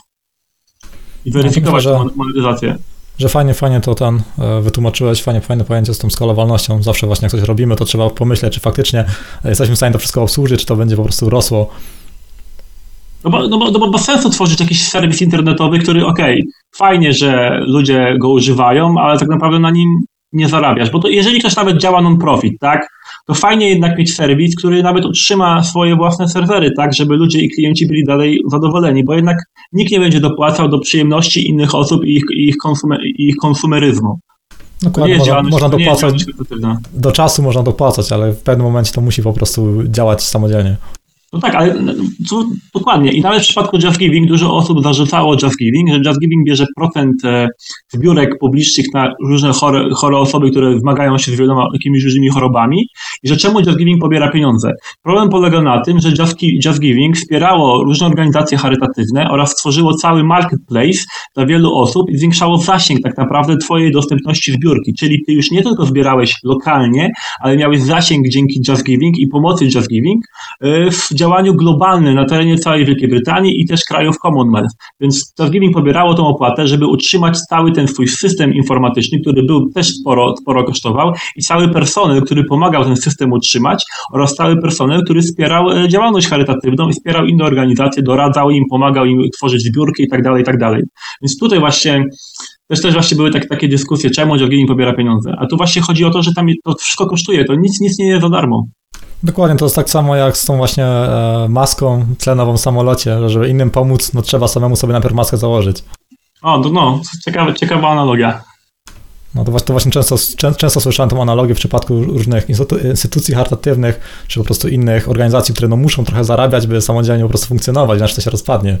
I 1.24 1.30
weryfikować 1.30 1.86
myślę, 1.86 1.98
że- 1.98 2.16
monetyzację. 2.16 2.76
Że 3.18 3.28
fajnie, 3.28 3.54
fajnie 3.54 3.80
to 3.80 3.94
ten 3.94 4.22
e, 4.38 4.60
wytłumaczyłeś, 4.60 5.22
fajnie, 5.22 5.40
fajne 5.40 5.64
pojęcie 5.64 5.94
z 5.94 5.98
tą 5.98 6.10
skalowalnością. 6.10 6.82
Zawsze 6.82 7.06
właśnie 7.06 7.26
jak 7.26 7.32
coś 7.32 7.40
robimy, 7.40 7.76
to 7.76 7.84
trzeba 7.84 8.10
pomyśleć, 8.10 8.54
czy 8.54 8.60
faktycznie 8.60 9.04
jesteśmy 9.44 9.74
w 9.74 9.78
stanie 9.78 9.92
to 9.92 9.98
wszystko 9.98 10.22
obsłużyć, 10.22 10.60
czy 10.60 10.66
to 10.66 10.76
będzie 10.76 10.96
po 10.96 11.02
prostu 11.02 11.30
rosło. 11.30 11.70
No 13.24 13.30
bo, 13.30 13.48
no, 13.48 13.58
bo, 13.58 13.70
no 13.70 13.78
bo 13.78 13.90
bez 13.90 14.04
sensu 14.04 14.30
tworzyć 14.30 14.60
jakiś 14.60 14.88
serwis 14.88 15.22
internetowy, 15.22 15.78
który 15.78 16.06
okej, 16.06 16.46
fajnie, 16.76 17.12
że 17.12 17.60
ludzie 17.66 18.16
go 18.20 18.30
używają, 18.30 18.94
ale 18.98 19.18
tak 19.18 19.28
naprawdę 19.28 19.58
na 19.58 19.70
nim 19.70 19.88
nie 20.32 20.48
zarabiasz. 20.48 20.90
Bo 20.90 20.98
to 20.98 21.08
jeżeli 21.08 21.40
ktoś 21.40 21.56
nawet 21.56 21.76
działa 21.76 22.02
non-profit, 22.02 22.60
tak, 22.60 22.88
to 23.28 23.34
fajnie 23.34 23.68
jednak 23.68 23.98
mieć 23.98 24.14
serwis, 24.14 24.56
który 24.56 24.82
nawet 24.82 25.04
utrzyma 25.04 25.62
swoje 25.62 25.96
własne 25.96 26.28
serwery, 26.28 26.70
tak, 26.76 26.94
żeby 26.94 27.16
ludzie 27.16 27.40
i 27.40 27.50
klienci 27.50 27.86
byli 27.86 28.04
dalej 28.04 28.40
zadowoleni, 28.50 29.04
bo 29.04 29.14
jednak 29.14 29.36
nikt 29.72 29.92
nie 29.92 30.00
będzie 30.00 30.20
dopłacał 30.20 30.68
do 30.68 30.78
przyjemności 30.78 31.48
innych 31.48 31.74
osób 31.74 32.04
i 32.04 32.16
ich, 32.16 32.24
ich, 32.30 32.56
konsume, 32.56 32.96
i 33.06 33.28
ich 33.28 33.36
konsumeryzmu. 33.36 34.18
Dokładnie, 34.82 35.16
można, 35.18 35.42
można 35.42 35.68
dopłacać, 35.68 36.26
do 36.94 37.12
czasu 37.12 37.42
można 37.42 37.62
dopłacać, 37.62 38.12
ale 38.12 38.32
w 38.32 38.42
pewnym 38.42 38.66
momencie 38.66 38.92
to 38.92 39.00
musi 39.00 39.22
po 39.22 39.32
prostu 39.32 39.82
działać 39.84 40.22
samodzielnie. 40.22 40.76
No 41.32 41.40
tak, 41.40 41.54
ale 41.54 41.74
no, 41.74 41.92
co, 42.28 42.44
dokładnie. 42.74 43.12
I 43.12 43.20
nawet 43.20 43.40
w 43.40 43.44
przypadku 43.44 43.78
Just 43.82 43.98
Giving 43.98 44.28
dużo 44.28 44.56
osób 44.56 44.82
zarzucało 44.82 45.36
Just 45.42 45.58
Giving, 45.58 45.88
że 45.88 46.00
Just 46.06 46.20
Giving 46.20 46.46
bierze 46.46 46.66
procent 46.76 47.24
e, 47.24 47.48
zbiórek 47.88 48.38
publicznych 48.38 48.86
na 48.94 49.12
różne 49.24 49.52
chore, 49.52 49.88
chore 49.94 50.18
osoby, 50.18 50.50
które 50.50 50.78
zmagają 50.78 51.18
się 51.18 51.32
z 51.32 51.34
wieloma 51.34 51.66
jakimiś 51.72 52.04
różnymi 52.04 52.28
chorobami 52.28 52.86
i 53.22 53.28
że 53.28 53.36
czemu 53.36 53.60
Just 53.60 53.78
Giving 53.78 54.00
pobiera 54.00 54.30
pieniądze. 54.30 54.72
Problem 55.02 55.28
polega 55.28 55.62
na 55.62 55.80
tym, 55.80 56.00
że 56.00 56.08
Just, 56.08 56.36
Gi- 56.36 56.58
Just 56.66 56.80
Giving 56.80 57.16
wspierało 57.16 57.84
różne 57.84 58.06
organizacje 58.06 58.58
charytatywne 58.58 59.30
oraz 59.30 59.50
stworzyło 59.50 59.94
cały 59.94 60.24
marketplace 60.24 60.98
dla 61.36 61.46
wielu 61.46 61.74
osób 61.76 62.10
i 62.10 62.16
zwiększało 62.16 62.58
zasięg 62.58 63.02
tak 63.02 63.16
naprawdę 63.16 63.56
twojej 63.56 63.92
dostępności 63.92 64.52
zbiórki, 64.52 64.94
czyli 64.94 65.24
ty 65.26 65.32
już 65.32 65.50
nie 65.50 65.62
tylko 65.62 65.86
zbierałeś 65.86 66.34
lokalnie, 66.44 67.10
ale 67.40 67.56
miałeś 67.56 67.80
zasięg 67.82 68.28
dzięki 68.28 68.60
Just 68.68 68.84
Giving 68.84 69.18
i 69.18 69.26
pomocy 69.26 69.64
Just 69.74 69.88
Giving 69.88 70.24
y, 70.64 70.90
w 70.90 71.17
działaniu 71.18 71.54
globalnym 71.54 72.14
na 72.14 72.24
terenie 72.24 72.58
całej 72.58 72.84
Wielkiej 72.84 73.08
Brytanii 73.08 73.60
i 73.60 73.66
też 73.66 73.80
krajów 73.88 74.16
Commonwealth. 74.18 74.74
Więc 75.00 75.34
Just 75.40 75.52
Giving 75.52 75.74
pobierało 75.74 76.14
tą 76.14 76.26
opłatę, 76.26 76.66
żeby 76.66 76.86
utrzymać 76.86 77.38
cały 77.40 77.72
ten 77.72 77.88
swój 77.88 78.08
system 78.08 78.54
informatyczny, 78.54 79.20
który 79.20 79.42
był 79.42 79.70
też 79.74 79.88
sporo, 79.88 80.34
sporo 80.40 80.64
kosztował 80.64 81.12
i 81.36 81.42
cały 81.42 81.68
personel, 81.68 82.22
który 82.22 82.44
pomagał 82.44 82.84
ten 82.84 82.96
system 82.96 83.32
utrzymać 83.32 83.84
oraz 84.12 84.34
cały 84.34 84.60
personel, 84.60 85.04
który 85.04 85.22
wspierał 85.22 85.70
e, 85.70 85.88
działalność 85.88 86.28
charytatywną 86.28 86.88
i 86.88 86.92
wspierał 86.92 87.26
inne 87.26 87.44
organizacje, 87.44 88.02
doradzał 88.02 88.50
im, 88.50 88.64
pomagał 88.70 89.06
im 89.06 89.22
tworzyć 89.36 89.62
zbiórki 89.62 90.02
i 90.02 90.08
tak 90.08 90.22
dalej, 90.22 90.44
tak 90.44 90.58
dalej. 90.58 90.82
Więc 91.22 91.38
tutaj 91.40 91.60
właśnie 91.60 92.04
też 92.68 92.82
też 92.82 92.92
właśnie 92.92 93.16
były 93.16 93.30
tak, 93.30 93.48
takie 93.48 93.68
dyskusje, 93.68 94.10
czemu 94.10 94.36
Giving 94.36 94.68
pobiera 94.68 94.94
pieniądze. 94.94 95.34
A 95.38 95.46
tu 95.46 95.56
właśnie 95.56 95.82
chodzi 95.82 96.04
o 96.04 96.10
to, 96.10 96.22
że 96.22 96.34
tam 96.34 96.46
to 96.64 96.74
wszystko 96.74 97.06
kosztuje, 97.06 97.44
to 97.44 97.54
nic, 97.54 97.80
nic 97.80 97.98
nie 97.98 98.06
jest 98.06 98.22
za 98.22 98.28
darmo. 98.28 98.66
Dokładnie, 99.22 99.56
to 99.56 99.64
jest 99.64 99.76
tak 99.76 99.90
samo 99.90 100.16
jak 100.16 100.36
z 100.36 100.44
tą 100.44 100.56
właśnie 100.56 100.84
e, 100.84 101.46
maską 101.48 102.06
tlenową 102.18 102.56
w 102.56 102.60
samolocie, 102.60 103.18
że 103.20 103.30
żeby 103.30 103.48
innym 103.48 103.70
pomóc, 103.70 104.12
no 104.14 104.22
trzeba 104.22 104.48
samemu 104.48 104.76
sobie 104.76 104.92
najpierw 104.92 105.14
maskę 105.14 105.36
założyć. 105.36 105.84
O, 106.42 106.58
no, 106.58 106.68
no 106.68 107.00
ciekawa, 107.24 107.52
ciekawa 107.52 107.88
analogia. 107.88 108.42
No 109.34 109.44
to 109.44 109.50
właśnie, 109.50 109.66
to 109.66 109.72
właśnie 109.72 109.92
często, 109.92 110.16
często 110.56 110.80
słyszałem 110.80 111.10
tą 111.10 111.22
analogię 111.22 111.54
w 111.54 111.58
przypadku 111.58 112.04
różnych 112.04 112.46
instytucji 112.84 113.34
charytatywnych, 113.34 114.24
czy 114.28 114.40
po 114.40 114.44
prostu 114.44 114.68
innych 114.68 115.08
organizacji, 115.08 115.54
które 115.54 115.68
no 115.68 115.76
muszą 115.76 116.04
trochę 116.04 116.24
zarabiać, 116.24 116.66
by 116.66 116.80
samodzielnie 116.80 117.22
po 117.22 117.28
prostu 117.28 117.46
funkcjonować, 117.46 117.98
inaczej 117.98 118.16
to 118.16 118.22
się 118.22 118.30
rozpadnie. 118.30 118.78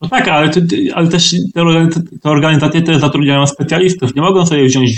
No 0.00 0.08
tak, 0.08 0.28
ale, 0.28 0.50
ale 0.94 1.08
też 1.08 1.36
te 2.22 2.30
organizacje 2.30 2.82
te 2.82 3.00
zatrudniają 3.00 3.46
specjalistów. 3.46 4.14
Nie 4.14 4.22
mogą 4.22 4.46
sobie 4.46 4.66
wziąć 4.66 4.92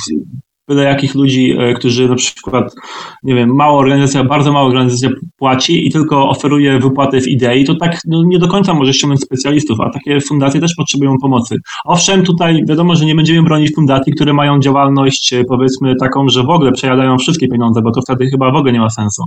byle 0.68 0.82
jakich 0.82 1.14
ludzi, 1.14 1.56
e, 1.58 1.74
którzy 1.74 2.08
na 2.08 2.14
przykład, 2.14 2.74
nie 3.22 3.34
wiem, 3.34 3.54
mała 3.54 3.78
organizacja, 3.78 4.24
bardzo 4.24 4.52
mała 4.52 4.66
organizacja 4.66 5.10
płaci 5.36 5.86
i 5.86 5.90
tylko 5.90 6.28
oferuje 6.28 6.78
wypłatę 6.78 7.20
w 7.20 7.28
idei, 7.28 7.64
to 7.64 7.74
tak 7.74 7.98
no, 8.06 8.22
nie 8.26 8.38
do 8.38 8.48
końca 8.48 8.74
może 8.74 8.94
ściągnąć 8.94 9.20
specjalistów, 9.20 9.80
a 9.80 9.90
takie 9.90 10.20
fundacje 10.20 10.60
też 10.60 10.74
potrzebują 10.76 11.14
pomocy. 11.20 11.56
Owszem, 11.84 12.22
tutaj 12.22 12.64
wiadomo, 12.68 12.94
że 12.94 13.04
nie 13.04 13.14
będziemy 13.14 13.42
bronić 13.42 13.74
fundacji, 13.74 14.12
które 14.12 14.32
mają 14.32 14.60
działalność 14.60 15.32
e, 15.32 15.44
powiedzmy 15.44 15.94
taką, 16.00 16.28
że 16.28 16.42
w 16.42 16.50
ogóle 16.50 16.72
przejadają 16.72 17.18
wszystkie 17.18 17.48
pieniądze, 17.48 17.82
bo 17.82 17.90
to 17.90 18.00
wtedy 18.00 18.26
chyba 18.30 18.52
w 18.52 18.56
ogóle 18.56 18.72
nie 18.72 18.80
ma 18.80 18.90
sensu. 18.90 19.22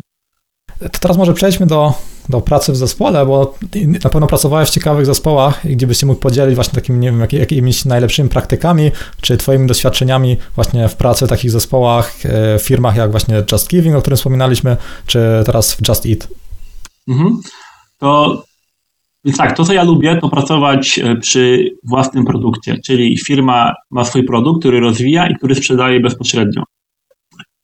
To 0.79 0.99
teraz 0.99 1.17
może 1.17 1.33
przejdźmy 1.33 1.65
do, 1.65 1.93
do 2.29 2.41
pracy 2.41 2.71
w 2.71 2.75
zespole, 2.75 3.25
bo 3.25 3.55
na 4.03 4.09
pewno 4.09 4.27
pracowałeś 4.27 4.69
w 4.69 4.71
ciekawych 4.71 5.05
zespołach, 5.05 5.67
gdzie 5.67 5.87
byś 5.87 5.97
się 5.97 6.05
mógł 6.05 6.19
podzielić 6.19 6.55
właśnie 6.55 6.75
takimi, 6.75 6.99
nie 6.99 7.11
wiem, 7.11 7.19
jak, 7.19 7.33
jakimiś 7.33 7.85
najlepszymi 7.85 8.29
praktykami, 8.29 8.91
czy 9.21 9.37
twoimi 9.37 9.67
doświadczeniami 9.67 10.37
właśnie 10.55 10.87
w 10.87 10.95
pracy 10.95 11.25
w 11.25 11.29
takich 11.29 11.51
zespołach, 11.51 12.13
e, 12.25 12.59
w 12.59 12.61
firmach 12.61 12.95
jak 12.95 13.11
właśnie 13.11 13.43
Just 13.51 13.69
Giving, 13.69 13.95
o 13.95 14.01
którym 14.01 14.17
wspominaliśmy, 14.17 14.77
czy 15.05 15.19
teraz 15.45 15.73
w 15.73 15.87
Just 15.87 16.05
Eat. 16.05 16.27
Mhm. 17.07 17.39
To 17.97 18.43
więc 19.25 19.37
tak, 19.37 19.57
to 19.57 19.63
co 19.63 19.73
ja 19.73 19.83
lubię, 19.83 20.17
to 20.21 20.29
pracować 20.29 20.99
e, 20.99 21.15
przy 21.15 21.69
własnym 21.83 22.25
produkcie, 22.25 22.77
czyli 22.85 23.17
firma 23.17 23.73
ma 23.91 24.05
swój 24.05 24.23
produkt, 24.23 24.59
który 24.59 24.79
rozwija 24.79 25.27
i 25.27 25.35
który 25.35 25.55
sprzedaje 25.55 25.99
bezpośrednio. 25.99 26.63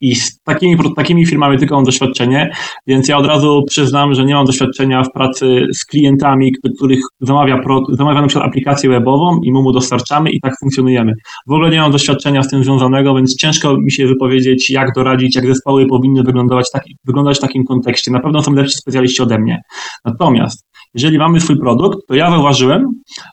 I 0.01 0.15
z 0.15 0.39
takimi, 0.41 0.77
takimi 0.95 1.25
firmami 1.25 1.57
tylko 1.57 1.75
mam 1.75 1.83
doświadczenie, 1.83 2.51
więc 2.87 3.07
ja 3.07 3.17
od 3.17 3.25
razu 3.25 3.63
przyznam, 3.67 4.13
że 4.13 4.25
nie 4.25 4.33
mam 4.33 4.45
doświadczenia 4.45 5.03
w 5.03 5.11
pracy 5.11 5.65
z 5.73 5.85
klientami, 5.85 6.51
których 6.77 6.99
zamawia, 7.19 7.57
pro, 7.57 7.81
zamawia 7.89 8.21
na 8.21 8.27
przykład 8.27 8.49
aplikację 8.49 8.89
webową 8.89 9.39
i 9.43 9.51
my 9.51 9.61
mu 9.61 9.71
dostarczamy 9.71 10.29
i 10.29 10.41
tak 10.41 10.53
funkcjonujemy. 10.59 11.13
W 11.47 11.51
ogóle 11.51 11.69
nie 11.69 11.81
mam 11.81 11.91
doświadczenia 11.91 12.43
z 12.43 12.49
tym 12.49 12.63
związanego, 12.63 13.15
więc 13.15 13.35
ciężko 13.35 13.77
mi 13.77 13.91
się 13.91 14.07
wypowiedzieć, 14.07 14.69
jak 14.69 14.93
doradzić, 14.95 15.35
jak 15.35 15.47
zespoły 15.47 15.85
powinny 15.85 16.23
wyglądać, 16.23 16.71
taki, 16.71 16.95
wyglądać 17.05 17.37
w 17.37 17.41
takim 17.41 17.63
kontekście. 17.63 18.11
Na 18.11 18.19
pewno 18.19 18.43
są 18.43 18.53
lepsi 18.53 18.77
specjaliści 18.77 19.21
ode 19.21 19.39
mnie. 19.39 19.61
Natomiast 20.05 20.65
jeżeli 20.95 21.17
mamy 21.17 21.41
swój 21.41 21.59
produkt, 21.59 22.07
to 22.07 22.15
ja 22.15 22.31
zauważyłem, 22.31 22.91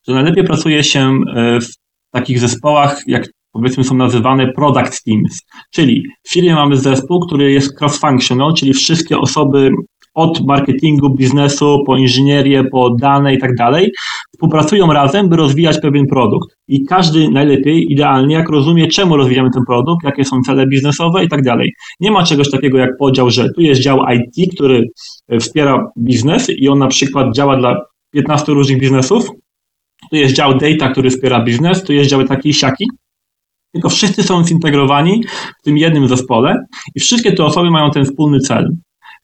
że 0.08 0.14
najlepiej 0.14 0.44
pracuje 0.44 0.84
się 0.84 1.00
e, 1.34 1.60
w 1.60 1.68
takich 2.12 2.38
zespołach, 2.38 3.02
jak 3.06 3.28
powiedzmy 3.52 3.84
są 3.84 3.94
nazywane 3.94 4.52
product 4.52 5.04
teams, 5.04 5.38
czyli 5.70 6.04
w 6.22 6.32
firmie 6.32 6.54
mamy 6.54 6.76
zespół, 6.76 7.26
który 7.26 7.52
jest 7.52 7.80
cross-functional, 7.80 8.54
czyli 8.54 8.72
wszystkie 8.72 9.18
osoby 9.18 9.70
od 10.14 10.46
marketingu, 10.46 11.14
biznesu, 11.14 11.82
po 11.86 11.96
inżynierię, 11.96 12.64
po 12.64 12.90
dane 12.90 13.34
i 13.34 13.38
tak 13.38 13.54
dalej, 13.54 13.92
współpracują 14.32 14.92
razem, 14.92 15.28
by 15.28 15.36
rozwijać 15.36 15.80
pewien 15.80 16.06
produkt. 16.06 16.56
I 16.68 16.84
każdy 16.84 17.28
najlepiej, 17.28 17.92
idealnie, 17.92 18.34
jak 18.34 18.48
rozumie, 18.48 18.86
czemu 18.86 19.16
rozwijamy 19.16 19.50
ten 19.54 19.62
produkt, 19.66 20.04
jakie 20.04 20.24
są 20.24 20.40
cele 20.46 20.66
biznesowe 20.66 21.24
i 21.24 21.28
tak 21.28 21.42
dalej. 21.42 21.72
Nie 22.00 22.10
ma 22.10 22.22
czegoś 22.22 22.50
takiego 22.50 22.78
jak 22.78 22.90
podział, 22.98 23.30
że 23.30 23.48
tu 23.54 23.60
jest 23.60 23.80
dział 23.80 23.98
IT, 24.14 24.54
który 24.54 24.84
wspiera 25.40 25.86
biznes 25.98 26.50
i 26.50 26.68
on 26.68 26.78
na 26.78 26.88
przykład 26.88 27.34
działa 27.34 27.56
dla 27.56 27.76
15 28.10 28.52
różnych 28.52 28.80
biznesów, 28.80 29.28
tu 30.10 30.16
jest 30.16 30.34
dział 30.34 30.58
data, 30.58 30.88
który 30.88 31.10
wspiera 31.10 31.44
biznes, 31.44 31.84
tu 31.84 31.92
jest 31.92 32.10
dział 32.10 32.24
taki 32.24 32.54
siaki, 32.54 32.84
tylko 33.72 33.88
wszyscy 33.88 34.22
są 34.22 34.44
zintegrowani 34.44 35.24
w 35.60 35.62
tym 35.64 35.78
jednym 35.78 36.08
zespole 36.08 36.66
i 36.94 37.00
wszystkie 37.00 37.32
te 37.32 37.44
osoby 37.44 37.70
mają 37.70 37.90
ten 37.90 38.04
wspólny 38.04 38.40
cel. 38.40 38.68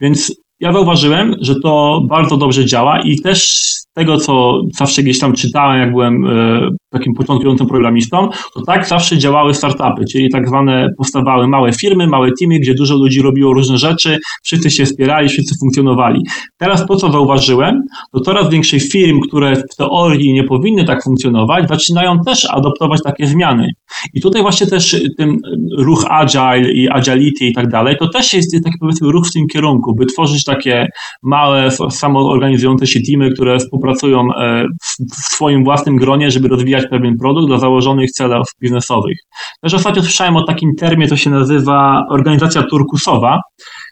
Więc 0.01 0.33
ja 0.61 0.73
zauważyłem, 0.73 1.35
że 1.41 1.55
to 1.61 2.03
bardzo 2.09 2.37
dobrze 2.37 2.67
działa 2.67 3.01
i 3.01 3.21
też 3.21 3.71
tego, 3.99 4.17
co 4.17 4.63
zawsze 4.79 5.03
gdzieś 5.03 5.19
tam 5.19 5.33
czytałem, 5.33 5.81
jak 5.81 5.91
byłem 5.91 6.27
e, 6.27 6.69
takim 6.91 7.15
początkującym 7.15 7.67
programistą, 7.67 8.29
to 8.55 8.63
tak 8.67 8.87
zawsze 8.87 9.19
działały 9.19 9.55
startupy, 9.55 10.05
czyli 10.13 10.31
tak 10.31 10.49
zwane 10.49 10.89
powstawały 10.97 11.49
małe 11.49 11.73
firmy, 11.73 12.07
małe 12.07 12.29
teamy, 12.41 12.59
gdzie 12.59 12.75
dużo 12.75 12.97
ludzi 12.97 13.23
robiło 13.23 13.53
różne 13.53 13.79
rzeczy, 13.79 14.19
wszyscy 14.43 14.71
się 14.71 14.85
wspierali, 14.85 15.29
wszyscy 15.29 15.55
funkcjonowali. 15.61 16.21
Teraz 16.59 16.87
to, 16.87 16.97
co 16.97 17.13
zauważyłem, 17.13 17.83
to 18.13 18.21
coraz 18.21 18.51
większych 18.51 18.83
firm, 18.83 19.21
które 19.21 19.57
w 19.57 19.77
teorii 19.77 20.33
nie 20.33 20.45
powinny 20.45 20.85
tak 20.85 21.05
funkcjonować, 21.05 21.69
zaczynają 21.69 22.19
też 22.27 22.47
adoptować 22.51 23.01
takie 23.05 23.27
zmiany. 23.27 23.69
I 24.15 24.21
tutaj 24.21 24.43
właśnie 24.43 24.67
też 24.67 24.97
ten 25.17 25.37
ruch 25.79 26.05
agile 26.09 26.73
i 26.73 26.89
agility 26.89 27.45
i 27.45 27.53
tak 27.53 27.69
dalej, 27.69 27.97
to 27.99 28.09
też 28.09 28.33
jest 28.33 28.65
taki 28.65 28.79
powiedzmy 28.81 29.13
ruch 29.13 29.27
w 29.29 29.33
tym 29.33 29.47
kierunku, 29.47 29.95
by 29.95 30.07
tworzyć 30.07 30.45
takie 30.45 30.87
małe, 31.23 31.71
samoorganizujące 31.91 32.87
się 32.87 33.01
teamy, 33.01 33.31
które 33.31 33.59
współpracują 33.59 33.88
e, 33.91 34.65
w 35.13 35.35
swoim 35.35 35.65
własnym 35.65 35.97
gronie, 35.97 36.31
żeby 36.31 36.49
rozwijać 36.49 36.85
pewien 36.91 37.19
produkt 37.19 37.47
dla 37.47 37.59
założonych 37.59 38.11
celów 38.11 38.47
biznesowych. 38.61 39.19
Też 39.63 39.75
ostatnio 39.75 40.03
słyszałem 40.03 40.37
o 40.37 40.45
takim 40.45 40.75
termie, 40.75 41.09
to 41.09 41.17
się 41.17 41.31
nazywa 41.31 42.05
organizacja 42.11 42.63
turkusowa, 42.63 43.41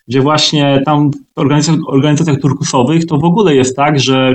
gdzie 0.09 0.20
właśnie 0.20 0.82
tam 0.84 1.11
w 1.11 1.40
organizacjach, 1.40 1.80
organizacjach 1.88 2.40
turkusowych 2.40 3.07
to 3.07 3.18
w 3.18 3.24
ogóle 3.24 3.55
jest 3.55 3.76
tak, 3.76 4.01
że 4.01 4.34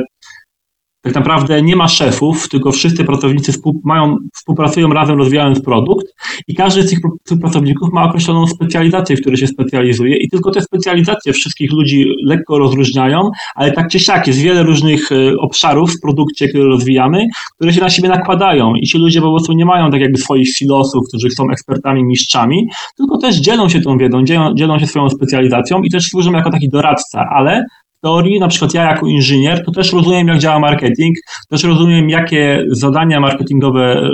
tak 1.01 1.15
naprawdę 1.15 1.61
nie 1.61 1.75
ma 1.75 1.87
szefów, 1.87 2.49
tylko 2.49 2.71
wszyscy 2.71 3.03
pracownicy 3.03 3.53
mają, 3.83 4.17
współpracują 4.33 4.93
razem, 4.93 5.17
rozwijając 5.17 5.61
produkt 5.61 6.07
i 6.47 6.55
każdy 6.55 6.83
z 6.83 6.89
tych 6.89 6.99
pracowników 7.41 7.89
ma 7.93 8.03
określoną 8.03 8.47
specjalizację, 8.47 9.17
w 9.17 9.21
której 9.21 9.37
się 9.37 9.47
specjalizuje 9.47 10.17
i 10.17 10.29
tylko 10.29 10.51
te 10.51 10.61
specjalizacje 10.61 11.33
wszystkich 11.33 11.71
ludzi 11.71 12.05
lekko 12.25 12.57
rozróżniają, 12.57 13.29
ale 13.55 13.71
tak 13.71 13.89
czy 13.89 13.99
siak 13.99 14.27
jest 14.27 14.39
wiele 14.39 14.63
różnych 14.63 15.11
e, 15.11 15.37
obszarów 15.39 15.91
w 15.91 16.01
produkcie, 16.01 16.47
które 16.47 16.63
rozwijamy, 16.63 17.25
które 17.55 17.73
się 17.73 17.81
na 17.81 17.89
siebie 17.89 18.09
nakładają 18.09 18.75
i 18.75 18.87
ci 18.87 18.97
ludzie 18.97 19.21
po 19.21 19.29
prostu 19.29 19.53
nie 19.53 19.65
mają 19.65 19.91
tak 19.91 20.01
jakby 20.01 20.17
swoich 20.17 20.53
filosów, 20.57 21.07
którzy 21.07 21.31
są 21.31 21.49
ekspertami, 21.51 22.03
mistrzami, 22.03 22.67
tylko 22.97 23.17
też 23.17 23.35
dzielą 23.35 23.69
się 23.69 23.81
tą 23.81 23.97
wiedzą, 23.97 24.23
dzielą, 24.23 24.55
dzielą 24.55 24.79
się 24.79 24.87
swoją 24.87 25.09
specjalizacją 25.09 25.81
i 25.81 25.89
też 25.89 26.03
służą 26.03 26.31
jako 26.31 26.51
taki 26.51 26.69
doradca, 26.69 27.25
ale 27.35 27.65
teorii, 28.01 28.39
na 28.39 28.47
przykład 28.47 28.73
ja 28.73 28.83
jako 28.83 29.07
inżynier, 29.07 29.65
to 29.65 29.71
też 29.71 29.93
rozumiem, 29.93 30.27
jak 30.27 30.39
działa 30.39 30.59
marketing, 30.59 31.15
też 31.49 31.63
rozumiem, 31.63 32.09
jakie 32.09 32.65
zadania 32.71 33.19
marketingowe 33.19 34.09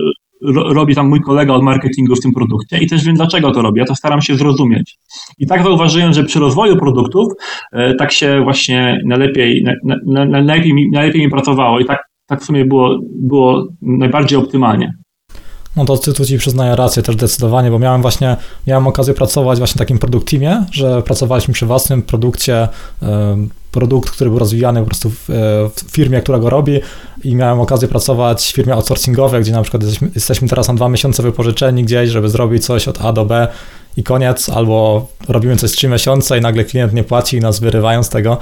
robi 0.55 0.95
tam 0.95 1.09
mój 1.09 1.21
kolega 1.21 1.53
od 1.53 1.63
marketingu 1.63 2.15
w 2.15 2.21
tym 2.21 2.31
produkcie 2.31 2.77
i 2.77 2.87
też 2.87 3.05
wiem, 3.05 3.15
dlaczego 3.15 3.51
to 3.51 3.61
robi. 3.61 3.79
Ja 3.79 3.85
to 3.85 3.95
staram 3.95 4.21
się 4.21 4.35
zrozumieć. 4.35 4.97
I 5.37 5.47
tak 5.47 5.63
zauważyłem, 5.63 6.13
że 6.13 6.23
przy 6.23 6.39
rozwoju 6.39 6.77
produktów 6.77 7.27
e, 7.73 7.95
tak 7.95 8.11
się 8.11 8.41
właśnie 8.43 9.01
najlepiej, 9.05 9.65
najlepiej, 10.05 10.73
mi, 10.73 10.89
najlepiej 10.89 11.21
mi 11.21 11.29
pracowało 11.29 11.79
i 11.79 11.85
tak, 11.85 11.99
tak 12.27 12.41
w 12.41 12.45
sumie 12.45 12.65
było, 12.65 12.99
było 13.21 13.67
najbardziej 13.81 14.39
optymalnie. 14.39 14.93
No 15.77 15.85
to 15.85 15.97
tu 15.97 16.25
ci 16.25 16.37
przyznaję 16.37 16.75
rację 16.75 17.03
też 17.03 17.15
zdecydowanie, 17.15 17.71
bo 17.71 17.79
miałem 17.79 18.01
właśnie, 18.01 18.37
miałem 18.67 18.87
okazję 18.87 19.13
pracować 19.13 19.57
właśnie 19.57 19.75
w 19.75 19.79
takim 19.79 19.99
produktivie, 19.99 20.65
że 20.71 21.01
pracowaliśmy 21.01 21.53
przy 21.53 21.65
własnym 21.65 22.01
produkcie, 22.01 22.67
produkt, 23.71 24.09
który 24.09 24.29
był 24.29 24.39
rozwijany 24.39 24.79
po 24.79 24.85
prostu 24.85 25.09
w, 25.09 25.25
w, 25.75 25.91
firmie, 25.91 26.21
która 26.21 26.39
go 26.39 26.49
robi 26.49 26.79
i 27.23 27.35
miałem 27.35 27.59
okazję 27.59 27.87
pracować 27.87 28.45
w 28.45 28.55
firmie 28.55 28.73
outsourcingowej, 28.73 29.41
gdzie 29.41 29.51
na 29.51 29.61
przykład 29.61 29.83
jesteśmy, 29.83 30.09
jesteśmy 30.15 30.47
teraz 30.47 30.67
na 30.67 30.73
dwa 30.73 30.89
miesiące 30.89 31.23
wypożyczeni 31.23 31.83
gdzieś, 31.83 32.09
żeby 32.09 32.29
zrobić 32.29 32.65
coś 32.65 32.87
od 32.87 33.05
A 33.05 33.13
do 33.13 33.25
B 33.25 33.47
i 33.97 34.03
koniec, 34.03 34.49
albo 34.49 35.07
robimy 35.27 35.55
coś 35.55 35.71
trzy 35.71 35.87
miesiące 35.87 36.37
i 36.37 36.41
nagle 36.41 36.63
klient 36.63 36.93
nie 36.93 37.03
płaci 37.03 37.37
i 37.37 37.39
nas 37.39 37.59
wyrywają 37.59 38.03
z 38.03 38.09
tego, 38.09 38.37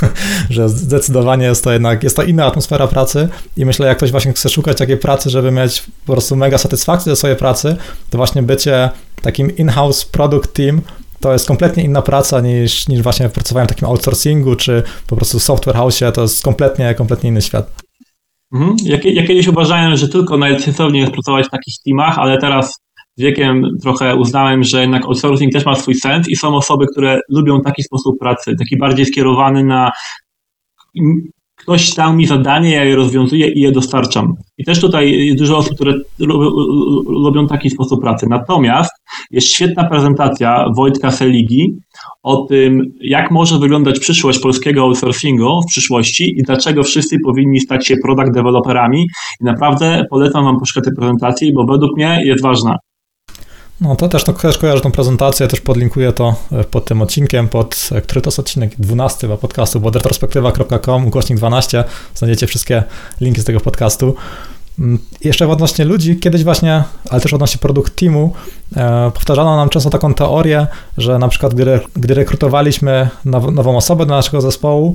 że 0.50 0.68
zdecydowanie 0.68 1.46
jest 1.46 1.64
to 1.64 1.72
jednak, 1.72 2.02
jest 2.02 2.16
to 2.16 2.22
inna 2.22 2.46
atmosfera 2.46 2.86
pracy 2.86 3.28
i 3.56 3.64
myślę, 3.64 3.86
jak 3.86 3.96
ktoś 3.96 4.10
właśnie 4.10 4.32
chce 4.32 4.48
szukać 4.48 4.78
takiej 4.78 4.96
pracy, 4.96 5.30
żeby 5.30 5.50
mieć 5.50 5.84
po 6.06 6.12
prostu 6.12 6.36
mega 6.36 6.58
satysfakcję 6.58 7.12
ze 7.12 7.16
swojej 7.16 7.36
pracy, 7.36 7.76
to 8.10 8.18
właśnie 8.18 8.42
bycie 8.42 8.90
takim 9.22 9.56
in-house 9.56 10.04
product 10.04 10.52
team 10.52 10.80
to 11.20 11.32
jest 11.32 11.48
kompletnie 11.48 11.84
inna 11.84 12.02
praca 12.02 12.40
niż, 12.40 12.88
niż 12.88 13.02
właśnie 13.02 13.28
pracowałem 13.28 13.66
w 13.66 13.70
takim 13.70 13.88
outsourcingu, 13.88 14.56
czy 14.56 14.82
po 15.06 15.16
prostu 15.16 15.40
software 15.40 15.76
house, 15.76 16.00
to 16.14 16.22
jest 16.22 16.42
kompletnie, 16.42 16.94
kompletnie 16.94 17.30
inny 17.30 17.42
świat. 17.42 17.82
Mhm. 18.54 18.76
Ja, 18.82 18.98
ja, 19.04 19.26
kiedyś 19.26 19.46
uważałem, 19.48 19.96
że 19.96 20.08
tylko 20.08 20.38
najsensowniej 20.38 21.00
jest 21.00 21.12
pracować 21.12 21.46
w 21.46 21.50
takich 21.50 21.74
teamach, 21.86 22.18
ale 22.18 22.38
teraz 22.38 22.83
z 23.16 23.22
wiekiem 23.22 23.66
trochę 23.82 24.16
uznałem, 24.16 24.64
że 24.64 24.80
jednak 24.80 25.04
outsourcing 25.04 25.52
też 25.52 25.66
ma 25.66 25.74
swój 25.74 25.94
sens 25.94 26.28
i 26.28 26.36
są 26.36 26.56
osoby, 26.56 26.86
które 26.92 27.20
lubią 27.28 27.60
taki 27.60 27.82
sposób 27.82 28.18
pracy, 28.18 28.54
taki 28.58 28.76
bardziej 28.76 29.06
skierowany 29.06 29.64
na 29.64 29.90
ktoś 31.56 31.94
dał 31.94 32.14
mi 32.14 32.26
zadanie, 32.26 32.70
ja 32.70 32.84
je 32.84 32.96
rozwiązuję 32.96 33.48
i 33.48 33.60
je 33.60 33.72
dostarczam. 33.72 34.34
I 34.58 34.64
też 34.64 34.80
tutaj 34.80 35.26
jest 35.26 35.38
dużo 35.38 35.56
osób, 35.56 35.74
które 35.74 35.94
lubią 37.08 37.46
taki 37.46 37.70
sposób 37.70 38.00
pracy. 38.00 38.26
Natomiast 38.30 38.92
jest 39.30 39.46
świetna 39.46 39.84
prezentacja 39.84 40.64
Wojtka 40.76 41.10
Seligi 41.10 41.74
o 42.22 42.36
tym, 42.36 42.92
jak 43.00 43.30
może 43.30 43.58
wyglądać 43.58 43.98
przyszłość 44.00 44.38
polskiego 44.38 44.82
outsourcingu 44.82 45.60
w 45.62 45.66
przyszłości 45.66 46.38
i 46.38 46.42
dlaczego 46.42 46.82
wszyscy 46.82 47.16
powinni 47.24 47.60
stać 47.60 47.86
się 47.86 47.96
product 47.96 48.34
developerami. 48.34 49.06
I 49.40 49.44
naprawdę 49.44 50.04
polecam 50.10 50.44
Wam 50.44 50.58
poszukać 50.58 50.84
tej 50.84 50.94
prezentacji, 50.94 51.52
bo 51.52 51.64
według 51.66 51.96
mnie 51.96 52.22
jest 52.24 52.42
ważna. 52.42 52.76
No 53.80 53.96
to 53.96 54.08
też, 54.08 54.26
no, 54.26 54.32
też 54.32 54.58
kojarzę 54.58 54.80
tą 54.80 54.90
prezentację, 54.90 55.48
też 55.48 55.60
podlinkuję 55.60 56.12
to 56.12 56.34
e, 56.52 56.64
pod 56.64 56.84
tym 56.84 57.02
odcinkiem, 57.02 57.48
pod, 57.48 57.88
e, 57.92 58.00
który 58.00 58.20
to 58.20 58.28
jest 58.28 58.38
odcinek 58.38 58.74
12 58.78 59.20
chyba 59.20 59.36
podcastu, 59.36 59.80
bo 59.80 59.90
retrospektywa.com, 59.90 61.06
ukośnik 61.06 61.38
12, 61.38 61.84
znajdziecie 62.14 62.46
wszystkie 62.46 62.84
linki 63.20 63.40
z 63.40 63.44
tego 63.44 63.60
podcastu. 63.60 64.14
Mm, 64.78 64.98
jeszcze 65.24 65.48
odnośnie 65.48 65.84
ludzi, 65.84 66.16
kiedyś 66.16 66.44
właśnie, 66.44 66.84
ale 67.10 67.20
też 67.20 67.34
odnośnie 67.34 67.58
produkt 67.58 67.96
teamu, 67.96 68.32
e, 68.76 69.10
powtarzano 69.14 69.56
nam 69.56 69.68
często 69.68 69.90
taką 69.90 70.14
teorię, 70.14 70.66
że 70.98 71.18
na 71.18 71.28
przykład 71.28 71.54
gdy, 71.54 71.80
gdy 71.96 72.14
rekrutowaliśmy 72.14 73.08
now, 73.24 73.52
nową 73.52 73.76
osobę 73.76 74.06
do 74.06 74.14
naszego 74.14 74.40
zespołu, 74.40 74.94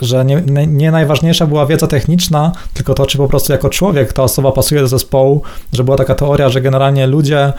że 0.00 0.24
nie, 0.24 0.42
nie, 0.66 0.90
najważniejsza 0.90 1.46
była 1.46 1.66
wiedza 1.66 1.86
techniczna, 1.86 2.52
tylko 2.74 2.94
to, 2.94 3.06
czy 3.06 3.18
po 3.18 3.28
prostu 3.28 3.52
jako 3.52 3.70
człowiek 3.70 4.12
ta 4.12 4.22
osoba 4.22 4.52
pasuje 4.52 4.80
do 4.80 4.88
zespołu, 4.88 5.42
że 5.72 5.84
była 5.84 5.96
taka 5.96 6.14
teoria, 6.14 6.48
że 6.48 6.60
generalnie 6.60 7.06
ludzie 7.06 7.52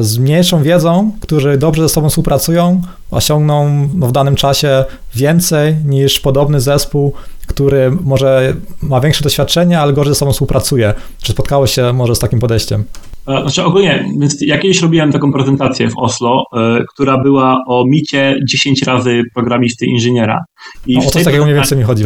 z 0.00 0.18
mniejszą 0.18 0.62
wiedzą, 0.62 1.12
którzy 1.20 1.58
dobrze 1.58 1.82
ze 1.82 1.88
sobą 1.88 2.08
współpracują, 2.08 2.82
osiągną 3.10 3.88
no, 3.94 4.06
w 4.06 4.12
danym 4.12 4.36
czasie 4.36 4.84
więcej 5.14 5.76
niż 5.84 6.20
podobny 6.20 6.60
zespół, 6.60 7.12
który 7.46 7.90
może 7.90 8.54
ma 8.82 9.00
większe 9.00 9.24
doświadczenie, 9.24 9.80
ale 9.80 9.92
gorzej 9.92 10.14
ze 10.14 10.18
sobą 10.18 10.32
współpracuje. 10.32 10.94
Czy 11.22 11.32
spotkało 11.32 11.66
się 11.66 11.92
może 11.92 12.14
z 12.14 12.18
takim 12.18 12.38
podejściem? 12.38 12.84
E, 13.28 13.40
znaczy 13.42 13.64
ogólnie, 13.64 14.04
więc 14.20 14.36
ja 14.40 14.58
kiedyś 14.58 14.82
robiłem 14.82 15.12
taką 15.12 15.32
prezentację 15.32 15.90
w 15.90 15.98
Oslo, 15.98 16.42
y, 16.52 16.84
która 16.94 17.18
była 17.18 17.64
o 17.66 17.84
micie 17.86 18.36
10 18.48 18.82
razy 18.82 19.22
programisty 19.34 19.86
inżyniera. 19.86 20.44
I 20.86 20.98
no, 20.98 21.04
o 21.04 21.10
co 21.10 21.24
takiego 21.24 21.44
mniej 21.44 21.56
więcej 21.56 21.78
mi 21.78 21.84
chodzi? 21.84 22.04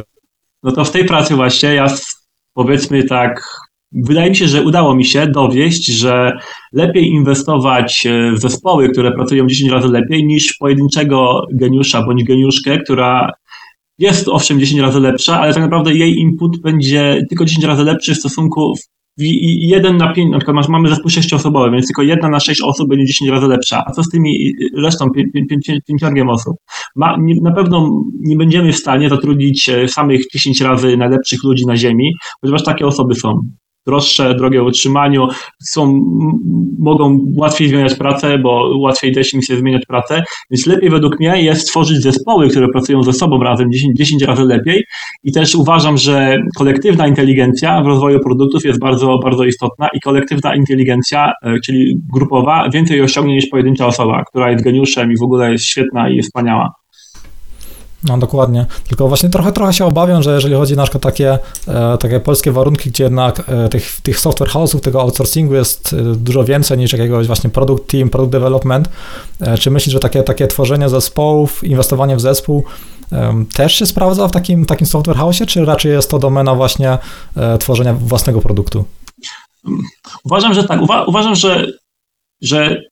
No 0.63 0.73
to 0.73 0.85
w 0.85 0.91
tej 0.91 1.05
pracy 1.05 1.35
właśnie 1.35 1.75
ja 1.75 1.87
powiedzmy 2.55 3.05
tak, 3.05 3.49
wydaje 3.95 4.31
mi 4.31 4.37
się, 4.37 4.49
że 4.49 4.63
udało 4.63 4.95
mi 4.95 5.05
się 5.05 5.27
dowieść, 5.27 5.87
że 5.87 6.33
lepiej 6.73 7.09
inwestować 7.09 8.07
e, 8.07 8.33
w 8.33 8.39
zespoły, 8.39 8.89
które 8.89 9.13
pracują 9.13 9.47
10 9.47 9.71
razy 9.71 9.89
lepiej, 9.89 10.27
niż 10.27 10.57
pojedynczego 10.61 11.47
geniusza 11.53 12.03
bądź 12.03 12.25
geniuszkę, 12.25 12.79
która 12.79 13.31
jest 13.99 14.29
owszem 14.29 14.61
10 14.61 14.81
razy 14.81 15.01
lepsza, 15.01 15.41
ale 15.41 15.55
tak 15.55 15.63
naprawdę 15.63 15.95
jej 15.95 16.19
input 16.19 16.61
będzie 16.61 17.23
tylko 17.29 17.45
10 17.45 17.65
razy 17.65 17.85
lepszy 17.85 18.15
w 18.15 18.19
stosunku 18.19 18.75
jeden 19.19 19.97
na 19.97 20.13
pięć, 20.13 20.33
na 20.33 20.39
przykład 20.39 20.55
masz, 20.55 20.69
mamy 20.69 20.89
zespół 20.89 21.11
sześcioosobowy, 21.11 21.71
więc 21.71 21.87
tylko 21.87 22.03
jedna 22.03 22.29
na 22.29 22.41
sześć 22.41 22.63
osób 22.63 22.89
będzie 22.89 23.07
10 23.07 23.31
razy 23.31 23.47
lepsza. 23.47 23.85
A 23.87 23.91
co 23.91 24.03
z 24.03 24.09
tymi 24.09 24.53
resztą, 24.77 25.07
pięciorgiem 25.87 26.29
osób? 26.29 26.57
Ma, 26.97 27.17
nie, 27.21 27.35
na 27.43 27.53
pewno 27.53 28.03
nie 28.21 28.37
będziemy 28.37 28.73
w 28.73 28.77
stanie 28.77 29.09
zatrudnić 29.09 29.69
e, 29.69 29.89
samych 29.89 30.23
10 30.35 30.61
razy 30.61 30.97
najlepszych 30.97 31.45
ludzi 31.45 31.67
na 31.67 31.77
ziemi, 31.77 32.13
ponieważ 32.41 32.65
takie 32.65 32.87
osoby 32.87 33.15
są 33.15 33.41
droższe, 33.87 34.35
drogie 34.35 34.63
w 34.63 34.67
utrzymaniu, 34.67 35.29
są, 35.65 36.01
mogą 36.79 37.19
łatwiej 37.37 37.69
zmieniać 37.69 37.95
pracę, 37.95 38.39
bo 38.39 38.79
łatwiej 38.79 39.15
też 39.15 39.35
im 39.35 39.43
się 39.43 39.57
zmieniać 39.57 39.87
pracę, 39.87 40.23
więc 40.51 40.67
lepiej 40.67 40.91
według 40.91 41.21
mnie 41.21 41.43
jest 41.43 41.61
stworzyć 41.61 42.03
zespoły, 42.03 42.49
które 42.49 42.69
pracują 42.69 43.03
ze 43.03 43.13
sobą 43.13 43.39
razem 43.39 43.73
10, 43.73 43.97
10 43.97 44.23
razy 44.23 44.45
lepiej 44.45 44.85
i 45.25 45.33
też 45.33 45.55
uważam, 45.55 45.99
że 45.99 46.39
kolektywna 46.59 47.09
inteligencja 47.09 47.83
w 47.83 47.87
rozwoju 47.87 48.21
produktów 48.21 48.65
jest 48.65 48.81
bardzo, 48.81 49.19
bardzo 49.19 49.45
istotna 49.45 49.89
i 49.95 50.01
kolektywna 50.01 50.55
inteligencja, 50.55 51.33
e, 51.43 51.55
czyli 51.67 51.97
grupowa, 52.15 52.69
więcej 52.73 53.03
osiągnie 53.03 53.35
niż 53.35 53.47
pojedyncza 53.47 53.87
osoba, 53.87 54.23
która 54.29 54.51
jest 54.51 54.65
geniuszem 54.65 55.13
i 55.13 55.17
w 55.17 55.23
ogóle 55.23 55.53
jest 55.53 55.65
świetna 55.65 56.11
i 56.11 56.23
wspaniała. 56.23 56.84
No 58.05 58.19
dokładnie. 58.19 58.67
Tylko 58.89 59.09
właśnie 59.09 59.29
trochę, 59.29 59.53
trochę 59.53 59.73
się 59.73 59.85
obawiam, 59.85 60.23
że 60.23 60.35
jeżeli 60.35 60.55
chodzi 60.55 60.77
na 60.77 60.83
przykład 60.83 61.03
takie, 61.03 61.39
e, 61.69 61.99
takie 61.99 62.21
polskie 62.21 62.53
warunki, 62.53 62.91
gdzie 62.91 63.05
jednak 63.05 63.43
e, 63.49 63.69
tych, 63.69 64.01
tych 64.01 64.21
software 64.21 64.51
house'ów, 64.51 64.81
tego 64.81 65.01
outsourcingu 65.01 65.55
jest 65.55 65.93
e, 65.93 66.15
dużo 66.17 66.45
więcej 66.45 66.79
niż 66.79 66.93
jakiegoś 66.93 67.27
właśnie 67.27 67.51
product 67.51 67.87
team, 67.87 68.11
product 68.11 68.33
development, 68.33 68.89
czy 69.61 69.71
myślisz, 69.71 69.93
że 69.93 70.01
takie, 70.01 70.23
takie 70.23 70.47
tworzenie 70.47 70.89
zespołów, 70.89 71.65
inwestowanie 71.65 72.17
w 72.17 72.21
zespół 72.21 72.65
też 73.55 73.75
się 73.75 73.87
sprawdza 73.87 74.29
w 74.29 74.33
takim, 74.33 74.67
takim 74.67 74.87
software 74.87 75.17
house'ie, 75.17 75.47
czy 75.47 75.65
raczej 75.65 75.93
jest 75.93 76.11
to 76.11 76.19
domena 76.19 76.55
właśnie 76.55 76.99
tworzenia 77.61 77.95
własnego 77.95 78.41
produktu? 78.41 78.85
Uważam, 80.25 80.55
że 80.55 80.65
tak. 80.65 80.83
Uwa 80.83 81.05
uważam, 81.05 81.35
że, 81.35 81.67
że 82.43 82.83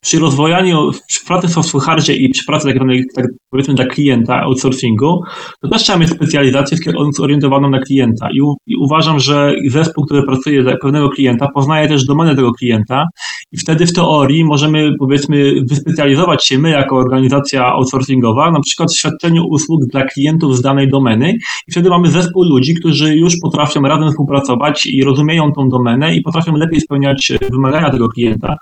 przy 0.00 0.18
rozwojaniu, 0.18 0.90
przy 1.08 1.26
pracy 1.26 1.48
w 1.48 1.50
software'cie 1.50 2.12
i 2.12 2.28
przy 2.28 2.44
pracy 2.44 2.68
tak, 2.68 2.76
tak 3.14 3.26
powiedzmy 3.50 3.74
dla 3.74 3.86
klienta, 3.86 4.40
outsourcingu, 4.40 5.20
to 5.60 5.68
też 5.68 5.82
trzeba 5.82 5.98
mieć 5.98 6.10
specjalizację 6.10 6.78
zorientowaną 7.16 7.70
na 7.70 7.78
klienta 7.78 8.28
I, 8.32 8.40
u, 8.40 8.54
i, 8.66 8.76
uważam, 8.76 9.20
że 9.20 9.54
zespół, 9.68 10.04
który 10.04 10.22
pracuje 10.22 10.62
dla 10.62 10.76
pewnego 10.76 11.08
klienta, 11.08 11.48
poznaje 11.54 11.88
też 11.88 12.04
domenę 12.04 12.36
tego 12.36 12.52
klienta 12.52 13.04
i 13.52 13.58
wtedy 13.58 13.86
w 13.86 13.92
teorii 13.92 14.44
możemy 14.44 14.92
powiedzmy 14.98 15.54
wyspecjalizować 15.70 16.46
się 16.46 16.58
my 16.58 16.70
jako 16.70 16.96
organizacja 16.96 17.66
outsourcingowa, 17.66 18.50
na 18.50 18.60
przykład 18.60 18.92
w 18.92 18.98
świadczeniu 18.98 19.44
usług 19.44 19.80
dla 19.86 20.04
klientów 20.04 20.56
z 20.56 20.62
danej 20.62 20.88
domeny 20.88 21.32
i 21.68 21.72
wtedy 21.72 21.88
mamy 21.90 22.10
zespół 22.10 22.44
ludzi, 22.44 22.74
którzy 22.74 23.16
już 23.16 23.34
potrafią 23.42 23.82
razem 23.82 24.10
współpracować 24.10 24.86
i 24.86 25.04
rozumieją 25.04 25.52
tą 25.52 25.68
domenę 25.68 26.16
i 26.16 26.22
potrafią 26.22 26.56
lepiej 26.56 26.80
spełniać 26.80 27.32
wymagania 27.50 27.90
tego 27.90 28.08
klienta. 28.08 28.56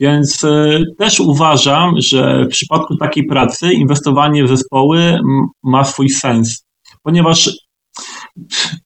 Więc 0.00 0.44
e, 0.44 0.82
też 0.98 1.20
uważam, 1.20 1.94
że 1.98 2.44
w 2.44 2.48
przypadku 2.48 2.96
takiej 2.96 3.26
pracy 3.26 3.72
inwestowanie 3.72 4.44
w 4.44 4.48
zespoły 4.48 5.18
ma 5.62 5.84
swój 5.84 6.08
sens, 6.08 6.66
ponieważ 7.02 7.50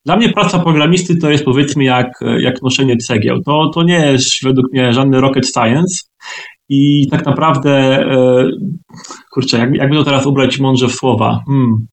dla 0.04 0.16
mnie 0.16 0.32
praca 0.32 0.58
programisty 0.58 1.16
to 1.16 1.30
jest 1.30 1.44
powiedzmy 1.44 1.84
jak, 1.84 2.08
jak 2.38 2.62
noszenie 2.62 2.96
cegieł. 2.96 3.42
To, 3.42 3.70
to 3.74 3.82
nie 3.82 4.06
jest 4.06 4.44
według 4.44 4.72
mnie 4.72 4.92
żadny 4.92 5.20
rocket 5.20 5.46
science 5.46 6.04
i 6.68 7.08
tak 7.10 7.26
naprawdę, 7.26 7.70
e, 7.70 8.48
kurczę, 9.34 9.58
jak, 9.58 9.74
jakby 9.74 9.96
to 9.96 10.04
teraz 10.04 10.26
ubrać 10.26 10.60
mądrze 10.60 10.88
w 10.88 10.92
słowa. 10.92 11.40
Hmm. 11.46 11.86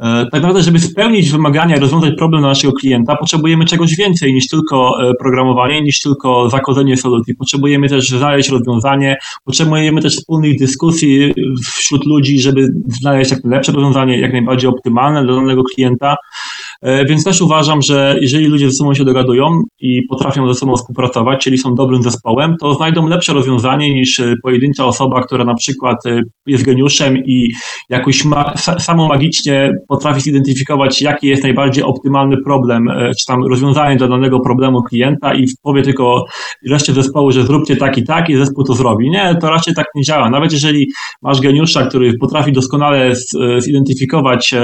E, 0.00 0.24
tak 0.24 0.32
naprawdę, 0.32 0.62
żeby 0.62 0.78
spełnić 0.78 1.30
wymagania 1.30 1.76
i 1.76 1.80
rozwiązać 1.80 2.14
problem 2.18 2.42
naszego 2.42 2.72
klienta, 2.72 3.16
potrzebujemy 3.16 3.64
czegoś 3.64 3.96
więcej 3.96 4.34
niż 4.34 4.48
tylko 4.48 5.08
e, 5.10 5.12
programowanie, 5.20 5.82
niż 5.82 6.00
tylko 6.00 6.50
zakodzenie 6.50 6.96
solucji. 6.96 7.34
Potrzebujemy 7.34 7.88
też 7.88 8.08
znaleźć 8.08 8.48
rozwiązanie, 8.48 9.16
potrzebujemy 9.44 10.02
też 10.02 10.16
wspólnych 10.16 10.58
dyskusji 10.58 11.34
wśród 11.74 12.06
ludzi, 12.06 12.40
żeby 12.40 12.68
znaleźć 13.00 13.30
jak 13.30 13.44
najlepsze 13.44 13.72
rozwiązanie, 13.72 14.20
jak 14.20 14.32
najbardziej 14.32 14.70
optymalne 14.70 15.24
dla 15.24 15.34
danego 15.34 15.62
klienta. 15.64 16.16
E, 16.82 17.04
więc 17.04 17.24
też 17.24 17.40
uważam, 17.40 17.82
że 17.82 18.16
jeżeli 18.20 18.46
ludzie 18.46 18.70
ze 18.70 18.76
sobą 18.76 18.94
się 18.94 19.04
dogadują 19.04 19.62
i 19.80 20.02
potrafią 20.10 20.48
ze 20.48 20.54
sobą 20.54 20.76
współpracować, 20.76 21.44
czyli 21.44 21.58
są 21.58 21.74
dobrym 21.74 22.02
zespołem, 22.02 22.54
to 22.60 22.74
znajdą 22.74 23.08
lepsze 23.08 23.32
rozwiązanie 23.32 23.94
niż 23.94 24.20
e, 24.20 24.34
pojedyncza 24.42 24.86
osoba, 24.86 25.22
która 25.22 25.44
na 25.44 25.54
przykład 25.54 26.06
e, 26.06 26.20
jest 26.46 26.64
geniuszem 26.64 27.18
i 27.26 27.52
jakoś 27.90 28.24
ma, 28.24 28.56
samo 28.56 29.08
magicznie 29.08 29.72
potrafi 29.88 30.20
zidentyfikować, 30.20 31.02
jaki 31.02 31.26
jest 31.26 31.42
najbardziej 31.42 31.84
optymalny 31.84 32.36
problem, 32.44 32.88
czy 33.20 33.26
tam 33.26 33.44
rozwiązanie 33.50 33.96
dla 33.96 34.08
danego 34.08 34.40
problemu 34.40 34.82
klienta 34.82 35.34
i 35.34 35.46
powie 35.62 35.82
tylko 35.82 36.24
reszcie 36.70 36.92
zespołu, 36.92 37.32
że 37.32 37.46
zróbcie 37.46 37.76
tak 37.76 37.98
i 37.98 38.04
tak 38.04 38.30
i 38.30 38.36
zespół 38.36 38.64
to 38.64 38.74
zrobi. 38.74 39.10
Nie, 39.10 39.36
to 39.40 39.50
raczej 39.50 39.74
tak 39.74 39.86
nie 39.94 40.02
działa. 40.02 40.30
Nawet 40.30 40.52
jeżeli 40.52 40.86
masz 41.22 41.40
geniusza, 41.40 41.86
który 41.86 42.18
potrafi 42.20 42.52
doskonale 42.52 43.12
zidentyfikować 43.58 44.54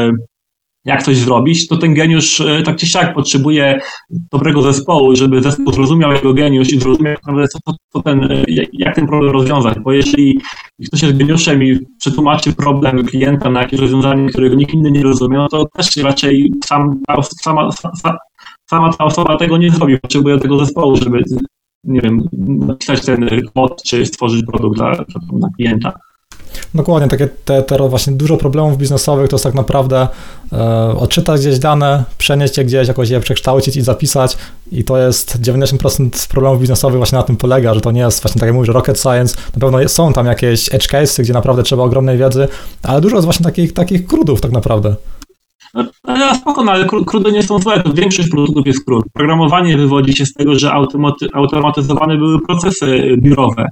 jak 0.84 1.02
coś 1.02 1.16
zrobić, 1.16 1.68
to 1.68 1.76
ten 1.76 1.94
geniusz 1.94 2.40
e, 2.40 2.62
tak 2.62 2.76
czy 2.76 2.86
siak 2.86 3.14
potrzebuje 3.14 3.80
dobrego 4.32 4.62
zespołu, 4.62 5.16
żeby 5.16 5.42
zespół 5.42 5.72
zrozumiał 5.72 6.12
jego 6.12 6.34
geniusz 6.34 6.72
i 6.72 6.80
zrozumiał, 6.80 7.16
co, 7.52 7.58
co 7.92 8.02
ten, 8.02 8.24
e, 8.24 8.44
jak 8.72 8.94
ten 8.94 9.06
problem 9.06 9.32
rozwiązać. 9.32 9.78
Bo 9.78 9.92
jeżeli 9.92 10.40
ktoś 10.86 11.02
jest 11.02 11.16
geniuszem 11.16 11.62
i 11.62 11.78
przetłumaczy 11.98 12.52
problem 12.52 13.04
klienta 13.04 13.50
na 13.50 13.62
jakieś 13.62 13.80
rozwiązanie, 13.80 14.28
którego 14.28 14.56
nikt 14.56 14.74
inny 14.74 14.90
nie 14.90 15.02
rozumie, 15.02 15.36
no 15.36 15.48
to 15.48 15.66
też 15.76 15.96
raczej 15.96 16.52
sam, 16.64 17.02
sama, 17.42 17.70
sama 18.70 18.92
ta 18.92 19.04
osoba 19.04 19.36
tego 19.36 19.56
nie 19.56 19.70
zrobi. 19.70 19.98
Potrzebuje 19.98 20.38
tego 20.38 20.58
zespołu, 20.58 20.96
żeby 20.96 21.22
nie 21.84 22.00
wiem, 22.00 22.28
napisać 22.66 23.04
ten 23.04 23.28
kod, 23.54 23.82
czy 23.82 24.06
stworzyć 24.06 24.46
produkt 24.46 24.76
dla, 24.76 24.92
dla 25.32 25.48
klienta. 25.56 25.92
Dokładnie, 26.74 27.08
takie 27.08 27.28
te, 27.44 27.62
te 27.62 27.88
właśnie 27.88 28.12
dużo 28.12 28.36
problemów 28.36 28.78
biznesowych 28.78 29.28
to 29.28 29.36
jest 29.36 29.44
tak 29.44 29.54
naprawdę 29.54 30.08
e, 30.52 30.94
odczytać 30.98 31.40
gdzieś 31.40 31.58
dane, 31.58 32.04
przenieść 32.18 32.58
je 32.58 32.64
gdzieś, 32.64 32.88
jakoś 32.88 33.10
je 33.10 33.20
przekształcić 33.20 33.76
i 33.76 33.82
zapisać 33.82 34.36
i 34.72 34.84
to 34.84 34.98
jest 34.98 35.42
90% 35.42 36.28
problemów 36.30 36.60
biznesowych 36.60 36.96
właśnie 36.96 37.18
na 37.18 37.24
tym 37.24 37.36
polega, 37.36 37.74
że 37.74 37.80
to 37.80 37.92
nie 37.92 38.00
jest 38.00 38.22
właśnie 38.22 38.40
tak 38.40 38.46
jak 38.46 38.54
mówisz, 38.54 38.68
rocket 38.68 39.00
science, 39.00 39.36
na 39.54 39.60
pewno 39.60 39.88
są 39.88 40.12
tam 40.12 40.26
jakieś 40.26 40.74
edge 40.74 40.88
cases, 40.88 41.20
gdzie 41.20 41.32
naprawdę 41.32 41.62
trzeba 41.62 41.82
ogromnej 41.82 42.18
wiedzy, 42.18 42.48
ale 42.82 43.00
dużo 43.00 43.16
jest 43.16 43.24
właśnie 43.24 43.44
takich, 43.44 43.72
takich 43.72 44.06
krudów 44.06 44.40
tak 44.40 44.52
naprawdę. 44.52 44.94
No, 46.04 46.34
spoko, 46.34 46.64
no, 46.64 46.72
ale 46.72 46.86
krudy 47.06 47.32
nie 47.32 47.42
są 47.42 47.58
złe, 47.58 47.82
to 47.82 47.92
większość 47.92 48.28
produktów 48.28 48.66
jest 48.66 48.84
krud. 48.84 49.04
Programowanie 49.12 49.76
wywodzi 49.76 50.16
się 50.16 50.26
z 50.26 50.32
tego, 50.32 50.58
że 50.58 50.72
automaty, 50.72 51.26
automatyzowane 51.32 52.16
były 52.16 52.40
procesy 52.40 53.16
biurowe. 53.18 53.68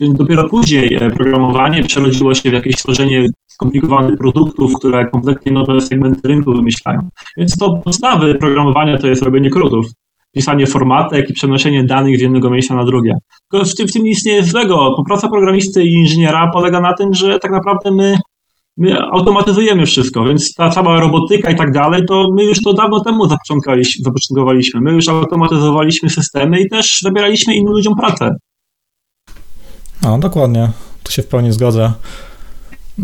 Dopiero 0.00 0.48
później 0.48 0.94
e, 0.94 1.10
programowanie 1.10 1.82
przerodziło 1.82 2.34
się 2.34 2.50
w 2.50 2.52
jakieś 2.52 2.76
tworzenie 2.76 3.26
skomplikowanych 3.46 4.18
produktów, 4.18 4.72
które 4.74 5.10
kompletnie 5.10 5.52
nowe 5.52 5.80
segmenty 5.80 6.28
rynku 6.28 6.52
wymyślają. 6.52 7.08
Więc 7.36 7.56
to 7.56 7.80
podstawy 7.84 8.34
programowania 8.34 8.98
to 8.98 9.06
jest 9.06 9.22
robienie 9.22 9.50
krudów 9.50 9.86
pisanie 10.36 10.66
formatek 10.66 11.30
i 11.30 11.32
przenoszenie 11.32 11.84
danych 11.84 12.18
z 12.18 12.20
jednego 12.20 12.50
miejsca 12.50 12.74
na 12.74 12.84
drugie. 12.84 13.14
Tylko 13.50 13.66
w 13.66 13.74
tym, 13.74 13.88
w 13.88 13.92
tym 13.92 14.02
nic 14.02 14.24
nie 14.24 14.32
jest 14.32 14.50
złego. 14.50 14.94
Praca 15.08 15.28
programisty 15.28 15.84
i 15.84 15.92
inżyniera 15.92 16.50
polega 16.52 16.80
na 16.80 16.92
tym, 16.92 17.14
że 17.14 17.38
tak 17.38 17.52
naprawdę 17.52 17.90
my, 17.90 18.18
my 18.76 19.00
automatyzujemy 19.00 19.86
wszystko, 19.86 20.24
więc 20.24 20.54
ta 20.54 20.70
cała 20.70 21.00
robotyka 21.00 21.50
i 21.50 21.56
tak 21.56 21.72
dalej, 21.72 22.02
to 22.08 22.28
my 22.34 22.44
już 22.44 22.62
to 22.62 22.72
dawno 22.72 23.00
temu 23.00 23.28
zapoczątkowaliśmy. 24.02 24.80
My 24.80 24.92
już 24.92 25.08
automatyzowaliśmy 25.08 26.10
systemy 26.10 26.60
i 26.60 26.68
też 26.68 26.98
zabieraliśmy 27.02 27.54
innym 27.54 27.72
ludziom 27.72 27.94
pracę. 27.96 28.36
No, 30.06 30.18
dokładnie. 30.18 30.70
Tu 31.02 31.12
się 31.12 31.22
w 31.22 31.26
pełni 31.26 31.52
zgodzę. 31.52 31.92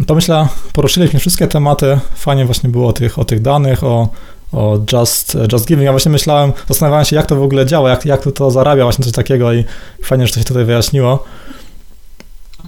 To 0.07 0.15
myślę, 0.15 0.49
poruszyliśmy 0.73 1.21
wszystkie 1.21 1.47
tematy. 1.47 1.99
Fajnie 2.15 2.45
właśnie 2.45 2.71
było 2.71 2.89
o 2.89 2.93
tych, 2.93 3.19
o 3.19 3.25
tych 3.25 3.43
danych, 3.43 3.85
o, 3.85 4.09
o 4.53 4.79
Just, 4.93 5.37
Just 5.53 5.67
Giving. 5.67 5.85
Ja 5.85 5.91
właśnie 5.91 6.13
myślałem, 6.13 6.53
zastanawiałem 6.69 7.05
się, 7.05 7.17
jak 7.17 7.27
to 7.27 7.37
w 7.37 7.43
ogóle 7.43 7.67
działa, 7.67 7.91
jak, 7.91 8.07
jak 8.07 8.33
to, 8.35 8.51
zarabia, 8.51 8.85
właśnie 8.85 9.05
coś 9.05 9.15
takiego 9.15 9.53
i 9.53 9.65
fajnie, 10.03 10.27
że 10.27 10.33
to 10.33 10.39
się 10.39 10.45
tutaj 10.45 10.65
wyjaśniło. 10.65 11.25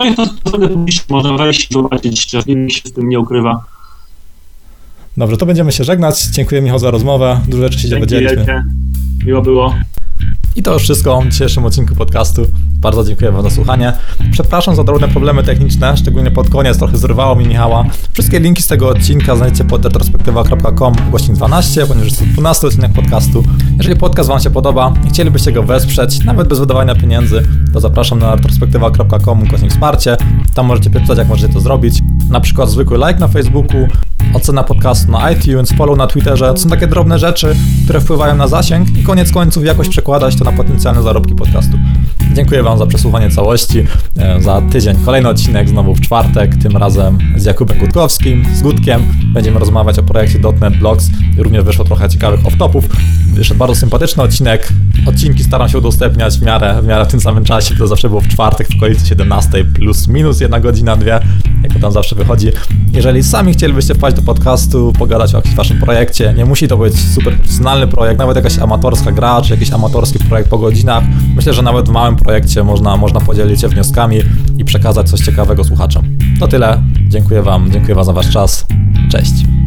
No 0.01 0.07
i 0.07 0.15
to 0.15 0.27
sobie 0.51 0.69
można 1.09 1.37
wejść 1.37 1.71
i 1.71 1.75
zobaczyć, 1.75 2.33
Just 2.33 2.47
Giving 2.47 2.73
się 2.73 2.89
z 2.89 2.93
tym 2.93 3.09
nie 3.09 3.21
ukrywa. 3.21 3.65
Dobrze, 5.17 5.37
to 5.37 5.47
będziemy 5.47 5.73
się 5.73 5.85
żegnać. 5.85 6.23
Dziękuję 6.23 6.63
Michał 6.63 6.79
za 6.79 6.91
rozmowę. 6.91 7.41
Dużo 7.49 7.63
rzeczy 7.63 7.79
się 7.79 7.89
dowiedzieliśmy. 7.89 8.65
Miło 9.27 9.43
było. 9.43 9.75
I 10.57 10.63
to 10.63 10.73
już 10.73 10.83
wszystko 10.83 11.21
w 11.21 11.29
dzisiejszym 11.29 11.65
odcinku 11.65 11.95
podcastu. 11.95 12.47
Bardzo 12.81 13.05
dziękuję 13.05 13.33
Wam 13.33 13.43
za 13.43 13.51
słuchanie. 13.51 13.93
Przepraszam 14.33 14.77
za 14.77 14.85
drobne 14.85 15.09
problemy 15.09 15.43
techniczne, 15.43 15.97
szczególnie 15.97 16.31
pod 16.31 16.51
koniec 16.51 16.79
trochę 16.79 16.97
zrywało 16.97 17.37
mi 17.37 17.47
Michała. 17.47 17.85
Wszystkie 18.13 18.41
linki 18.41 18.63
z 18.63 18.67
tego 18.67 18.89
odcinka 18.89 19.37
znajdziecie 19.37 19.65
pod 19.65 19.85
retrospektywa.com 19.85 20.95
gościn 21.11 21.35
12, 21.35 21.87
ponieważ 21.87 22.09
jest 22.09 22.19
to 22.19 22.27
12 22.27 22.67
odcinek 22.67 22.93
podcastu. 22.93 23.45
Jeżeli 23.77 23.97
podcast 23.97 24.29
Wam 24.29 24.41
się 24.41 24.51
podoba 24.51 24.93
i 25.07 25.09
chcielibyście 25.09 25.53
go 25.53 25.63
wesprzeć, 25.63 26.25
nawet 26.25 26.49
bez 26.49 26.59
wydawania 26.59 26.95
pieniędzy, 26.95 27.43
to 27.73 27.81
zapraszam 27.81 28.19
na 28.19 28.37
retrospektywa.com 28.37 29.45
gościn 29.49 29.71
wsparcie. 29.71 30.17
Tam 30.55 30.67
możecie 30.67 30.91
pytać, 30.91 31.19
jak 31.19 31.29
możecie 31.29 31.55
to 31.55 31.61
zrobić. 31.61 32.03
Na 32.31 32.41
przykład 32.41 32.71
zwykły 32.71 32.99
like 32.99 33.17
na 33.21 33.29
Facebooku, 33.29 33.89
ocena 34.35 34.63
podcastu 34.63 35.13
na 35.13 35.31
iTunes, 35.31 35.73
follow 35.73 35.99
na 35.99 36.07
Twitterze. 36.07 36.53
To 36.55 36.57
są 36.57 36.69
takie 36.69 36.87
drobne 36.87 37.19
rzeczy, 37.19 37.57
które 37.85 38.01
wpływają 38.01 38.37
na 38.37 38.49
zasięg 38.49 38.99
i 38.99 39.03
koniec 39.03 39.33
końców 39.33 39.65
jakoś 39.65 39.89
przekładać 39.89 40.37
to 40.37 40.44
na 40.45 40.53
potencjalne 40.53 41.03
zarobki 41.03 41.35
podcastu. 41.35 41.77
Dziękuję 42.35 42.63
Wam 42.63 42.79
za 42.79 42.87
przesłuchanie 42.87 43.31
całości. 43.31 43.87
E, 44.19 44.43
za 44.43 44.63
tydzień 44.73 44.97
kolejny 45.05 45.29
odcinek 45.29 45.69
znowu 45.69 45.95
w 45.95 46.01
czwartek, 46.01 46.57
tym 46.57 46.77
razem 46.77 47.19
z 47.37 47.45
Jakubem 47.45 47.79
Gutkowskim, 47.79 48.45
z 48.55 48.63
Gutkiem. 48.63 49.03
Będziemy 49.35 49.59
rozmawiać 49.59 49.99
o 49.99 50.03
projekcie 50.03 50.39
.NET 50.61 50.77
Blogs. 50.79 51.11
Również 51.39 51.65
wyszło 51.65 51.85
trochę 51.85 52.09
ciekawych 52.09 52.41
off-topów. 52.41 52.83
Wyszedł 53.35 53.59
bardzo 53.59 53.75
sympatyczny 53.75 54.23
odcinek. 54.23 54.69
Odcinki 55.07 55.45
staram 55.45 55.69
się 55.69 55.79
udostępniać 55.79 56.39
w 56.39 56.43
miarę, 56.43 56.83
w 56.83 56.87
miarę 56.87 57.05
w 57.07 57.09
tym 57.09 57.21
samym 57.21 57.45
czasie. 57.45 57.77
To 57.77 57.87
zawsze 57.87 58.09
było 58.09 58.21
w 58.21 58.29
czwartek 58.29 58.69
w 58.69 58.77
okolicy 58.77 59.07
17 59.07 59.65
plus 59.65 60.09
minus 60.09 60.41
jedna 60.41 60.61
godzina, 60.61 60.97
dwie, 60.97 61.21
jak 61.63 61.73
to 61.73 61.79
tam 61.79 61.93
zawsze 61.93 62.17
wychodzi. 62.17 62.49
Jeżeli 62.93 63.23
sami 63.23 63.53
chcielibyście 63.53 63.95
wpaść 63.95 64.17
do 64.17 64.23
podcastu, 64.23 64.93
pogadać 64.99 65.35
o 65.35 65.37
jakimś 65.37 65.55
Waszym 65.55 65.81
projekcie, 65.81 66.35
nie 66.37 66.45
musi 66.45 66.69
to 66.69 66.77
być 66.77 66.95
super 67.15 67.37
profesjonalny 67.37 67.87
projekt, 67.87 68.19
nawet 68.19 68.37
jakaś 68.37 68.59
amatorska 68.59 69.13
gra, 69.13 69.43
czy 69.43 69.51
jakiś 69.51 69.73
amatorski 69.73 70.19
projekt 70.19 70.51
po 70.51 70.59
godzinach. 70.59 71.05
Myślę, 71.37 71.55
że 71.55 71.63
nawet 71.63 71.89
w 71.89 71.93
małym 72.05 72.17
projekcie 72.17 72.65
można, 72.65 72.97
można 72.97 73.21
podzielić 73.21 73.61
się 73.61 73.69
wnioskami 73.69 74.19
i 74.59 74.65
przekazać 74.65 75.11
coś 75.11 75.21
ciekawego 75.21 75.65
słuchaczom. 75.65 76.19
To 76.41 76.49
tyle. 76.49 76.83
Dziękuję 77.09 77.43
Wam, 77.43 77.71
dziękuję 77.73 77.95
Wam 77.95 78.05
za 78.05 78.13
Wasz 78.13 78.31
czas. 78.31 78.67
Cześć. 79.11 79.64